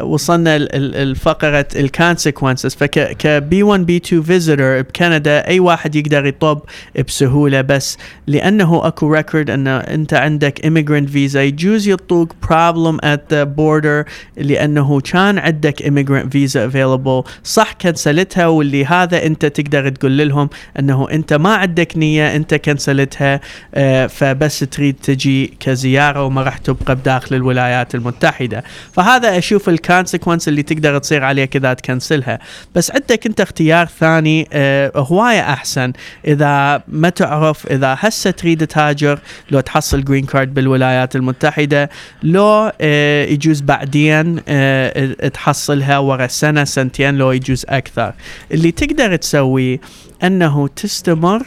وصلنا 0.03 0.55
الفقرة 0.55 1.67
ال 1.75 1.83
consequences 1.83 2.75
فك 2.75 3.27
B1 3.27 3.63
B2 3.63 3.97
visitor 3.97 4.81
بكندا 4.81 5.47
أي 5.47 5.59
واحد 5.59 5.95
يقدر 5.95 6.25
يطب 6.25 6.61
بسهولة. 7.07 7.61
بس 7.61 7.97
لأنه 8.27 8.87
أكو 8.87 9.13
record 9.13 9.49
أن 9.49 9.67
أنت 9.67 10.13
عندك 10.13 10.59
immigrant 10.65 11.11
فيزا 11.11 11.43
يجوز 11.43 11.87
يطوق 11.87 12.33
problem 12.45 12.97
at 13.05 13.19
the 13.33 13.45
border 13.57 14.09
لأنه 14.37 15.01
كان 15.01 15.37
عندك 15.37 15.81
immigrant 15.83 16.29
فيزا 16.31 16.69
available. 16.69 17.29
صح 17.43 17.73
كنسلتها 17.73 18.47
واللي 18.47 18.85
هذا 18.85 19.25
أنت 19.25 19.45
تقدر 19.45 19.89
تقول 19.89 20.17
لهم 20.27 20.49
أنه 20.79 21.07
أنت 21.11 21.33
ما 21.33 21.55
عندك 21.55 21.97
نية 21.97 22.35
أنت 22.35 22.53
كنسلتها 22.55 23.39
آه 23.75 24.07
فبس 24.07 24.59
تريد 24.59 24.95
تجي 25.03 25.53
كزيارة 25.59 26.23
وما 26.23 26.43
راح 26.43 26.57
تبقى 26.57 26.95
بداخل 26.95 27.35
الولايات. 27.35 27.88
الولايات 27.95 27.95
المتحدة. 27.95 28.63
فهذا 28.93 29.37
أشوف 29.37 29.69
ال 29.69 29.76
consequence 29.76 30.47
اللي 30.47 30.63
تقدر 30.63 30.97
تصير 30.97 31.23
عليك 31.23 31.55
اذا 31.55 31.73
تكنسلها 31.73 32.39
بس 32.75 32.91
عندك 32.91 33.25
أنت 33.25 33.41
اختيار 33.41 33.85
ثاني 33.99 34.47
آه 34.53 34.91
هواية 34.95 35.41
أحسن. 35.41 35.93
إذا 36.27 36.83
ما 36.87 37.09
تعرف 37.09 37.67
إذا 37.67 37.97
هسه 37.99 38.31
تريد 38.31 38.67
تهاجر 38.67 39.19
لو 39.51 39.59
تحصل 39.59 40.03
green 40.03 40.25
card 40.25 40.53
بالولايات 40.53 41.15
المتحدة. 41.15 41.89
لو 42.23 42.71
آه 42.81 43.25
يجوز 43.25 43.61
بعدين 43.61 44.41
آه 44.47 45.27
تحصلها 45.27 45.97
ورا 45.97 46.27
سنة 46.27 46.63
سنتين 46.63 47.15
لو 47.15 47.31
يجوز 47.31 47.65
أكثر. 47.69 48.13
اللي 48.51 48.71
تقدر 48.71 49.15
تسويه 49.15 49.79
أنه 50.23 50.67
تستمر 50.67 51.45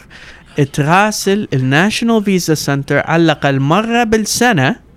تراسل 0.72 1.48
ال 1.52 1.60
National 1.60 2.24
Visa 2.24 2.54
Center 2.54 2.98
على 2.98 3.22
الأقل 3.22 3.60
مرة 3.60 4.04
بالسنة. 4.04 4.91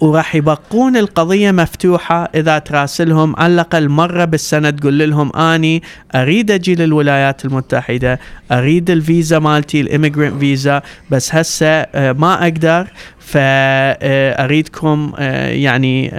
وراح 0.00 0.34
يبقون 0.34 0.96
القضية 0.96 1.50
مفتوحة 1.50 2.28
إذا 2.34 2.58
تراسلهم. 2.58 3.36
على 3.36 3.54
الأقل 3.54 3.88
مرة 3.88 4.24
بالسنة 4.24 4.70
تقول 4.70 4.98
لهم 5.10 5.36
أني 5.36 5.82
أريد 6.14 6.50
أجي 6.50 6.74
للولايات 6.74 7.44
المتحدة 7.44 8.20
أريد 8.52 8.90
الفيزا 8.90 9.38
مالتي 9.38 9.80
ال 9.80 9.86
immigrant 9.86 10.40
فيزا 10.40 10.82
بس 11.10 11.34
هسه 11.34 11.66
آه، 11.66 12.12
ما 12.12 12.42
أقدر. 12.42 12.86
فأريدكم 13.28 15.12
آه، 15.18 15.48
يعني 15.48 16.10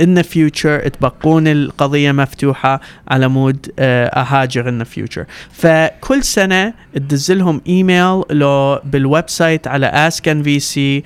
in 0.00 0.22
future 0.22 0.88
تبقون 0.88 1.48
القضية 1.48 2.12
مفتوحة 2.12 2.80
على 3.08 3.28
مود 3.28 3.66
أهاجر 3.78 4.68
in 4.68 4.84
future 4.84 5.24
فكل 5.52 6.22
سنة 6.24 6.72
تدز 6.94 7.32
لهم 7.32 7.60
ايميل 7.68 8.22
لو 8.30 8.80
بال 8.84 9.24
website 9.28 9.66
على 9.68 9.86
Ask 9.86 10.28
NVC 10.28 11.04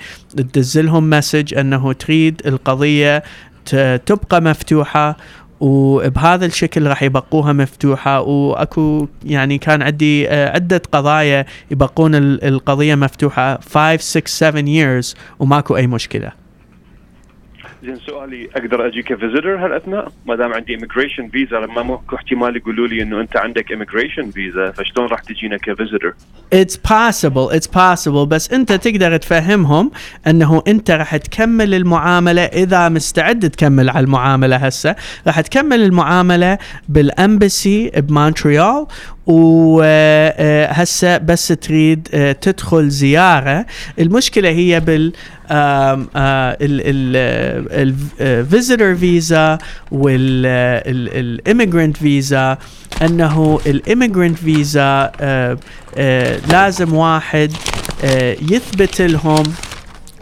message 1.00 1.54
إنه 1.58 1.92
تريد 1.92 2.42
القضية 2.46 3.22
تبقى 4.06 4.40
مفتوحة. 4.42 5.16
وبهذا 5.60 6.46
الشكل 6.46 6.86
راح 6.86 7.02
يبقوها 7.02 7.52
مفتوحة 7.52 8.20
وأكو 8.20 9.08
يعني 9.24 9.58
كان 9.58 9.82
عندي 9.82 10.28
آه، 10.30 10.54
عدة 10.54 10.82
قضايا 10.92 11.46
يبقون 11.70 12.14
القضية 12.14 12.94
مفتوحة 12.94 13.60
5 13.60 13.96
6 13.96 14.26
7 14.26 14.62
years 14.62 15.16
وماكو 15.38 15.76
أي 15.76 15.86
مشكلة. 15.86 16.39
زين 17.84 17.96
سؤالي 17.96 18.48
أقدر 18.56 18.86
أجي 18.86 19.02
ك 19.02 19.09
visitor 19.09 19.56
هالاثناء 19.56 20.12
ما 20.26 20.36
دام 20.36 20.52
عندي 20.52 20.72
immigration 20.72 21.28
فيزا 21.28 21.56
لما 21.56 21.82
ماكو 21.82 22.16
احتمال 22.16 22.56
يقولوا 22.56 22.86
لي 22.86 23.02
إنه 23.02 23.20
أنت 23.20 23.36
عندك 23.36 23.70
immigration 23.70 24.30
فيزا 24.30 24.70
فشلون 24.70 25.06
راح 25.06 25.20
تجينا 25.20 25.56
ك 25.56 25.63
visitor؟ 25.63 26.14
it's 26.52 26.76
possible 26.76 27.54
it's 27.54 27.68
possible 27.68 28.24
بس 28.28 28.52
أنت 28.52 28.72
تقدر 28.72 29.16
تفهمهم 29.16 29.90
إنه 30.26 30.62
أنت 30.68 30.90
راح 30.90 31.16
تكمل 31.16 31.74
المعاملة 31.74 32.42
إذا 32.42 32.88
مستعد 32.88 33.50
تكمل 33.50 33.90
على 33.90 34.04
المعاملة 34.04 34.56
هسه 34.56 34.96
راح 35.26 35.40
تكمل 35.40 35.82
المعاملة 35.82 36.58
بال 36.88 37.11
embassy 37.11 37.90
بمونتريال 37.96 38.86
وهسه 39.30 41.18
بس 41.18 41.48
تريد 41.48 42.08
آه، 42.14 42.32
تدخل 42.32 42.88
زيارة. 42.88 43.66
المشكلة 43.98 44.48
هي 44.48 44.80
بال 44.80 45.12
ال 48.20 48.30
visitor 48.30 48.94
فيزا 48.94 49.58
وال 49.90 50.28
immigrant 50.28 51.96
فيزا 51.96 52.58
أنه 53.02 53.60
ال 53.66 53.74
immigrant 53.74 54.38
فيزا 54.38 55.12
لازم 56.50 56.94
واحد 56.94 57.52
آه، 58.04 58.36
يثبت 58.50 59.00
لهم 59.02 59.42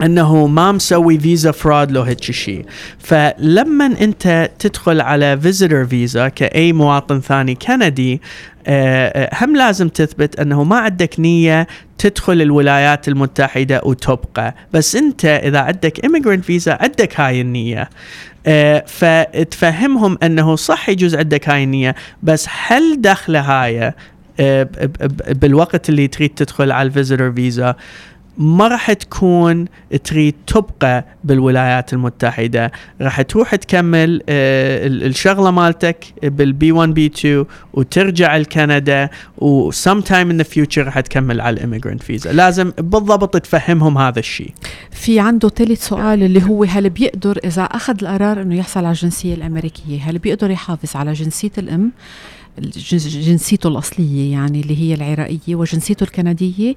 إنه 0.01 0.47
ما 0.47 0.71
مسوي 0.71 1.19
visa 1.19 1.51
fraud 1.51 1.91
لو 1.91 2.01
هيك 2.01 2.23
شيء 2.23 2.65
فلما 2.99 3.85
أنت 3.85 4.49
تدخل 4.59 5.01
على 5.01 5.39
visitor 5.39 5.85
visa 5.85 6.27
كأي 6.27 6.73
مواطن 6.73 7.19
ثاني 7.19 7.55
كندي 7.55 8.21
آه، 8.67 9.07
آه، 9.07 9.45
هم 9.45 9.55
لازم 9.55 9.89
تثبت 9.89 10.39
إنه 10.39 10.63
ما 10.63 10.77
عندك 10.77 11.19
نية 11.19 11.67
تدخل 11.97 12.41
الولايات 12.41 13.07
المتحدة 13.07 13.81
وتبقى. 13.83 14.55
بس 14.73 14.95
أنت 14.95 15.25
إذا 15.25 15.59
عندك 15.59 16.05
immigrant 16.05 16.41
visa 16.41 16.77
عندك 16.81 17.19
هاي 17.19 17.41
النية. 17.41 17.89
آه، 18.47 18.83
فتفهمهم 18.87 20.17
إنه 20.23 20.55
صح 20.55 20.89
يجوز 20.89 21.15
عندك 21.15 21.49
هاي 21.49 21.63
النية. 21.63 21.95
بس 22.23 22.47
هل 22.67 23.01
دخلة 23.01 23.41
هاي 23.41 23.93
بالوقت 25.29 25.89
اللي 25.89 26.07
تريد 26.07 26.29
تدخل 26.29 26.71
على 26.71 26.87
ال 26.87 26.93
visitor 26.93 27.31
visa 27.31 27.75
ما 28.39 28.67
راح 28.67 28.93
تكون 28.93 29.65
تريد 30.03 30.35
تبقى 30.47 31.05
بالولايات 31.23 31.93
المتحدة. 31.93 32.71
راح 33.01 33.21
تروح 33.21 33.55
تكمل 33.55 34.21
آه، 34.29 34.87
الشغلة 34.87 35.51
مالتك 35.51 36.05
بال 36.23 36.47
B1 36.47 36.71
B2 36.71 37.45
وترجع 37.73 38.37
لكندا 38.37 39.09
و 39.37 39.71
sometime 39.71 40.31
in 40.31 40.43
the 40.43 40.47
future 40.55 40.77
راح 40.77 40.99
تكمل 40.99 41.41
على 41.41 41.53
ال 41.53 41.58
immigrant 41.58 42.03
visa 42.03 42.31
لازم 42.31 42.71
بالضبط 42.77 43.37
تفهمهم 43.37 43.97
هذا 43.97 44.19
الشيء. 44.19 44.53
في 44.91 45.19
عنده 45.19 45.49
ثالث 45.49 45.87
سؤال 45.87 46.23
اللي 46.23 46.43
هو 46.43 46.63
هل 46.63 46.89
بيقدر 46.89 47.39
إذا 47.45 47.63
أخذ 47.63 47.95
القرار 48.01 48.41
إنه 48.41 48.55
يحصل 48.55 48.79
على 48.79 48.89
الجنسية 48.89 49.33
الأمريكية 49.33 50.01
هل 50.01 50.17
بيقدر 50.17 50.51
يحافظ 50.51 50.95
على 50.95 51.13
جنسية 51.13 51.51
الأم 51.57 51.91
جنسيته 52.59 53.67
الأصلية 53.67 54.31
يعني 54.31 54.61
اللي 54.61 54.77
هي 54.77 54.93
العراقية 54.93 55.55
وجنسيته 55.55 56.03
الكندية 56.03 56.75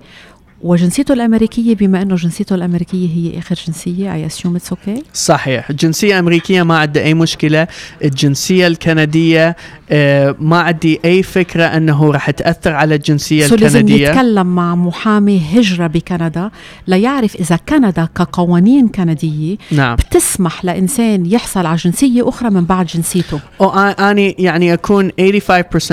وجنسيته 0.62 1.12
الأمريكية 1.12 1.74
بما 1.74 2.02
أنه 2.02 2.14
جنسيته 2.14 2.54
الأمريكية 2.54 3.08
هي 3.08 3.38
آخر 3.38 3.54
جنسية 3.66 4.14
I 4.14 4.26
assume 4.26 4.56
it's 4.56 4.70
okay 4.70 5.02
صحيح. 5.14 5.70
الجنسيه 5.70 6.12
الامريكيه 6.14 6.62
ما 6.62 6.78
عندها 6.78 7.02
أي 7.02 7.14
مشكلة. 7.14 7.66
الجنسية 8.04 8.66
الكندية 8.66 9.56
آه 9.90 10.36
ما 10.40 10.58
عندي 10.60 11.00
أي 11.04 11.22
فكرة 11.22 11.64
أنه 11.64 12.10
راح 12.10 12.30
تأثر 12.30 12.72
على 12.72 12.94
الجنسية 12.94 13.46
so 13.46 13.54
الكندية. 13.54 13.78
لازم 13.78 13.88
يتكلم 13.88 14.54
مع 14.54 14.74
محامي 14.74 15.42
هجرة 15.54 15.86
بكندا 15.86 16.50
ليعرف 16.86 17.36
إذا 17.36 17.56
كندا 17.68 18.08
كقوانين 18.14 18.88
كندية 18.88 19.56
نعم. 19.70 19.96
بتسمح 19.96 20.64
لإنسان 20.64 21.26
يحصل 21.26 21.66
على 21.66 21.76
جنسية 21.76 22.28
أخرى 22.28 22.50
من 22.50 22.64
بعد 22.64 22.86
جنسيته. 22.86 23.40
أو 23.60 23.70
أني 23.78 24.36
يعني 24.38 24.72
أكون 24.72 25.10
85% 25.10 25.12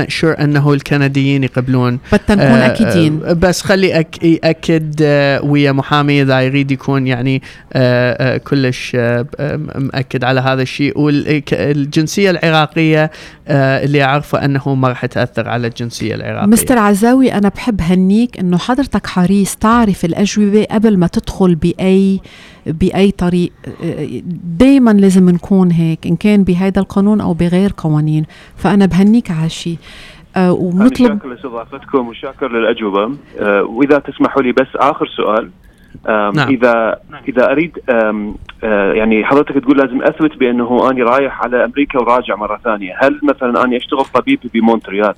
شور 0.07 0.39
أنه 0.39 0.74
الكنديين 0.74 1.43
يقبلون. 1.43 1.99
بدنا 2.11 2.45
نكون 2.45 2.59
آه 2.59 2.65
أكيدين. 2.67 3.20
آه 3.26 3.34
بس 3.34 3.61
خلي 3.61 3.99
أك 3.99 4.15
أك 4.24 4.59
متأكد 4.60 4.95
آه، 5.01 5.45
ويا 5.45 5.72
محامي 5.72 6.22
إذا 6.22 6.41
يريد 6.41 6.72
يكون 6.72 7.07
يعني 7.07 7.41
آه، 7.74 8.36
آه، 8.36 8.38
كلش 8.38 8.95
مأكد 9.76 10.24
على 10.24 10.39
هذا 10.39 10.62
الشيء. 10.62 10.99
والجنسيه 10.99 12.30
العراقية 12.30 13.12
اللي 13.47 14.03
أعرفه 14.03 14.45
أنه 14.45 14.76
ما 14.76 14.88
راح 14.88 15.05
تاثر 15.05 15.49
على 15.49 15.68
الجنسية 15.68 16.16
العراقية. 16.16 16.47
مستر 16.47 16.78
عزاوي 16.78 17.34
أنا 17.34 17.49
بحب 17.49 17.82
هنيك 17.82 18.39
إنه 18.39 18.57
حضرتك 18.57 19.07
حريص 19.07 19.55
تعرف 19.55 20.05
الأجوبة 20.05 20.68
قبل 20.72 20.97
ما 20.97 21.07
تدخل 21.07 21.55
بأي 21.55 22.20
بأي 22.66 23.12
طريق. 23.12 23.51
دائما 24.60 24.91
لازم 24.91 25.30
نكون 25.30 25.72
هيك 25.72 26.07
إن 26.07 26.16
كان 26.16 26.43
بهذا 26.43 26.80
القانون 26.80 27.22
أو 27.22 27.34
بغير 27.34 27.74
قوانين. 27.78 28.26
فأنا 28.57 28.86
بهنيك 28.86 29.32
على 29.32 29.45
هالشيء 29.45 29.78
آه 30.36 30.51
ونطلب 30.51 31.07
شاكر 31.07 31.27
لإستضافتكم 31.27 32.07
وشاكر 32.07 32.51
للأجوبة. 32.51 33.17
آه 33.39 33.63
وإذا 33.63 33.99
تسمحوا 33.99 34.41
لي 34.41 34.51
بس 34.51 34.67
آخر 34.75 35.07
سؤال. 35.07 35.49
نعم. 36.07 36.49
إذا 36.49 36.99
إذا 37.27 37.51
أريد 37.51 37.80
آه 37.89 38.34
يعني 38.93 39.25
حضرتك 39.25 39.63
تقول 39.63 39.77
لازم 39.77 40.01
أثبت 40.01 40.38
بأنه 40.38 40.91
أني 40.91 41.03
رايح 41.03 41.41
على 41.43 41.65
أمريكا 41.65 41.99
وراجع 41.99 42.36
مرة 42.36 42.59
ثانية، 42.63 42.95
هل 43.01 43.19
مثلا 43.23 43.63
أني 43.63 43.77
أشتغل 43.77 44.05
طبيب 44.05 44.39
بمونتريال؟ 44.53 45.13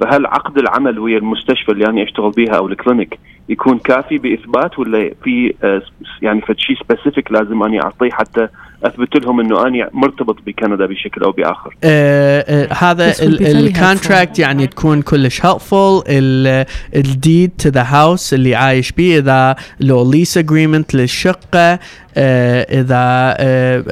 فهل 0.00 0.26
عقد 0.26 0.58
العمل 0.58 0.98
ويا 0.98 1.18
المستشفى 1.18 1.72
اللي 1.72 1.86
أنا 1.86 2.02
أشتغل 2.02 2.30
بيها 2.30 2.56
أو 2.56 2.68
ال 2.68 2.75
clinic 2.75 3.18
يكون 3.48 3.78
كافي 3.78 4.18
بإثبات 4.18 4.78
ولا 4.78 5.10
في 5.24 5.54
آه، 5.64 5.82
يعني 6.22 6.40
فد 6.40 6.58
شيء 6.58 6.76
specific 6.76 7.32
لازم 7.32 7.62
أني 7.62 7.82
أعطيه 7.82 8.10
حتى 8.10 8.48
أثبت 8.84 9.24
لهم 9.24 9.40
إنه 9.40 9.66
أني 9.66 9.88
مرتبط 9.92 10.36
بكندا 10.46 10.86
بشكل 10.86 11.22
أو 11.22 11.32
بآخر. 11.32 11.76
آه 11.84 12.40
آه 12.40 12.72
هذا 12.72 13.12
ال 13.22 13.35
contract 13.35 14.38
يعني 14.38 14.66
تكون 14.66 15.02
كلش 15.02 15.46
helpful 15.46 16.02
ال 16.96 17.07
deed 17.07 17.50
to 17.58 17.68
the 17.68 17.82
house 17.82 18.34
اللي 18.34 18.54
عايش 18.54 18.92
بيه 18.92 19.18
إذا 19.18 19.56
لو 19.80 20.10
lease 20.10 20.38
agreement 20.38 20.94
للشقة 20.94 21.78
آه 22.18 22.80
إذا 22.80 23.36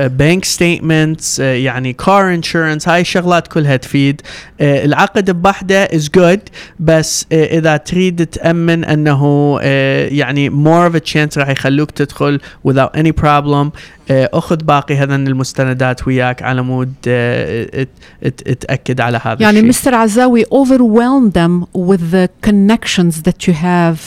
بانك 0.09 0.45
آه 0.45 0.49
statements 0.49 1.41
آه 1.41 1.55
يعني 1.55 1.93
car 1.93 2.35
insurance 2.35 2.89
هاي 2.89 3.01
الشغلات 3.01 3.49
كلها 3.49 3.77
تفيد. 3.77 4.21
آه 4.61 4.85
العقد 4.85 5.43
بوحده 5.43 5.85
is 5.85 6.11
good 6.15 6.41
بس 6.81 7.27
آه 7.33 7.59
إذا 7.59 7.77
تريد 7.77 8.27
تأمن 8.27 8.85
أنه 8.85 9.44
آه 9.63 10.09
يعني 10.09 10.51
more 10.51 10.93
of 10.93 10.97
a 10.97 11.01
chance 11.13 11.39
راح 11.39 11.49
يخلوك 11.49 11.91
تدخل 11.91 12.41
without 12.69 12.97
any 12.97 13.13
problem. 13.23 13.71
آه، 14.11 14.31
أخذ 14.33 14.57
باقي 14.57 14.97
هذن 14.97 15.27
المستندات 15.27 16.07
وياك 16.07 16.43
على 16.43 16.63
مود 16.63 16.95
آه، 17.09 17.87
تاكد 18.61 19.01
على 19.01 19.21
هذا 19.25 19.43
يعني 19.43 19.57
الشيء. 19.57 19.69
مستر 19.69 19.95
عزاوي 19.95 20.45
overwhelm 20.45 21.31
them 21.33 21.67
with 21.79 22.01
the 22.13 22.49
connections 22.49 23.23
that 23.23 23.49
you 23.49 23.53
have. 23.53 23.99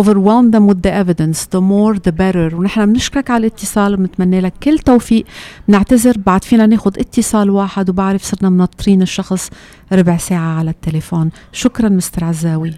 Overwhelm 0.00 0.46
them 0.54 0.64
with 0.70 0.80
the 0.86 0.92
evidence. 1.02 1.38
The 1.54 1.60
more 1.60 1.94
the 2.08 2.12
better. 2.12 2.54
ونحن 2.54 2.92
بنشكرك 2.92 3.30
على 3.30 3.46
الاتصال. 3.46 3.94
وبنتمنى 3.94 4.40
لك 4.40 4.52
كل 4.62 4.78
توفيق. 4.78 5.24
بنعتذر. 5.68 6.14
بعد 6.26 6.44
فينا 6.44 6.66
ناخذ 6.66 6.92
اتصال 6.98 7.50
واحد 7.50 7.90
وبعرف 7.90 8.22
صرنا 8.22 8.50
منطرين 8.50 9.02
الشخص 9.02 9.50
ربع 9.92 10.16
ساعة 10.16 10.58
على 10.58 10.70
التليفون. 10.70 11.30
شكرا 11.52 11.88
مستر 11.88 12.24
عزاوي. 12.24 12.74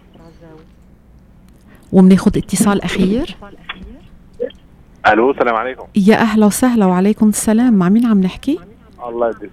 وبناخذ 1.92 2.38
اتصال 2.38 2.82
أخير. 2.82 3.36
ألو 5.06 5.30
السلام 5.30 5.54
عليكم. 5.54 5.86
يا 5.96 6.16
أهلا 6.16 6.46
وسهلا 6.46 6.86
وعليكم 6.86 7.28
السلام. 7.28 7.72
مع 7.74 7.88
مين 7.88 8.06
عم 8.06 8.20
نحكي؟ 8.20 8.58
الله 9.08 9.28
يديك 9.28 9.50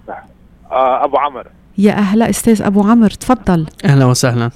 آه 0.72 1.04
أبو 1.04 1.18
عمر. 1.18 1.48
يا 1.78 1.92
أهلا 1.92 2.30
أستاذ 2.30 2.62
أبو 2.62 2.82
عمر 2.84 3.10
تفضل. 3.10 3.66
أهلا 3.86 4.06
وسهلا. 4.06 4.50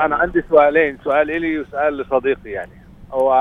أنا 0.00 0.16
عندي 0.16 0.42
سؤالين 0.50 0.98
سؤال 1.04 1.30
إلي 1.30 1.58
وسؤال 1.58 1.96
لصديقي 1.96 2.50
يعني. 2.50 2.70
هو 3.12 3.32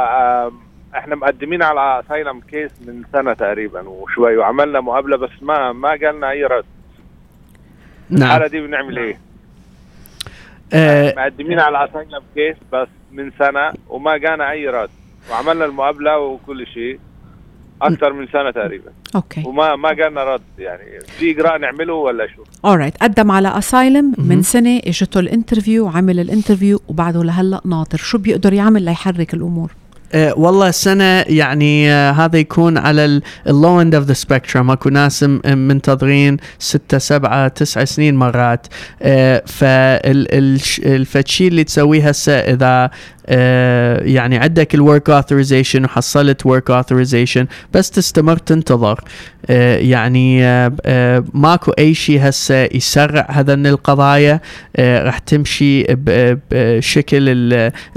إحنا 0.96 1.16
مقدمين 1.16 1.64
على 1.64 2.00
اسايلم 2.00 2.40
كيس 2.40 2.72
من 2.88 3.04
سنة 3.14 3.34
تقريبا 3.34 3.90
وشوي 3.90 4.38
وعملنا 4.38 4.82
مقابلة 4.82 5.18
بس 5.18 5.30
ما 5.42 5.72
ما 5.72 5.90
قالنا 5.90 6.30
أي 6.30 6.44
رد. 6.44 6.66
نعم. 8.10 8.24
الحالة 8.24 8.48
دي 8.48 8.62
بنعمل 8.62 8.98
إيه؟ 8.98 9.20
آه 10.74 11.14
مقدمين 11.18 11.60
على 11.60 11.86
asylum 11.86 12.22
case 12.36 12.56
بس 12.74 12.88
من 13.14 13.32
سنة 13.40 13.74
وما 13.90 14.18
جانا 14.18 14.52
أي 14.52 14.68
رد 14.68 14.90
وعملنا 15.32 15.66
المقابلة 15.66 16.20
وكل 16.20 16.68
شيء 16.68 17.00
أكثر 17.82 18.14
من 18.14 18.28
سنة 18.28 18.52
تقريبا. 18.52 18.92
okay. 19.16 19.44
وما 19.46 19.76
ما 19.76 19.94
جالنا 19.94 20.24
رد 20.24 20.42
يعني. 20.60 21.00
في 21.00 21.32
إجراء 21.32 21.58
نعمله 21.58 21.94
ولا 21.94 22.28
شو؟ 22.28 22.44
alright 22.66 22.98
قدم 22.98 23.32
على 23.32 23.58
asylum 23.58 24.14
من 24.18 24.42
سنة 24.42 24.78
إجته 24.78 25.20
ال 25.20 25.27
interview 25.27 25.88
عمل 25.88 26.20
ال 26.20 26.26
interview 26.26 26.80
وبعده 26.88 27.24
لهلأ 27.24 27.62
ناطر. 27.66 27.98
شو 27.98 28.18
بيقدر 28.18 28.54
يعمل 28.54 28.86
ليحرك 28.86 29.34
الأمور؟ 29.34 29.72
والله 30.16 30.68
السنة 30.70 31.04
يعني 31.22 31.92
آه، 31.92 32.12
هذا 32.12 32.40
يكون 32.40 32.78
على 32.78 33.22
ال 33.48 33.56
low 33.56 33.82
end 33.82 33.96
of 33.96 34.06
the 34.06 34.14
spectrum 34.14 34.72
أكو 34.72 34.90
ناس 34.90 35.24
م- 35.24 35.40
منتظرين 35.46 36.38
ستة 36.60 36.98
سبعة 36.98 37.48
تسعة 37.48 37.86
سنين 37.86 38.16
مرات. 38.16 38.68
آه، 39.02 39.44
فالشيء 41.06 41.48
اللي 41.48 41.64
تسويه 41.64 42.10
هسه 42.10 42.34
إذا 42.34 42.66
آه، 42.66 42.92
يعني 43.28 44.38
عندك 44.38 44.76
ال 44.76 44.83
work 44.83 45.10
authorization 45.10 45.86
وحصلت 45.86 46.46
work 46.46 46.72
authorization 46.72 47.48
بس 47.74 47.92
تستمر 47.92 48.38
تنتظر. 48.38 49.00
آه، 49.50 49.78
يعني 49.78 50.46
آه، 50.46 50.74
آه، 50.86 51.24
ماكو 51.34 51.72
أي 51.72 51.94
شيء 51.94 52.30
هسه 52.30 52.56
يسرع 52.74 53.28
هذن 53.30 53.68
القضايا. 53.68 54.40
آه، 54.76 55.04
راح 55.04 55.18
تمشي 55.18 55.86
بشكل 56.52 57.30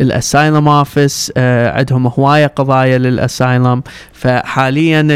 ال 0.00 0.10
asylum 0.10 0.68
office 0.68 1.32
عندهم 1.36 2.06
هواية 2.06 2.46
قضايا 2.46 2.98
لل 2.98 3.19
asylum 3.19 3.82
فحاليا. 4.12 5.06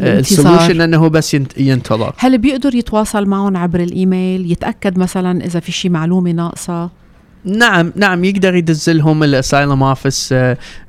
ال 0.00 0.09
solution 0.09 0.80
إنه 0.80 1.08
بس 1.08 1.34
ينت- 1.34 1.58
ينتظر. 1.58 2.14
هل 2.18 2.38
بيقدر 2.38 2.74
يتواصل 2.74 3.26
معهم 3.26 3.56
عبر 3.56 3.80
الايميل 3.80 4.52
يتأكد 4.52 4.98
مثلا 4.98 5.44
إذا 5.44 5.60
في 5.60 5.72
شي 5.72 5.88
معلومة 5.88 6.32
ناقصة؟ 6.32 7.03
نعم 7.44 7.92
نعم 7.96 8.24
يقدر 8.24 8.54
يدز 8.54 8.90
لهم 8.90 9.22
ال 9.22 9.31
asylum 9.31 9.82
office 9.82 10.34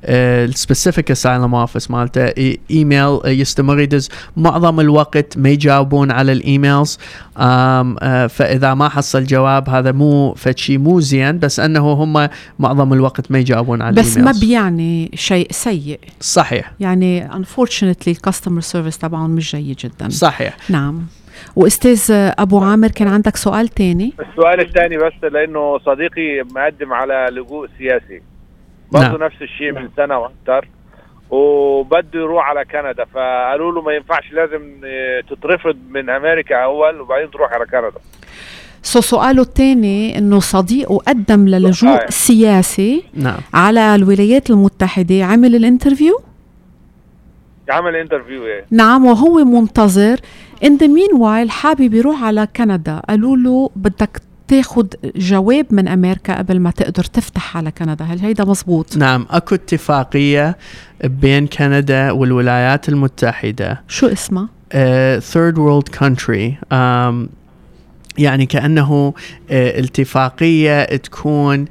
ال 0.06 0.18
specific 0.18 1.12
asylum 1.12 1.56
office 1.56 1.92
مالته 1.92 2.56
إيميل 2.72 3.00
آه، 3.00 3.22
يستمر 3.26 3.80
يدز. 3.80 4.10
معظم 4.38 4.80
الوقت 4.80 5.38
ما 5.38 5.50
يجاوبون 5.50 6.12
على 6.12 6.32
ال 6.32 6.40
emails. 6.40 6.98
آه، 7.38 8.28
فإذا 8.28 8.74
ما 8.74 8.90
حصل 8.90 9.24
جواب 9.24 9.70
هذا 9.70 9.92
مو 9.92 10.34
فشي 10.34 10.78
مو 10.78 11.00
زين 11.00 11.40
بس 11.40 11.60
أنه 11.60 11.92
هم 11.94 12.30
معظم 12.60 12.94
الوقت 12.94 13.32
ما 13.32 13.40
يجاوبون 13.40 13.82
على 13.82 13.96
بس 13.96 14.18
ما 14.18 14.32
بيعني 14.32 15.12
شيء 15.16 15.48
سيء. 15.52 16.00
صحيح. 16.22 16.72
يعني 16.80 17.30
unfortunately 17.30 18.08
ال 18.08 18.14
customer 18.14 18.62
service 18.62 18.98
تبعهم 18.98 19.30
مش 19.30 19.56
جيد 19.56 19.78
جدا. 19.78 20.10
صحيح. 20.10 20.58
نعم. 20.70 21.06
وأستاذ 21.56 22.12
أبو 22.40 22.60
عامر 22.60 22.88
كان 22.88 23.08
عندك 23.08 23.36
سؤال 23.36 23.68
تاني؟ 23.68 24.14
السؤال 24.30 24.60
الثاني 24.60 24.98
بس 24.98 25.14
لأنه 25.24 25.80
صديقي 25.80 26.44
مقدم 26.56 26.94
على 26.94 27.28
لجوء 27.32 27.68
سياسي. 27.78 28.22
برضه 28.92 29.08
نعم. 29.08 29.24
نفس 29.24 29.42
الشيء 29.42 29.72
من 29.72 29.90
سنة 29.98 30.20
وأكثر 30.20 30.68
وبده 31.30 32.20
يروح 32.20 32.50
على 32.50 32.66
كندا. 32.66 33.06
فقالوا 33.06 33.72
له 33.72 33.82
ما 33.82 33.94
ينفعش 33.94 34.32
لازم 34.32 34.62
تترفض 35.30 35.78
من 35.90 36.10
أمريكا 36.10 36.56
أول 36.64 37.02
وبعدين 37.02 37.32
تروح 37.32 37.54
على 37.54 37.66
كندا. 37.66 38.00
so 38.82 39.02
سؤاله 39.02 39.42
الثاني 39.42 40.18
إنه 40.18 40.40
صديقه 40.40 40.98
قدم 40.98 41.48
للجوء 41.48 42.04
آه. 42.04 42.10
سياسي 42.10 43.04
نعم. 43.14 43.38
على 43.54 43.96
الولايات 43.96 44.50
المتحدة 44.50 45.24
عمل 45.24 45.56
ال 45.56 45.62
interview؟ 45.62 46.22
عمل 47.70 47.96
انترفيو 47.96 48.46
إيه. 48.46 48.66
نعم 48.72 49.06
وهو 49.06 49.44
منتظر 49.44 50.18
in 50.66 50.78
the 50.78 50.88
meanwhile 50.88 51.50
حابب 51.50 51.94
يروح 51.94 52.24
على 52.24 52.48
كندا. 52.56 53.02
قالوا 53.10 53.38
له 53.38 53.70
بدك 53.76 54.22
تاخد 54.48 54.96
جواب 55.16 55.66
من 55.72 55.88
أمريكا 55.88 56.38
قبل 56.38 56.60
ما 56.60 56.72
تقدر 56.72 57.04
تفتح 57.04 57.58
على 57.58 57.72
كندا. 57.72 58.06
هل 58.06 58.20
هيدا 58.20 58.46
مزبوط؟ 58.46 58.98
نعم 58.98 59.26
أكو 59.30 59.56
اتفاقية 59.56 60.58
بين 61.04 61.48
كندا 61.48 62.12
والولايات 62.12 62.90
المتحدة. 62.90 63.82
شو 63.88 64.08
اسمها؟ 64.08 64.50
Third 65.20 65.56
world 65.56 65.96
country. 66.00 66.52
Um, 66.74 67.30
يعني 68.18 68.46
كأنه 68.46 69.14
uh, 69.18 69.52
الاتفاقية 69.52 70.96
تكون 70.96 71.66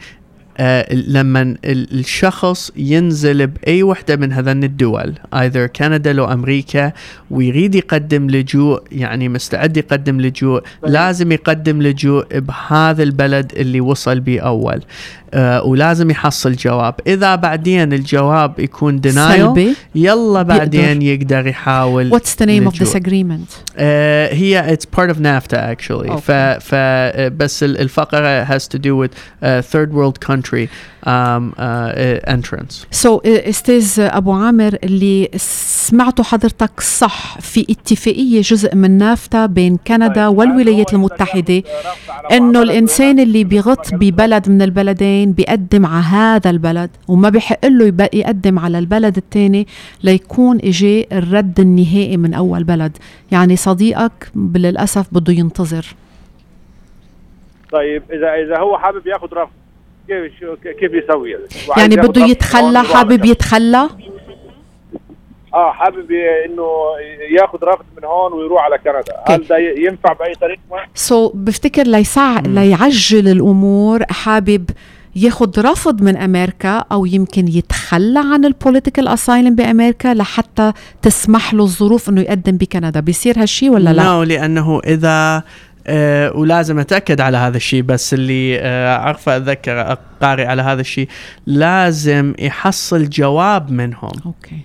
uh, 0.58 0.92
لما 0.92 1.40
ال- 1.42 1.98
الشخص 2.00 2.70
ينزل 2.76 3.46
بأي 3.46 3.82
وحدة 3.82 4.16
من 4.16 4.32
هذين 4.32 4.64
الدول 4.64 5.14
either 5.34 5.58
كندا 5.76 6.12
لو 6.12 6.24
أمريكا 6.24 6.92
ويريد 7.30 7.74
يقدم 7.74 8.30
لجوء 8.30 8.82
يعني 8.92 9.28
مستعد 9.28 9.76
يقدم 9.76 10.20
لجوء 10.20 10.62
لازم 10.86 11.32
يقدم 11.32 11.82
لجوء 11.82 12.26
بهذا 12.38 13.02
البلد 13.02 13.52
اللي 13.56 13.80
وصل 13.80 14.20
به 14.20 14.40
أول. 14.40 14.80
uh, 14.80 15.36
ولازم 15.64 16.10
يحصل 16.10 16.52
جواب. 16.52 16.94
إذا 17.06 17.34
بعدين 17.34 17.92
الجواب 17.92 18.60
يكون 18.60 19.00
denial 19.00 19.14
سلبي. 19.36 19.74
يلا 19.94 20.42
بعدين 20.42 21.02
يقدر 21.02 21.46
يحاول 21.46 22.10
what's 22.20 22.34
the 22.42 22.46
name 22.46 22.68
of 22.70 22.74
لجوء. 22.74 22.88
this 22.88 22.94
agreement? 22.96 23.54
آه، 23.76 24.34
هي 24.34 24.76
it's 24.76 25.00
part 25.00 25.10
of 25.10 25.16
NAFTA 25.16 25.56
actually. 25.56 26.08
Okay. 26.10 26.16
ف, 26.20 26.30
ف 26.60 26.70
آه، 26.74 27.28
بس 27.28 27.62
ال- 27.62 27.80
الفقرة 27.80 28.44
has 28.44 28.62
to 28.62 28.78
do 28.78 28.96
with 29.04 29.10
uh, 29.10 29.46
third 29.72 29.90
world 29.92 30.18
country 30.44 30.68
um, 31.06 31.54
uh, 31.58 31.62
uh, 31.62 32.34
entrance. 32.34 32.86
So, 32.90 33.20
أستاذ 33.24 34.00
أبو 34.00 34.32
عامر 34.32 34.78
اللي 34.84 35.28
سمعته 35.36 36.22
حضرتك 36.22 36.80
صح 36.80 37.40
في 37.40 37.66
اتفاقية 37.70 38.40
جزء 38.40 38.74
من 38.74 38.98
نافتا 38.98 39.46
بين 39.46 39.76
كندا 39.86 40.26
والولايات 40.26 40.94
المتحدة 40.94 41.62
إنه 42.32 42.62
الإنسان 42.62 43.20
اللي 43.20 43.44
بيغط 43.44 43.94
ببلد 43.94 44.48
من 44.48 44.62
البلدين 44.62 45.32
بيقدم 45.32 45.86
على 45.86 46.04
هذا 46.04 46.50
البلد 46.50 46.90
وما 47.08 47.28
بحق 47.28 47.66
له 47.66 48.08
يقدم 48.14 48.58
على 48.58 48.78
البلد 48.78 49.16
الثاني 49.16 49.66
ليكون 50.02 50.58
اجى 50.58 51.06
الرد 51.12 51.60
النهائي 51.60 52.16
من 52.16 52.34
أول 52.34 52.64
بلد. 52.64 52.96
يعني 53.32 53.56
صديقك 53.56 54.30
للأسف 54.36 55.06
بده 55.12 55.32
ينتظر. 55.32 55.86
طيب 57.72 58.02
إذا 58.12 58.34
إذا 58.34 58.58
هو 58.58 58.78
حابب 58.78 59.06
ياخذ 59.06 59.28
رفض. 59.32 59.52
كيف 60.08 60.32
شو 60.40 60.56
كيف 60.80 60.92
يسوي 60.92 61.36
يعني 61.76 61.96
بده 61.96 62.26
يتخلى 62.26 62.82
حابب. 62.82 63.24
يتخلى؟ 63.24 63.88
آه 65.54 65.72
حابب 65.72 66.10
إنه 66.46 66.66
ياخذ 67.40 67.58
رفض 67.62 67.84
من 67.96 68.04
هون 68.04 68.32
ويروح 68.32 68.62
على 68.62 68.78
كندا. 68.78 69.36
هل 69.36 69.46
ده 69.46 69.56
ينفع 69.58 70.12
بأي 70.12 70.34
طريقه 70.34 70.60
so 70.94 71.28
so, 71.28 71.32
بفتكر 71.34 71.82
ليسع 71.82 72.40
ليعجل 72.40 73.28
الأمور. 73.28 74.02
حابب 74.10 74.70
ياخد 75.16 75.58
رفض 75.58 76.02
من 76.02 76.16
أمريكا 76.16 76.84
أو 76.92 77.06
يمكن 77.06 77.48
يتخلى 77.48 78.18
عن 78.18 78.44
ال 78.44 78.51
political 78.51 79.08
asylum 79.08 79.54
بأمريكا 79.54 80.14
لحتى 80.14 80.72
تسمح 81.02 81.54
له 81.54 81.62
الظروف 81.62 82.08
إنه 82.08 82.20
يقدم 82.20 82.56
بكندا. 82.56 83.00
بيصير 83.00 83.38
هالشي 83.38 83.70
ولا 83.70 83.90
لا؟ 83.90 84.02
no, 84.02 84.28
لأنه 84.28 84.80
إذا 84.86 85.42
آه 85.86 86.36
ولازم 86.36 86.78
أتأكد 86.78 87.20
على 87.20 87.36
هذا 87.36 87.56
الشيء 87.56 87.82
بس 87.82 88.14
اللي 88.14 88.58
آه 88.60 88.96
عارفة 88.96 89.36
أتذكر 89.36 89.96
قارئ 90.22 90.46
على 90.46 90.62
هذا 90.62 90.80
الشيء 90.80 91.08
لازم 91.46 92.34
يحصل 92.38 93.08
جواب 93.08 93.70
منهم. 93.70 94.12
أوكي 94.26 94.60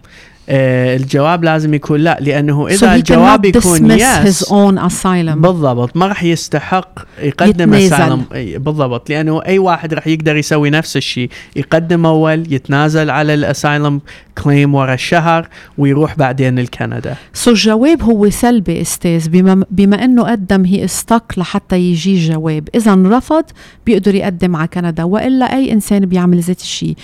آه 0.50 0.96
الجواب 0.96 1.44
لازم 1.44 1.74
يكون 1.74 2.00
لا 2.00 2.18
لأنه 2.22 2.68
so 2.68 2.72
إذا 2.72 2.88
he 2.88 2.94
الجواب 2.94 3.46
يكون 3.46 3.98
dismiss 3.98 4.02
yes 4.02 4.28
his 4.28 4.46
own 4.48 4.92
asylum. 4.92 5.38
بالضبط 5.38 5.98
ما 5.98 6.08
راح 6.08 6.24
يستحق 6.24 7.00
يقدم. 7.22 7.74
اسالم 7.74 8.26
بالضبط 8.34 9.10
لأنه 9.10 9.42
أي 9.46 9.60
واحد 9.60 9.94
راح 9.94 10.08
يقدر 10.08 10.36
يسوي 10.36 10.70
نفس 10.70 10.98
الشيء 10.98 11.30
يقدم 11.56 12.06
أول 12.06 12.54
يتنازل 12.54 13.10
على 13.10 13.34
الاسايلم 13.34 14.02
كليم 14.44 14.76
ورا 14.76 14.94
الشهر 14.94 15.48
ويروح 15.78 16.16
بعدين 16.16 16.60
لكندا. 16.60 17.16
سو 17.34 17.52
الجواب 17.52 18.04
هو 18.04 18.30
سلبي 18.30 18.82
أستاذ 18.82 19.30
بما 19.30 19.66
بما 19.72 20.04
إنه 20.04 20.24
قدم 20.24 20.66
هي 20.66 20.86
استك 20.86 21.24
لحتى 21.38 21.80
يجي 21.80 22.28
جواب. 22.28 22.70
اذا 22.76 22.96
رفض 22.96 23.44
بيقدر 23.86 24.16
يقدم 24.16 24.56
على 24.56 24.68
كندا 24.68 25.04
وإلا 25.04 25.56
أي 25.56 25.72
إنسان 25.72 26.06
بيعمل 26.06 26.40
ذات 26.40 26.62
الشيء. 26.62 26.96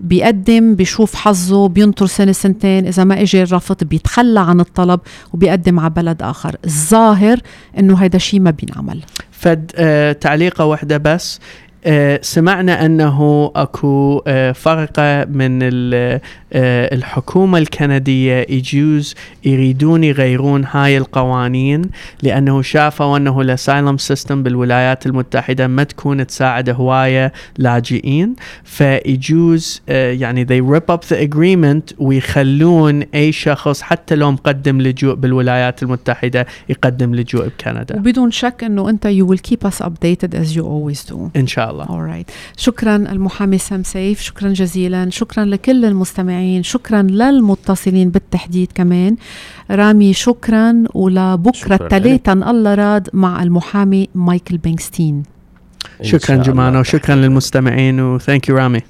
بيقدم 0.00 0.74
بيشوف 0.74 1.14
حظه 1.14 1.68
بينطر 1.68 2.06
سنة 2.06 2.32
سنتين 2.32 2.86
إذا 2.86 3.04
ما 3.04 3.22
اجى 3.22 3.42
الرفض 3.42 3.84
بيتخلى 3.84 4.40
عن 4.40 4.60
الطلب 4.60 5.00
وبيقدم 5.32 5.80
على 5.80 5.90
بلد 5.90 6.22
آخر. 6.22 6.56
الظاهر 6.64 7.38
إنه 7.78 7.96
هيدا 7.96 8.18
شيء 8.18 8.40
ما 8.40 8.50
بينعمل. 8.50 9.00
فد 9.30 9.72
آه 9.76 10.12
تعليقة 10.12 10.64
واحدة 10.64 10.98
بس. 10.98 11.40
سمعنا 12.20 12.86
أنه 12.86 13.50
أكو 13.56 14.22
آه 14.26 14.52
فرقة 14.52 15.24
من 15.24 15.58
آه 15.62 16.20
الحكومة 16.94 17.58
الكندية 17.58 18.46
يجوز 18.48 19.14
يريدون 19.44 20.04
يغيرون 20.04 20.64
هاي 20.70 20.98
القوانين 20.98 21.82
لأنه 22.22 22.62
شافوا 22.62 23.16
أنه 23.16 23.40
ال 23.40 23.48
asylum 23.48 23.96
system 23.96 24.42
بالولايات 24.42 25.06
المتحدة 25.06 25.66
ما 25.66 25.84
تكون 25.84 26.26
تساعد 26.26 26.70
هواية 26.70 27.32
لاجئين 27.58 28.34
فيجوز 28.64 29.82
آه 29.88 30.12
يعني 30.12 30.46
they 30.46 30.74
rip 30.76 30.94
up 30.94 31.00
the 31.08 31.28
agreement 31.30 31.94
ويخلون 31.98 33.02
أي 33.14 33.32
شخص 33.32 33.82
حتى 33.82 34.14
لو 34.14 34.30
مقدم 34.30 34.80
لجوء 34.80 35.14
بالولايات 35.14 35.82
المتحدة 35.82 36.46
يقدم 36.68 37.14
لجوء 37.14 37.46
بكندا. 37.46 37.96
وبدون 37.96 38.30
شك 38.30 38.64
إنه 38.64 38.88
أنت 38.90 39.06
you 39.06 39.26
will 39.32 39.50
keep 39.50 39.68
us 39.68 39.80
updated 39.84 40.34
as 40.34 40.56
you 40.56 40.62
always 40.62 41.12
do. 41.12 41.16
إن 41.36 41.46
شاء 41.46 41.70
الله. 41.70 41.71
الله. 41.72 41.84
Alright. 41.84 42.32
شكرا 42.56 42.96
المحامي 42.96 43.58
سام 43.58 43.82
سيف 43.82 44.20
شكرا 44.20 44.48
جزيلا 44.48 45.10
شكرا 45.10 45.44
لكل 45.44 45.84
المستمعين 45.84 46.62
شكرا 46.62 47.02
للمتصلين 47.02 48.10
بالتحديد 48.10 48.72
كمان. 48.74 49.16
رامي 49.70 50.12
شكرا 50.12 50.84
ولبكرة 50.94 51.52
شكراً 51.52 51.74
الثلاثة 51.74 52.32
إن 52.32 52.42
الله 52.42 52.74
راد 52.74 53.08
مع 53.12 53.42
المحامي 53.42 54.08
مايكل 54.14 54.58
بينغستين. 54.58 55.22
شكرا. 56.02 56.36
جمانة 56.36 56.80
وشكرا 56.80 57.14
للمستمعين 57.14 58.00
وثانك 58.00 58.48
يو 58.48 58.56
رامي. 58.56 58.80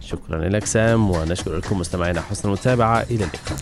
شكرا 0.00 0.48
لك 0.48 0.66
سام 0.66 1.10
ونشكر 1.10 1.56
لكم 1.56 1.78
مستمعينا 1.78 2.20
حسن 2.20 2.48
المتابعة. 2.48 3.00
إلى 3.10 3.24
اللقاء. 3.24 3.58